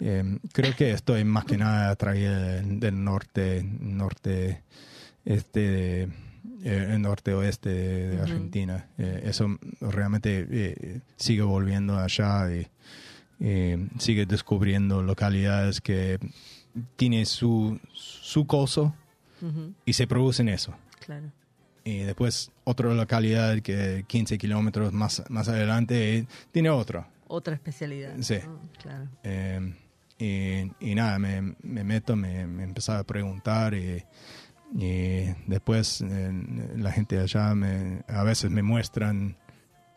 eh, 0.00 0.38
creo 0.52 0.74
que 0.74 0.92
estoy 0.92 1.24
más 1.24 1.44
que 1.44 1.56
nada 1.56 1.90
atraído 1.90 2.34
del, 2.34 3.04
norte, 3.04 3.62
norte, 3.80 4.62
este 5.24 5.60
de, 5.60 6.08
eh, 6.62 6.88
el 6.90 7.02
norte 7.02 7.32
oeste 7.32 7.70
de, 7.70 8.20
Argentina. 8.20 8.88
Eh, 8.98 9.22
eso 9.24 9.58
realmente 9.80 10.46
eh, 10.50 11.00
sigue 11.16 11.42
volviendo 11.42 11.98
allá 11.98 12.50
y 12.52 12.66
sigue 13.98 14.26
descubriendo 14.26 15.02
localidades 15.02 15.80
que 15.80 16.18
tienen 16.96 17.24
su, 17.24 17.80
su 17.94 18.46
coso 18.46 18.94
y 19.86 19.94
se 19.94 20.06
producen 20.06 20.50
eso. 20.50 20.74
Claro. 21.04 21.32
Y 21.82 22.00
después 22.00 22.52
otra 22.64 22.92
localidad 22.92 23.58
que 23.60 24.04
15 24.06 24.36
kilómetros 24.36 24.92
más, 24.92 25.22
más 25.30 25.48
adelante 25.48 26.26
tiene 26.52 26.68
otro. 26.68 27.06
Otra 27.28 27.54
especialidad. 27.54 28.12
Sí. 28.20 28.36
¿no? 28.44 28.60
Claro. 28.82 29.08
Y, 30.20 30.70
y 30.80 30.94
nada, 30.94 31.18
me, 31.18 31.54
me 31.62 31.82
meto, 31.82 32.14
me, 32.14 32.46
me 32.46 32.62
empezaba 32.64 32.98
a 32.98 33.04
preguntar 33.04 33.72
y, 33.74 34.04
y 34.78 35.24
después 35.46 36.02
eh, 36.06 36.30
la 36.76 36.92
gente 36.92 37.16
de 37.16 37.22
allá 37.22 37.54
me, 37.54 38.02
a 38.06 38.22
veces 38.22 38.50
me 38.50 38.62
muestran 38.62 39.36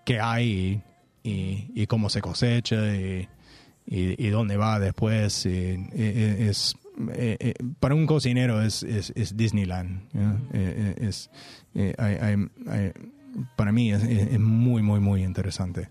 qué 0.06 0.22
hay 0.22 0.82
y, 1.24 1.72
y- 1.76 1.88
cómo 1.88 2.10
se 2.10 2.22
cosecha 2.22 2.96
y, 2.96 3.28
y- 3.86 4.30
dónde 4.30 4.56
va 4.56 4.80
después. 4.80 5.46
y- 5.46 5.50
y- 5.94 6.38
y 6.44 6.48
es, 6.48 6.76
eh, 7.12 7.54
para 7.82 7.94
un 7.96 8.06
cocinero 8.06 8.62
es, 8.62 8.84
es, 8.84 9.12
es 9.16 9.36
Disneyland. 9.36 10.04
es, 11.02 11.30
eh, 11.76 11.94
hay- 11.98 12.16
hay- 12.16 12.48
hay- 12.68 12.92
para 13.58 13.72
mí 13.74 13.92
es, 13.92 14.04
es 14.04 14.40
muy, 14.40 14.82
muy, 14.84 15.00
muy 15.02 15.24
interesante. 15.24 15.90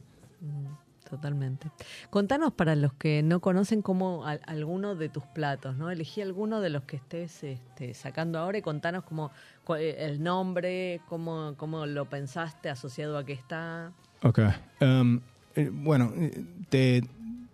Totalmente. 1.13 1.71
Contanos 2.09 2.55
para 2.55 2.75
los 2.75 2.95
que 2.95 3.23
no 3.23 3.41
conocen 3.41 3.83
cómo 3.83 4.25
al- 4.25 4.41
alguno 4.47 4.95
de 4.95 5.11
tus 5.11 5.25
platos, 5.27 5.77
¿no? 5.77 5.91
Elegí 5.91 6.23
alguno 6.23 6.63
de 6.63 6.71
los 6.71 6.85
que 6.85 6.97
estés 6.97 7.45
este, 7.45 7.93
sacando 7.93 8.39
ahora 8.39 8.57
y 8.57 8.63
contanos 8.63 9.05
cómo 9.05 9.31
eh, 9.77 9.97
el 9.99 10.23
nombre, 10.23 11.03
cómo, 11.11 11.53
cómo 11.59 11.85
lo 11.85 12.07
pensaste, 12.07 12.71
asociado 12.71 13.19
a 13.19 13.27
qué 13.27 13.35
está. 13.35 13.93
Ok. 14.23 14.39
Um, 14.81 15.21
eh, 15.55 15.69
bueno, 15.71 16.15
eh, 16.17 16.43
te, 16.71 17.03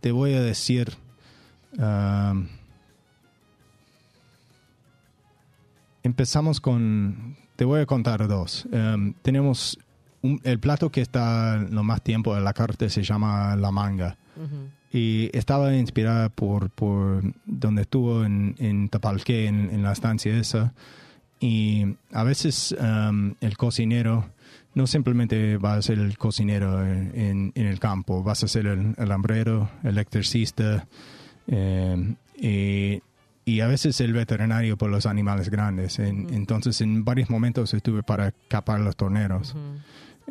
te 0.01 0.13
voy 0.13 0.35
a 0.35 0.41
decir. 0.41 0.93
um, 1.79 2.47
empezamos 6.05 6.61
con. 6.61 7.37
Te 7.57 7.65
voy 7.65 7.81
a 7.81 7.87
contar 7.87 8.29
dos. 8.29 8.67
Um, 8.71 9.15
tenemos 9.15 9.77
un- 10.23 10.41
el 10.45 10.59
plato 10.59 10.91
que 10.91 11.01
está 11.01 11.57
lo 11.71 11.83
más 11.83 12.03
tiempo 12.03 12.37
en 12.37 12.45
la 12.45 12.53
carta 12.53 12.89
se 12.89 13.03
llama 13.03 13.55
la 13.57 13.71
manga. 13.71 14.17
Y 14.93 15.29
estaba 15.37 15.75
inspirada 15.77 16.29
por, 16.31 16.71
por 16.71 17.23
donde 17.45 17.83
estuvo 17.83 18.25
en, 18.25 18.55
en 18.59 18.89
Tapalqué, 18.89 19.47
en, 19.47 19.69
en 19.71 19.83
la 19.83 19.93
estancia 19.93 20.35
esa. 20.39 20.73
Y 21.41 21.85
a 22.13 22.23
veces 22.25 22.75
um, 22.81 23.35
el 23.41 23.57
cocinero 23.57 24.31
no 24.75 24.87
simplemente 24.87 25.57
va 25.59 25.75
a 25.75 25.83
ser 25.83 25.99
el 25.99 26.17
cocinero 26.17 26.85
en, 26.87 27.53
en- 27.55 27.67
el 27.67 27.79
campo, 27.81 28.23
vas 28.23 28.43
a 28.45 28.49
ser 28.49 28.67
el, 28.67 28.95
el 28.97 29.13
hambrero, 29.13 29.69
el 29.83 29.91
electricista 29.91 30.87
eh, 31.49 32.15
y, 32.37 33.03
y 33.51 33.61
a 33.61 33.67
veces 33.67 34.01
el 34.01 34.13
veterinario 34.13 34.77
por 34.77 34.91
los 34.91 35.07
animales 35.07 35.49
grandes. 35.51 35.99
En- 35.99 36.33
Entonces 36.33 36.81
en 36.81 37.05
varios 37.05 37.31
momentos 37.31 37.75
estuve 37.75 38.03
para 38.03 38.33
capar 38.49 38.81
los 38.81 38.97
torneros. 38.97 39.55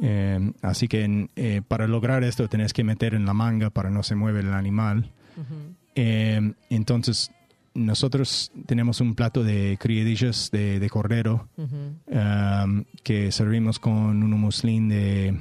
Eh, 0.02 0.52
así 0.62 0.88
que 0.88 1.28
eh, 1.36 1.62
para 1.68 1.88
lograr 1.88 2.24
esto 2.24 2.48
tenés 2.48 2.74
que 2.74 2.84
meter 2.84 3.14
en 3.14 3.26
la 3.26 3.34
manga 3.34 3.70
para 3.70 3.89
no 3.89 4.04
se 4.04 4.16
mueve 4.16 4.41
el 4.41 4.54
animal. 4.54 5.12
Ujú. 5.36 5.56
Eh, 5.95 6.54
entonces 6.70 7.32
nosotros 7.74 8.52
tenemos 8.66 9.02
un 9.02 9.14
plato 9.16 9.43
de 9.43 9.78
criadillas 9.80 10.50
de, 10.52 10.80
de 10.80 10.89
cordero 10.89 11.48
Ujú. 11.58 11.76
um, 12.08 12.84
que 13.04 13.32
servimos 13.32 13.78
con 13.80 14.24
un 14.24 14.32
muslín 14.32 14.89
de, 14.89 15.38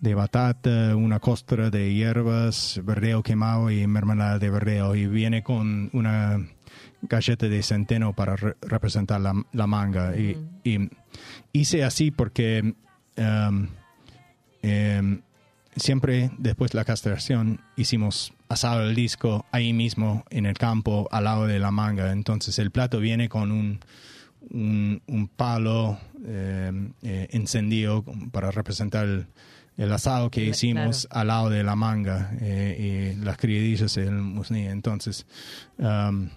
de 0.00 0.14
batata, 0.14 0.94
una 0.96 1.20
costra 1.20 1.70
de 1.70 1.94
hierbas, 1.94 2.80
verdeo 2.84 3.22
quemado 3.22 3.70
y 3.70 3.86
mermelada 3.86 4.38
de 4.38 4.50
verdeo. 4.50 4.94
Y 4.94 5.06
viene 5.06 5.42
con 5.42 5.88
una 5.94 6.38
galleta 7.02 7.48
de 7.48 7.62
centeno 7.62 8.12
para 8.14 8.36
re- 8.36 8.56
representar 8.62 9.20
la, 9.22 9.34
la 9.52 9.66
manga. 9.66 10.14
Y- 10.16 10.36
y, 10.64 10.90
hice 11.52 11.82
así 11.84 12.10
porque 12.10 12.74
um, 13.16 13.68
em, 14.62 15.20
siempre 15.76 16.30
después 16.38 16.70
de 16.72 16.78
la 16.78 16.84
castración 16.84 17.60
hicimos 17.76 18.32
asado 18.48 18.82
el 18.82 18.94
disco 18.94 19.44
ahí 19.50 19.72
mismo 19.72 20.24
en 20.30 20.46
el 20.46 20.54
campo 20.54 21.08
al 21.10 21.24
lado 21.24 21.46
de 21.46 21.58
la 21.58 21.70
manga. 21.70 22.12
Entonces 22.12 22.58
el 22.58 22.70
plato 22.70 23.00
viene 23.00 23.28
con 23.28 23.50
un, 23.50 23.80
un, 24.50 25.02
un 25.06 25.28
palo 25.28 25.98
eh, 26.26 26.72
eh, 27.02 27.28
encendido 27.30 28.04
para 28.32 28.50
representar 28.50 29.06
el, 29.06 29.26
el 29.76 29.92
asado 29.92 30.30
que 30.30 30.44
hicimos 30.44 31.08
al 31.10 31.28
lado 31.28 31.50
de 31.50 31.64
la 31.64 31.74
manga 31.74 32.32
eh, 32.40 33.14
y 33.16 33.24
las 33.24 33.36
criadillas 33.36 33.98
musni. 34.10 34.66
Entonces, 34.66 35.26
um, 35.78 36.28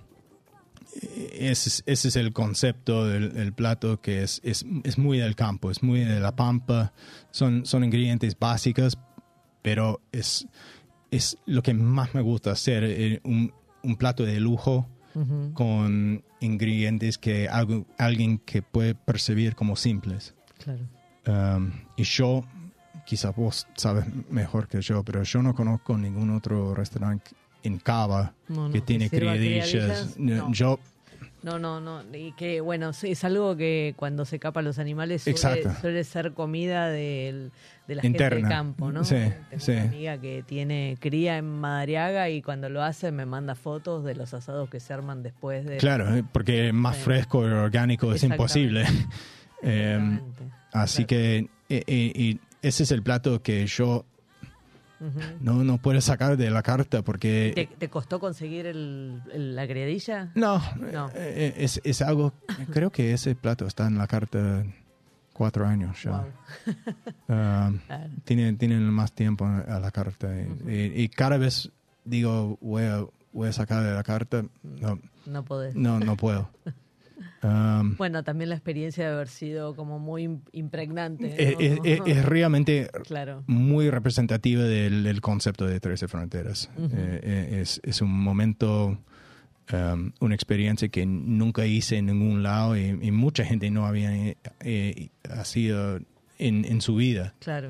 ese, 0.93 1.69
es, 1.69 1.83
ese 1.85 2.07
es 2.07 2.15
el 2.15 2.33
concepto 2.33 3.05
del, 3.05 3.33
del 3.33 3.53
plato 3.53 4.01
que 4.01 4.23
es, 4.23 4.41
es, 4.43 4.65
es 4.83 4.97
muy 4.97 5.17
del 5.19 5.35
campo, 5.35 5.69
es 5.71 5.83
muy 5.83 5.99
de 6.01 6.19
la 6.19 6.35
pampa. 6.35 6.93
Son, 7.31 7.65
son 7.65 7.83
ingredientes 7.83 8.37
básicos, 8.39 8.97
pero 9.61 10.01
es, 10.11 10.47
es 11.11 11.37
lo 11.45 11.61
que 11.61 11.73
más 11.73 12.13
me 12.15 12.21
gusta 12.21 12.51
hacer, 12.51 12.83
eh, 12.83 13.19
un, 13.23 13.53
un 13.83 13.95
plato 13.95 14.23
de 14.23 14.39
lujo 14.39 14.87
con 15.53 16.23
ingredientes 16.41 17.17
que 17.17 17.49
algo- 17.49 17.87
alguien 17.97 18.37
que 18.37 18.61
puede 18.61 18.93
percibir 18.93 19.55
como 19.55 19.75
simples. 19.75 20.35
Claro. 20.63 20.87
Um, 21.57 21.71
y 21.97 22.03
yo, 22.03 22.45
quizá 23.05 23.31
vos 23.31 23.67
sabes 23.75 24.05
mejor 24.29 24.67
que 24.67 24.79
yo, 24.81 25.03
pero 25.03 25.23
yo 25.23 25.41
no 25.41 25.55
conozco 25.55 25.97
ningún 25.97 26.29
otro 26.29 26.75
restaurante 26.75 27.31
en 27.63 27.79
Cava 27.79 28.33
No, 28.47 28.67
no, 28.67 28.73
que 28.73 28.81
tiene 28.81 29.09
criadillas. 29.09 30.15
no. 30.17 30.51
Yo, 30.53 30.79
No, 31.43 31.59
no, 31.59 31.79
no. 31.79 32.01
Y 32.13 32.31
que, 32.33 32.61
bueno, 32.61 32.89
es 33.03 33.23
algo 33.23 33.55
que 33.55 33.93
cuando 33.95 34.25
se 34.25 34.39
capa 34.39 34.61
los 34.61 34.79
animales 34.79 35.23
suele, 35.23 36.03
ser 36.03 36.33
comida 36.33 36.89
del- 36.89 37.51
de 37.87 37.95
la 37.95 38.01
gente 38.01 38.29
del 38.29 38.41
campo, 38.49 38.91
¿no? 38.91 39.05
Sí, 39.05 39.15
Tengo 39.49 39.63
sí. 39.63 39.71
una 39.71 39.81
amiga 39.83 40.17
que 40.19 40.43
tiene 40.45 40.97
cría 40.99 41.37
en 41.37 41.45
Madariaga 41.45 42.29
y 42.29 42.41
cuando 42.41 42.67
lo 42.69 42.83
hace 42.83 43.11
me 43.13 43.25
manda 43.25 43.55
fotos 43.55 44.03
de 44.03 44.13
los 44.15 44.33
asados 44.33 44.69
que 44.69 44.81
se 44.81 44.91
arman 44.93 45.23
después 45.23 45.65
de... 45.65 45.77
claro, 45.77 46.13
eh, 46.13 46.23
porque 46.33 46.73
más 46.73 46.97
Sí. 46.97 47.03
fresco 47.03 47.47
y 47.47 47.51
orgánico 47.51 48.11
es 48.13 48.23
imposible. 48.23 48.81
Exactamente. 49.61 50.43
así 50.73 51.05
que 51.05 51.37
eh, 51.69 51.83
eh, 51.87 52.11
y 52.15 52.39
ese 52.61 52.83
es 52.83 52.91
el 52.91 53.03
plato 53.03 53.41
que 53.41 53.65
yo 53.67 54.05
No, 55.41 55.63
no 55.63 55.77
puedo 55.77 56.01
sacar 56.01 56.37
de 56.37 56.49
la 56.49 56.63
carta 56.63 57.01
porque... 57.03 57.51
¿Te, 57.53 57.65
te 57.67 57.89
costó 57.89 58.19
conseguir 58.19 58.65
el, 58.65 59.21
el- 59.31 59.55
la 59.55 59.67
criadilla? 59.67 60.31
No, 60.35 60.61
No. 60.91 61.09
eh, 61.13 61.53
es, 61.57 61.79
es 61.83 62.01
algo, 62.01 62.33
creo 62.71 62.91
que 62.91 63.13
ese 63.13 63.35
plato 63.35 63.67
está 63.67 63.87
en 63.87 63.97
la 63.97 64.07
carta 64.07 64.63
cuatro 65.33 65.67
años 65.67 66.01
ya. 66.03 66.11
Wow. 66.11 66.25
Ah, 67.29 67.71
tienen 68.25 68.83
más 68.89 69.11
tiempo 69.13 69.45
a 69.45 69.79
la 69.79 69.91
carta 69.91 70.29
y, 70.35 70.71
y- 70.71 71.01
y 71.03 71.09
cada 71.09 71.37
vez 71.37 71.69
digo 72.05 72.57
voy 72.61 72.83
a, 72.83 73.05
voy 73.33 73.49
a 73.49 73.53
sacar 73.53 73.83
de 73.83 73.93
la 73.93 74.03
carta, 74.03 74.45
no, 74.63 74.99
No 75.25 75.43
podés. 75.43 75.75
no, 75.75 75.99
no 75.99 76.15
puedo. 76.15 76.49
Um, 77.43 77.95
Bueno, 77.97 78.23
también 78.23 78.49
la 78.49 78.55
experiencia 78.55 79.07
de 79.07 79.13
haber 79.13 79.27
sido 79.27 79.75
como 79.75 79.99
muy 79.99 80.23
im- 80.27 80.41
impregnante. 80.53 81.35
es, 81.37 81.53
¿no? 81.53 81.59
es- 81.85 81.99
es- 82.07 82.17
es 82.17 82.25
realmente 82.25 82.89
Claro. 83.05 83.43
muy 83.47 83.89
representativa 83.91 84.63
del, 84.63 85.03
del 85.03 85.21
concepto 85.21 85.65
de 85.67 85.79
13 85.79 86.07
Fronteras. 86.07 86.69
Ujú. 86.77 86.85
Eh, 86.95 87.19
eh, 87.23 87.59
es, 87.61 87.79
es 87.83 88.01
un 88.01 88.09
momento, 88.11 88.97
um, 89.71 90.11
una 90.19 90.33
experiencia 90.33 90.87
que 90.89 91.05
nunca 91.05 91.65
hice 91.67 91.97
en 91.97 92.07
ningún 92.07 92.41
lado 92.41 92.75
y, 92.75 92.85
y 93.01 93.11
mucha 93.11 93.45
gente 93.45 93.69
no 93.69 93.85
había 93.85 94.15
eh, 94.15 94.37
eh, 94.61 95.09
sido 95.43 95.99
en, 96.39 96.65
en 96.65 96.81
su 96.81 96.95
vida. 96.95 97.33
Claro. 97.39 97.69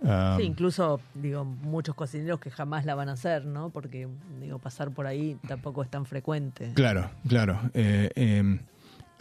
Um, 0.00 0.36
Sí, 0.38 0.42
incluso, 0.42 1.00
digo, 1.14 1.44
muchos 1.44 1.94
cocineros 1.94 2.40
que 2.40 2.50
jamás 2.50 2.84
la 2.84 2.96
van 2.96 3.08
a 3.08 3.12
hacer, 3.12 3.44
¿no? 3.46 3.70
Porque, 3.70 4.08
digo, 4.40 4.58
pasar 4.58 4.90
por 4.90 5.06
ahí 5.06 5.36
tampoco 5.46 5.82
es 5.84 5.90
tan 5.90 6.06
frecuente. 6.06 6.72
Claro, 6.74 7.08
claro. 7.28 7.60
Eh, 7.74 8.10
eh, 8.16 8.58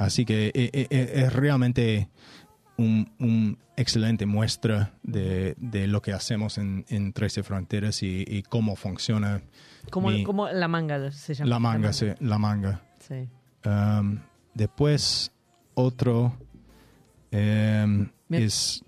así 0.06 0.26
que 0.26 0.48
eh, 0.48 0.52
eh, 0.74 0.88
eh, 0.90 1.12
es 1.26 1.34
realmente 1.34 2.10
un, 2.78 3.12
un 3.20 3.58
excelente 3.78 4.26
muestra 4.26 4.94
de, 5.04 5.56
de 5.58 5.88
lo 5.88 6.02
que 6.02 6.14
hacemos 6.14 6.58
en, 6.58 6.86
en 6.90 7.14
13 7.14 7.44
Fronteras 7.44 8.04
y, 8.04 8.24
y 8.28 8.44
cómo 8.44 8.76
funciona 8.76 9.42
Como, 9.90 10.10
mi- 10.10 10.24
como 10.24 10.48
la 10.50 10.68
manga 10.68 11.12
se 11.12 11.34
llama. 11.34 11.50
la 11.50 11.60
manga. 11.60 11.94
sí, 11.94 12.08
la 12.20 12.38
manga. 12.38 12.82
Sí. 13.00 13.28
Um, 13.66 14.20
después, 14.54 15.32
otro 15.74 16.34
um, 17.32 18.10
Bien. 18.30 18.44
es, 18.44 18.84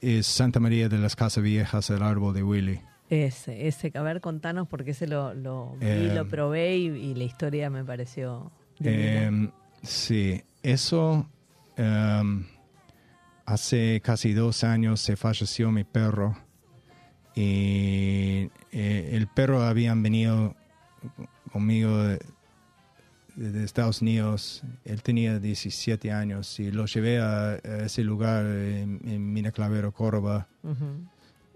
es 0.00 0.26
Santa 0.26 0.60
María 0.60 0.88
de 0.88 0.98
las 0.98 1.16
Casas 1.16 1.42
Viejas, 1.42 1.88
el 1.90 2.02
árbol 2.02 2.34
de 2.34 2.42
Willy. 2.42 2.80
Ese, 3.10 3.68
ese, 3.68 3.92
a 3.94 4.02
ver, 4.02 4.20
contanos 4.20 4.66
porque 4.68 4.92
ese 4.92 5.06
lo, 5.06 5.34
lo 5.34 5.76
vi, 5.78 6.10
lo 6.14 6.26
probé 6.28 6.76
y, 6.78 6.86
y 6.88 7.14
la 7.14 7.24
historia 7.24 7.68
me 7.70 7.84
pareció. 7.84 8.50
Em, 8.80 9.50
sí, 9.84 10.42
eso 10.62 11.28
em, 11.76 12.46
hace 13.46 14.00
casi 14.02 14.32
dos 14.32 14.64
años 14.64 15.00
se 15.00 15.16
falleció 15.16 15.70
mi 15.70 15.84
perro 15.84 16.36
y 17.34 18.50
eh, 18.72 19.10
el 19.12 19.26
perro 19.26 19.62
habían 19.62 20.02
venido 20.02 20.54
conmigo 21.52 21.98
de, 21.98 22.18
de 23.36 23.64
Estados 23.64 24.02
Unidos. 24.02 24.62
Él 24.84 25.02
tenía 25.02 25.38
17 25.38 26.12
años 26.12 26.58
y 26.60 26.70
lo 26.70 26.86
llevé 26.86 27.20
a, 27.20 27.56
ese 27.56 28.04
lugar 28.04 28.46
en, 28.46 29.00
en 29.04 29.32
Mina 29.32 29.52
Clavero, 29.52 29.92
Córdoba, 29.92 30.46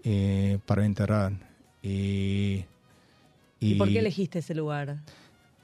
eh, 0.03 0.59
para 0.65 0.85
enterrar. 0.85 1.33
Y, 1.81 2.65
¿Y 3.59 3.75
por 3.75 3.87
qué 3.87 3.99
elegiste 3.99 4.39
ese 4.39 4.55
lugar? 4.55 4.97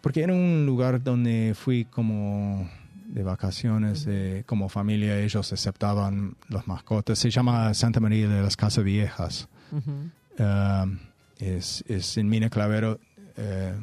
Porque 0.06 0.22
era 0.22 0.34
un 0.34 0.68
lugar 0.68 1.02
donde 1.04 1.54
fui 1.56 1.86
como 1.86 2.70
de 3.08 3.24
vacaciones, 3.24 4.06
eh, 4.08 4.44
como 4.46 4.70
familia, 4.70 5.20
ellos 5.20 5.52
aceptaban 5.52 6.36
las 6.48 6.68
mascotas. 6.68 7.18
Se 7.18 7.32
llama 7.32 7.74
Santa 7.74 8.00
María 8.00 8.28
de 8.30 8.40
las 8.44 8.56
Casas 8.56 8.84
Viejas. 8.84 9.50
Um, 9.72 11.00
es, 11.40 11.84
es 11.88 12.18
en 12.18 12.30
Mina 12.30 12.52
Clavero. 12.52 13.00
Eh, 13.36 13.74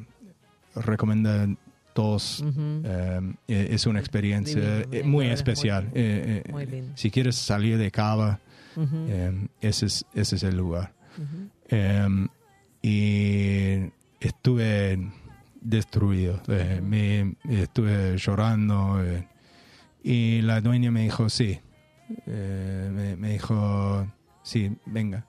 recomienda 0.77 1.49
todos. 1.93 2.39
Um, 2.41 2.85
eh, 2.85 3.69
es 3.73 3.87
una 3.87 3.99
experiencia 3.99 4.61
Divino, 4.79 4.93
eh, 4.93 5.03
muy 5.03 5.27
es 5.27 5.33
especial. 5.35 5.85
muy- 5.87 5.93
Eh, 5.97 6.45
muy 6.53 6.67
lindo. 6.67 6.93
si 6.97 7.11
quieres 7.11 7.35
salir 7.35 7.79
de 7.79 7.91
Cava, 7.91 8.39
eh, 8.77 9.49
ese, 9.61 9.87
es, 9.87 10.07
ese 10.15 10.37
es 10.37 10.43
el 10.45 10.57
lugar. 10.57 10.93
Em, 11.69 12.29
y 12.81 13.91
estuve 14.21 15.11
destruido. 15.63 16.41
Eh, 16.49 16.81
me, 16.83 17.37
estuve 17.49 18.17
llorando. 18.19 19.03
eh, 19.05 19.27
y 20.05 20.43
la 20.43 20.61
dueña 20.61 20.91
me 20.91 21.03
dijo, 21.03 21.29
sí. 21.29 21.61
Eh, 22.27 22.91
me, 22.93 23.17
me 23.17 23.33
dijo, 23.33 24.07
sí, 24.43 24.77
venga. 24.87 25.25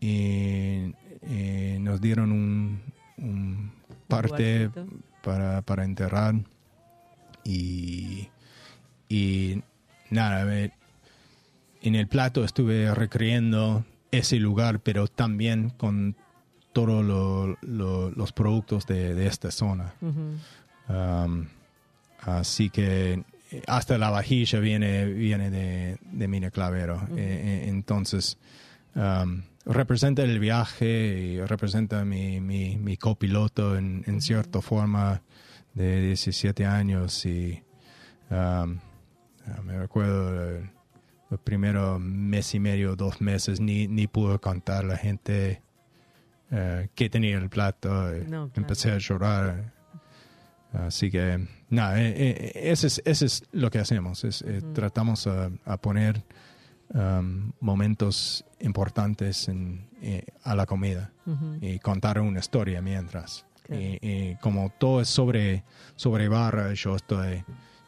Y, 0.00 0.92
y 1.28 1.76
nos 1.80 2.00
dieron 2.00 2.32
un, 2.32 2.80
un 3.18 3.72
parte 4.08 4.70
para, 5.22 5.62
para 5.62 5.84
enterrar. 5.84 6.34
Y, 7.44 8.28
y 9.08 9.62
nada, 10.10 10.44
me- 10.44 10.72
en 11.82 11.94
el 11.94 12.08
plato 12.08 12.44
estuve 12.44 12.92
recreando 12.94 13.84
ese 14.10 14.36
lugar, 14.40 14.80
pero 14.80 15.06
también 15.06 15.70
con 15.70 16.16
todos 16.76 17.04
lo- 17.04 17.56
lo- 17.62 18.10
los 18.10 18.32
productos 18.32 18.86
de, 18.86 19.14
de 19.14 19.26
esta 19.26 19.50
zona. 19.50 19.94
Um, 20.88 21.46
así 22.20 22.70
que 22.70 23.22
hasta 23.66 23.96
la 23.98 24.10
vajilla 24.10 24.58
viene, 24.60 25.06
viene 25.06 25.50
de, 25.50 25.98
de 26.12 26.28
Mina 26.28 26.50
Clavero. 26.50 27.00
Eh, 27.16 27.16
eh, 27.16 27.68
entonces, 27.68 28.38
um, 28.94 29.42
representa 29.64 30.22
el 30.22 30.38
viaje 30.38 31.18
y 31.18 31.40
representa 31.40 32.04
mi, 32.04 32.40
mi, 32.40 32.76
mi 32.76 32.96
copiloto 32.96 33.76
en, 33.78 34.04
en 34.06 34.20
cierta 34.20 34.60
forma 34.60 35.22
de 35.74 36.00
17 36.08 36.66
años. 36.66 37.24
Y 37.26 37.62
um, 38.30 38.36
ah, 38.36 39.62
me 39.64 39.78
recuerdo 39.78 40.60
los 41.30 41.40
primeros 41.40 42.00
mes 42.00 42.54
y 42.54 42.60
medio, 42.60 42.94
dos 42.96 43.20
meses, 43.20 43.60
ni, 43.60 43.88
ni 43.88 44.06
pude 44.06 44.38
contar 44.38 44.84
la 44.84 44.96
gente 44.96 45.62
eh, 46.50 46.88
que 46.94 47.08
tenía 47.10 47.36
el 47.38 47.48
plato. 47.48 48.12
eh, 48.12 48.20
No, 48.22 48.48
claro. 48.48 48.50
Empecé 48.54 48.92
a 48.92 48.98
llorar. 48.98 49.72
Así 50.72 51.10
que, 51.10 51.46
nada, 51.70 51.98
eh, 52.02 52.12
eh, 52.16 52.52
ese, 52.70 52.88
es, 52.88 53.00
ese 53.04 53.26
es 53.26 53.44
lo 53.52 53.70
que 53.70 53.78
hacemos. 53.78 54.24
Es, 54.24 54.44
Tratamos 54.74 55.26
a, 55.26 55.50
a 55.64 55.76
poner 55.78 56.22
um, 56.92 57.52
momentos 57.60 58.44
importantes 58.60 59.48
en, 59.48 59.88
a 60.42 60.54
la 60.54 60.66
comida 60.66 61.12
y 61.60 61.78
contar 61.78 62.20
una 62.20 62.40
historia 62.40 62.82
mientras. 62.82 63.46
Claro. 63.62 63.82
Y, 63.82 63.98
y 64.02 64.36
como 64.42 64.70
todo 64.78 65.00
es 65.00 65.08
sobre, 65.08 65.64
sobre 65.96 66.28
barra, 66.28 66.72
yo 66.74 66.94
estoy 66.96 67.42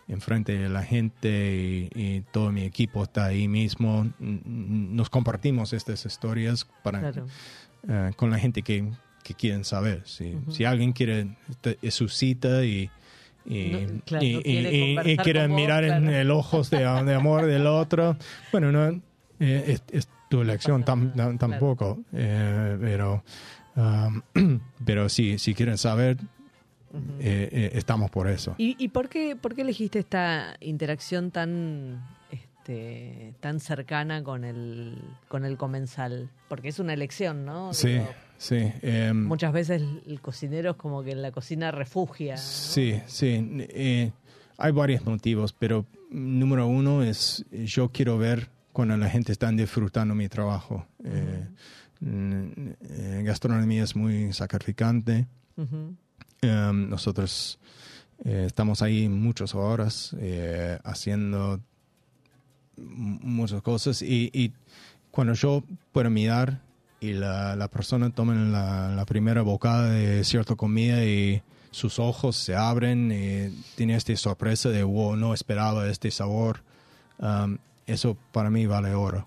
enfrente 0.08 0.56
de 0.58 0.68
la 0.70 0.82
gente 0.82 1.28
y, 1.54 1.90
y 1.94 2.20
todo 2.32 2.50
mi 2.52 2.62
equipo 2.62 3.02
está 3.02 3.26
ahí 3.26 3.46
mismo. 3.48 4.10
Nos 4.18 5.10
compartimos 5.10 5.72
estas 5.74 6.06
historias 6.06 6.66
para, 6.82 7.00
Claro. 7.00 7.26
Eh, 7.88 8.12
con 8.16 8.30
la 8.30 8.38
gente 8.38 8.62
que, 8.62 8.88
que 9.22 9.34
quieren 9.34 9.64
saber. 9.64 10.02
Si, 10.06 10.36
si 10.50 10.64
alguien 10.64 10.92
quiere, 10.92 11.28
su 11.90 12.08
cita 12.08 12.64
y, 12.64 12.90
y, 13.46 13.70
No, 13.70 14.00
claro, 14.04 14.24
y- 14.26 14.32
no 14.34 14.42
quiere 14.42 14.76
y- 14.76 14.96
vos, 14.96 15.48
mirar 15.48 15.84
en 15.84 16.08
el 16.08 16.30
ojos 16.30 16.70
de, 16.70 16.78
de 16.78 17.14
amor 17.14 17.46
del 17.46 17.66
otro, 17.66 18.16
bueno, 18.52 18.70
no 18.72 19.00
eh, 19.40 19.64
es, 19.68 19.82
es 19.90 20.08
tu 20.28 20.42
elección 20.42 20.84
tam- 20.84 21.14
tam- 21.14 21.38
tampoco, 21.38 22.00
eh, 22.12 22.76
pero, 22.80 23.22
um, 23.76 24.20
pero 24.84 25.08
sí, 25.08 25.38
si 25.38 25.54
quieren 25.54 25.78
saber, 25.78 26.18
eh, 27.20 27.48
eh, 27.52 27.70
estamos 27.74 28.10
por 28.10 28.28
eso. 28.28 28.54
¿Y, 28.58 28.76
y 28.78 28.88
por, 28.88 29.08
qué, 29.08 29.36
por 29.36 29.54
qué 29.54 29.62
elegiste 29.62 29.98
esta 29.98 30.56
interacción 30.60 31.30
tan 31.30 32.02
este, 32.68 33.34
tan 33.40 33.60
cercana 33.60 34.22
con 34.22 34.44
el, 34.44 34.98
con 35.28 35.44
el 35.44 35.56
comensal? 35.56 36.30
Porque 36.48 36.68
es 36.68 36.78
una 36.78 36.92
elección, 36.92 37.44
¿no? 37.44 37.72
Sí, 37.72 37.88
Digo, 37.88 38.08
sí. 38.36 38.72
em, 38.82 39.24
Muchas 39.24 39.52
veces 39.52 39.82
el 40.06 40.20
cocinero 40.20 40.72
es 40.72 40.76
como 40.76 41.02
que 41.02 41.12
en 41.12 41.22
la 41.22 41.32
cocina 41.32 41.70
refugia. 41.70 42.34
¿no? 42.34 42.40
Sí, 42.40 43.00
sí. 43.06 43.46
eh, 43.70 44.12
hay 44.58 44.72
varios 44.72 45.04
motivos, 45.06 45.52
pero 45.52 45.86
número 46.10 46.66
uno 46.66 47.02
es 47.02 47.44
yo 47.50 47.90
quiero 47.90 48.18
ver 48.18 48.50
cuando 48.72 48.96
la 48.96 49.08
gente 49.08 49.32
está 49.32 49.50
disfrutando 49.50 50.14
mi 50.14 50.28
trabajo. 50.28 50.86
Eh, 51.04 51.46
eh, 52.02 53.22
gastronomía 53.24 53.82
es 53.84 53.96
muy 53.96 54.32
sacrificante. 54.32 55.26
Um, 55.56 56.88
nosotros 56.88 57.58
eh, 58.24 58.44
estamos 58.46 58.80
ahí 58.82 59.08
muchas 59.08 59.56
horas 59.56 60.14
eh, 60.20 60.78
haciendo 60.84 61.60
muchas 62.78 63.62
cosas 63.62 64.02
y, 64.02 64.52
cuando 65.10 65.32
yo 65.32 65.64
puedo 65.92 66.10
mirar 66.10 66.60
y 67.00 67.12
la, 67.12 67.68
persona 67.72 68.10
toma 68.10 68.34
la, 68.34 69.04
primera 69.06 69.42
bocada 69.42 69.90
de 69.90 70.22
cierta 70.24 70.54
comida 70.54 71.04
y 71.04 71.42
sus 71.70 71.98
ojos 71.98 72.36
se 72.36 72.54
abren 72.54 73.10
y 73.12 73.50
tiene 73.76 73.96
esta 73.96 74.14
sorpresa 74.16 74.68
de 74.68 74.82
wow, 74.82 75.16
no 75.16 75.34
esperaba 75.34 75.88
este 75.88 76.10
sabor, 76.10 76.62
um, 77.18 77.58
eso 77.86 78.16
para 78.32 78.50
mí 78.50 78.66
vale 78.66 78.94
oro. 78.94 79.26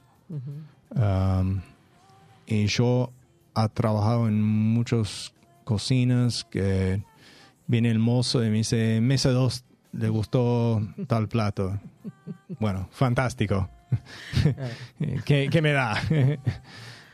Um, 0.96 1.62
y 2.46 2.68
yo 2.68 3.12
he 3.56 3.70
trabajado 3.70 4.28
en 4.28 4.42
muchas 4.42 5.34
cocinas 5.64 6.46
que 6.46 7.04
viene 7.68 7.90
el 7.90 8.00
mozo 8.00 8.44
y 8.44 8.50
me 8.50 8.58
dice, 8.58 9.00
mesa 9.02 9.32
2, 9.32 9.64
le 9.94 10.10
gustó 10.10 10.82
tal 11.08 11.28
plato. 11.28 11.80
Bueno, 12.60 12.88
fantástico. 12.92 13.70
¿Qué, 15.26 15.50
qué 15.52 15.62
me 15.62 15.72
da? 15.74 15.96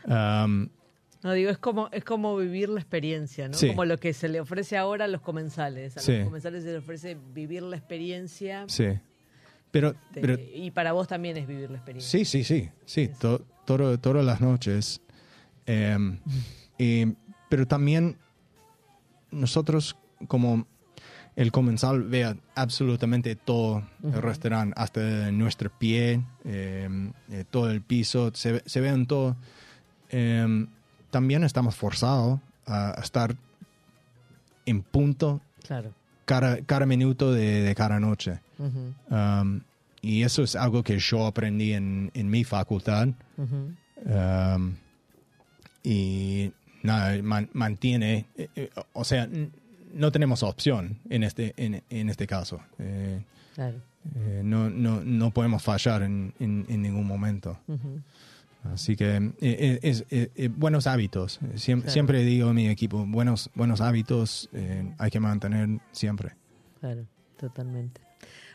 Um, 0.05 0.69
No, 1.23 1.33
digo, 1.33 1.49
es 1.49 1.57
como, 1.57 1.89
es 1.91 2.03
como 2.03 2.37
vivir 2.37 2.69
la 2.69 2.79
experiencia, 2.79 3.47
¿no? 3.47 3.55
Sí. 3.55 3.67
Como 3.69 3.85
lo 3.85 3.97
que 3.97 4.13
se 4.13 4.29
le 4.29 4.39
ofrece 4.39 4.77
ahora 4.77 5.05
a 5.05 5.07
los 5.07 5.21
comensales. 5.21 5.97
A 5.97 5.99
Sí. 6.01 6.17
los 6.17 6.25
comensales 6.25 6.63
se 6.63 6.71
les 6.73 6.79
ofrece 6.83 7.17
vivir 7.33 7.63
la 7.63 7.75
experiencia. 7.77 8.65
sí. 8.67 8.87
Pero, 9.69 9.93
y 10.55 10.71
para 10.71 10.93
vos 10.93 11.07
también 11.07 11.35
es 11.37 11.45
vivir 11.45 11.69
la 11.69 11.75
experiencia. 11.77 12.09
Sí, 12.19 12.25
sí, 12.25 12.43
sí, 12.43 12.69
sí, 12.85 13.09
to- 13.19 13.45
todo- 13.65 13.99
todas 13.99 14.25
las 14.25 14.39
noches. 14.41 15.01
Y- 16.77 17.05
pero 17.49 17.67
también 17.67 18.17
nosotros 19.29 19.97
como 20.27 20.65
el 21.37 21.51
comensal 21.53 22.03
vea 22.03 22.35
absolutamente 22.55 23.35
todo 23.37 23.83
el 24.03 24.21
restaurante, 24.21 24.73
hasta 24.75 25.31
nuestro 25.31 25.69
pie, 25.69 26.21
em, 26.43 27.13
eh, 27.31 27.45
todo 27.49 27.69
el 27.71 27.81
piso, 27.81 28.31
se, 28.33 28.51
ve- 28.53 28.63
se 28.65 28.81
vean 28.81 29.05
todo. 29.05 29.37
Em, 30.09 30.67
también 31.11 31.43
estamos 31.45 31.75
forzados 31.75 32.39
a 32.65 32.99
estar 33.01 33.35
en 34.65 34.81
punto 34.81 35.39
Claro. 35.65 35.93
cada, 36.25 36.59
cada 36.63 36.85
minuto 36.85 37.31
de, 37.31 37.61
de 37.61 37.75
cada 37.75 37.99
noche. 37.99 38.39
Um, 39.09 39.61
y 40.01 40.23
eso 40.23 40.41
es 40.43 40.55
algo 40.55 40.83
que 40.83 40.97
yo 40.99 41.25
aprendí 41.27 41.73
en, 41.73 42.09
en 42.13 42.29
mi 42.29 42.43
facultad. 42.43 43.09
Um, 43.37 44.75
y 45.83 46.51
nada, 46.83 47.21
man- 47.21 47.49
mantiene, 47.53 48.25
eh, 48.37 48.49
eh, 48.55 48.69
o 48.93 49.03
sea, 49.03 49.27
no 49.93 50.11
tenemos 50.11 50.43
opción 50.43 50.99
en 51.09 51.23
este, 51.23 51.53
en, 51.57 51.83
en 51.89 52.09
este 52.09 52.27
caso. 52.27 52.59
Eh, 52.79 53.21
Claro. 53.55 53.77
eh, 54.15 54.41
no, 54.43 54.69
no, 54.69 55.01
no 55.03 55.31
podemos 55.31 55.63
fallar 55.63 56.03
en, 56.03 56.33
en- 56.39 56.65
en 56.69 56.81
ningún 56.81 57.05
momento. 57.07 57.59
Así 58.73 58.95
que 58.95 59.31
eh, 59.41 59.79
es, 59.81 60.05
buenos 60.57 60.87
hábitos. 60.87 61.39
Siem- 61.55 61.79
Claro. 61.79 61.89
Siempre 61.91 62.23
digo 62.23 62.49
a 62.49 62.53
mi 62.53 62.67
equipo, 62.67 63.05
buenos, 63.07 63.49
buenos 63.55 63.81
hábitos 63.81 64.49
hay 64.97 65.09
que 65.09 65.19
mantener 65.19 65.79
siempre. 65.91 66.33
Claro, 66.79 67.05
totalmente. 67.37 68.01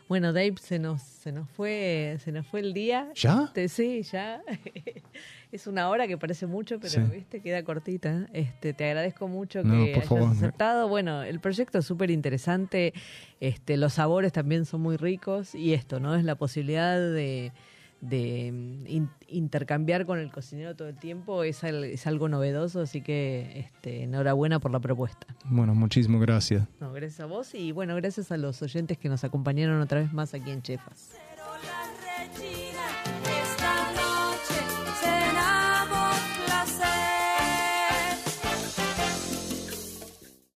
Bueno, 0.09 0.33
Dave, 0.33 0.55
se 0.61 0.79
nos, 0.79 1.01
se 1.01 1.31
nos 1.31 1.49
fue, 1.49 2.17
se 2.23 2.31
nos 2.31 2.45
fue 2.47 2.59
el 2.59 2.73
día. 2.73 3.09
¿Ya? 3.15 3.45
Este, 3.45 3.67
sí, 3.69 4.03
ya. 4.03 4.41
es 5.51 5.65
una 5.67 5.89
hora 5.89 6.07
que 6.07 6.17
parece 6.17 6.45
mucho, 6.45 6.79
pero 6.79 6.91
Sí. 6.93 6.99
viste, 7.11 7.39
queda 7.41 7.63
cortita. 7.63 8.27
Este, 8.33 8.73
te 8.73 8.85
agradezco 8.85 9.27
mucho 9.27 9.63
No, 9.63 9.85
que 9.85 9.93
hayas 9.95 10.07
favor. 10.07 10.29
aceptado. 10.31 10.87
Bueno, 10.89 11.23
el 11.23 11.39
proyecto 11.39 11.79
es 11.79 11.85
súper 11.85 12.11
interesante. 12.11 12.93
Este, 13.39 13.77
los 13.77 13.93
sabores 13.93 14.31
también 14.33 14.65
son 14.65 14.81
muy 14.81 14.97
ricos 14.97 15.55
y 15.55 15.73
esto, 15.73 15.99
¿no? 15.99 16.15
Es 16.15 16.23
la 16.25 16.35
posibilidad 16.35 16.97
de, 16.99 17.51
de 18.03 18.51
mm, 18.51 18.87
in- 18.87 19.09
intercambiar 19.27 20.05
con 20.05 20.19
el 20.19 20.29
cocinero 20.31 20.75
todo 20.75 20.89
el 20.89 20.97
tiempo 20.97 21.43
es, 21.43 21.63
al- 21.63 21.85
es 21.85 22.05
algo 22.05 22.27
novedoso, 22.29 22.81
así 22.81 23.01
que 23.01 23.59
este, 23.59 24.03
enhorabuena 24.03 24.59
por 24.59 24.71
la 24.71 24.79
propuesta. 24.79 25.25
Bueno, 25.45 25.73
muchísimas 25.73 26.21
gracias. 26.21 26.67
No, 26.79 26.91
gracias 26.91 27.21
a 27.21 27.25
vos 27.25 27.55
y 27.55 27.71
bueno, 27.71 27.95
gracias 27.95 28.31
a 28.31 28.37
los 28.37 28.61
oyentes 28.61 28.97
que 28.97 29.09
nos 29.09 29.23
acompañaron 29.23 29.79
otra 29.81 30.01
vez 30.01 30.11
más 30.13 30.33
aquí 30.33 30.51
en 30.51 30.61
Chefas. 30.61 31.15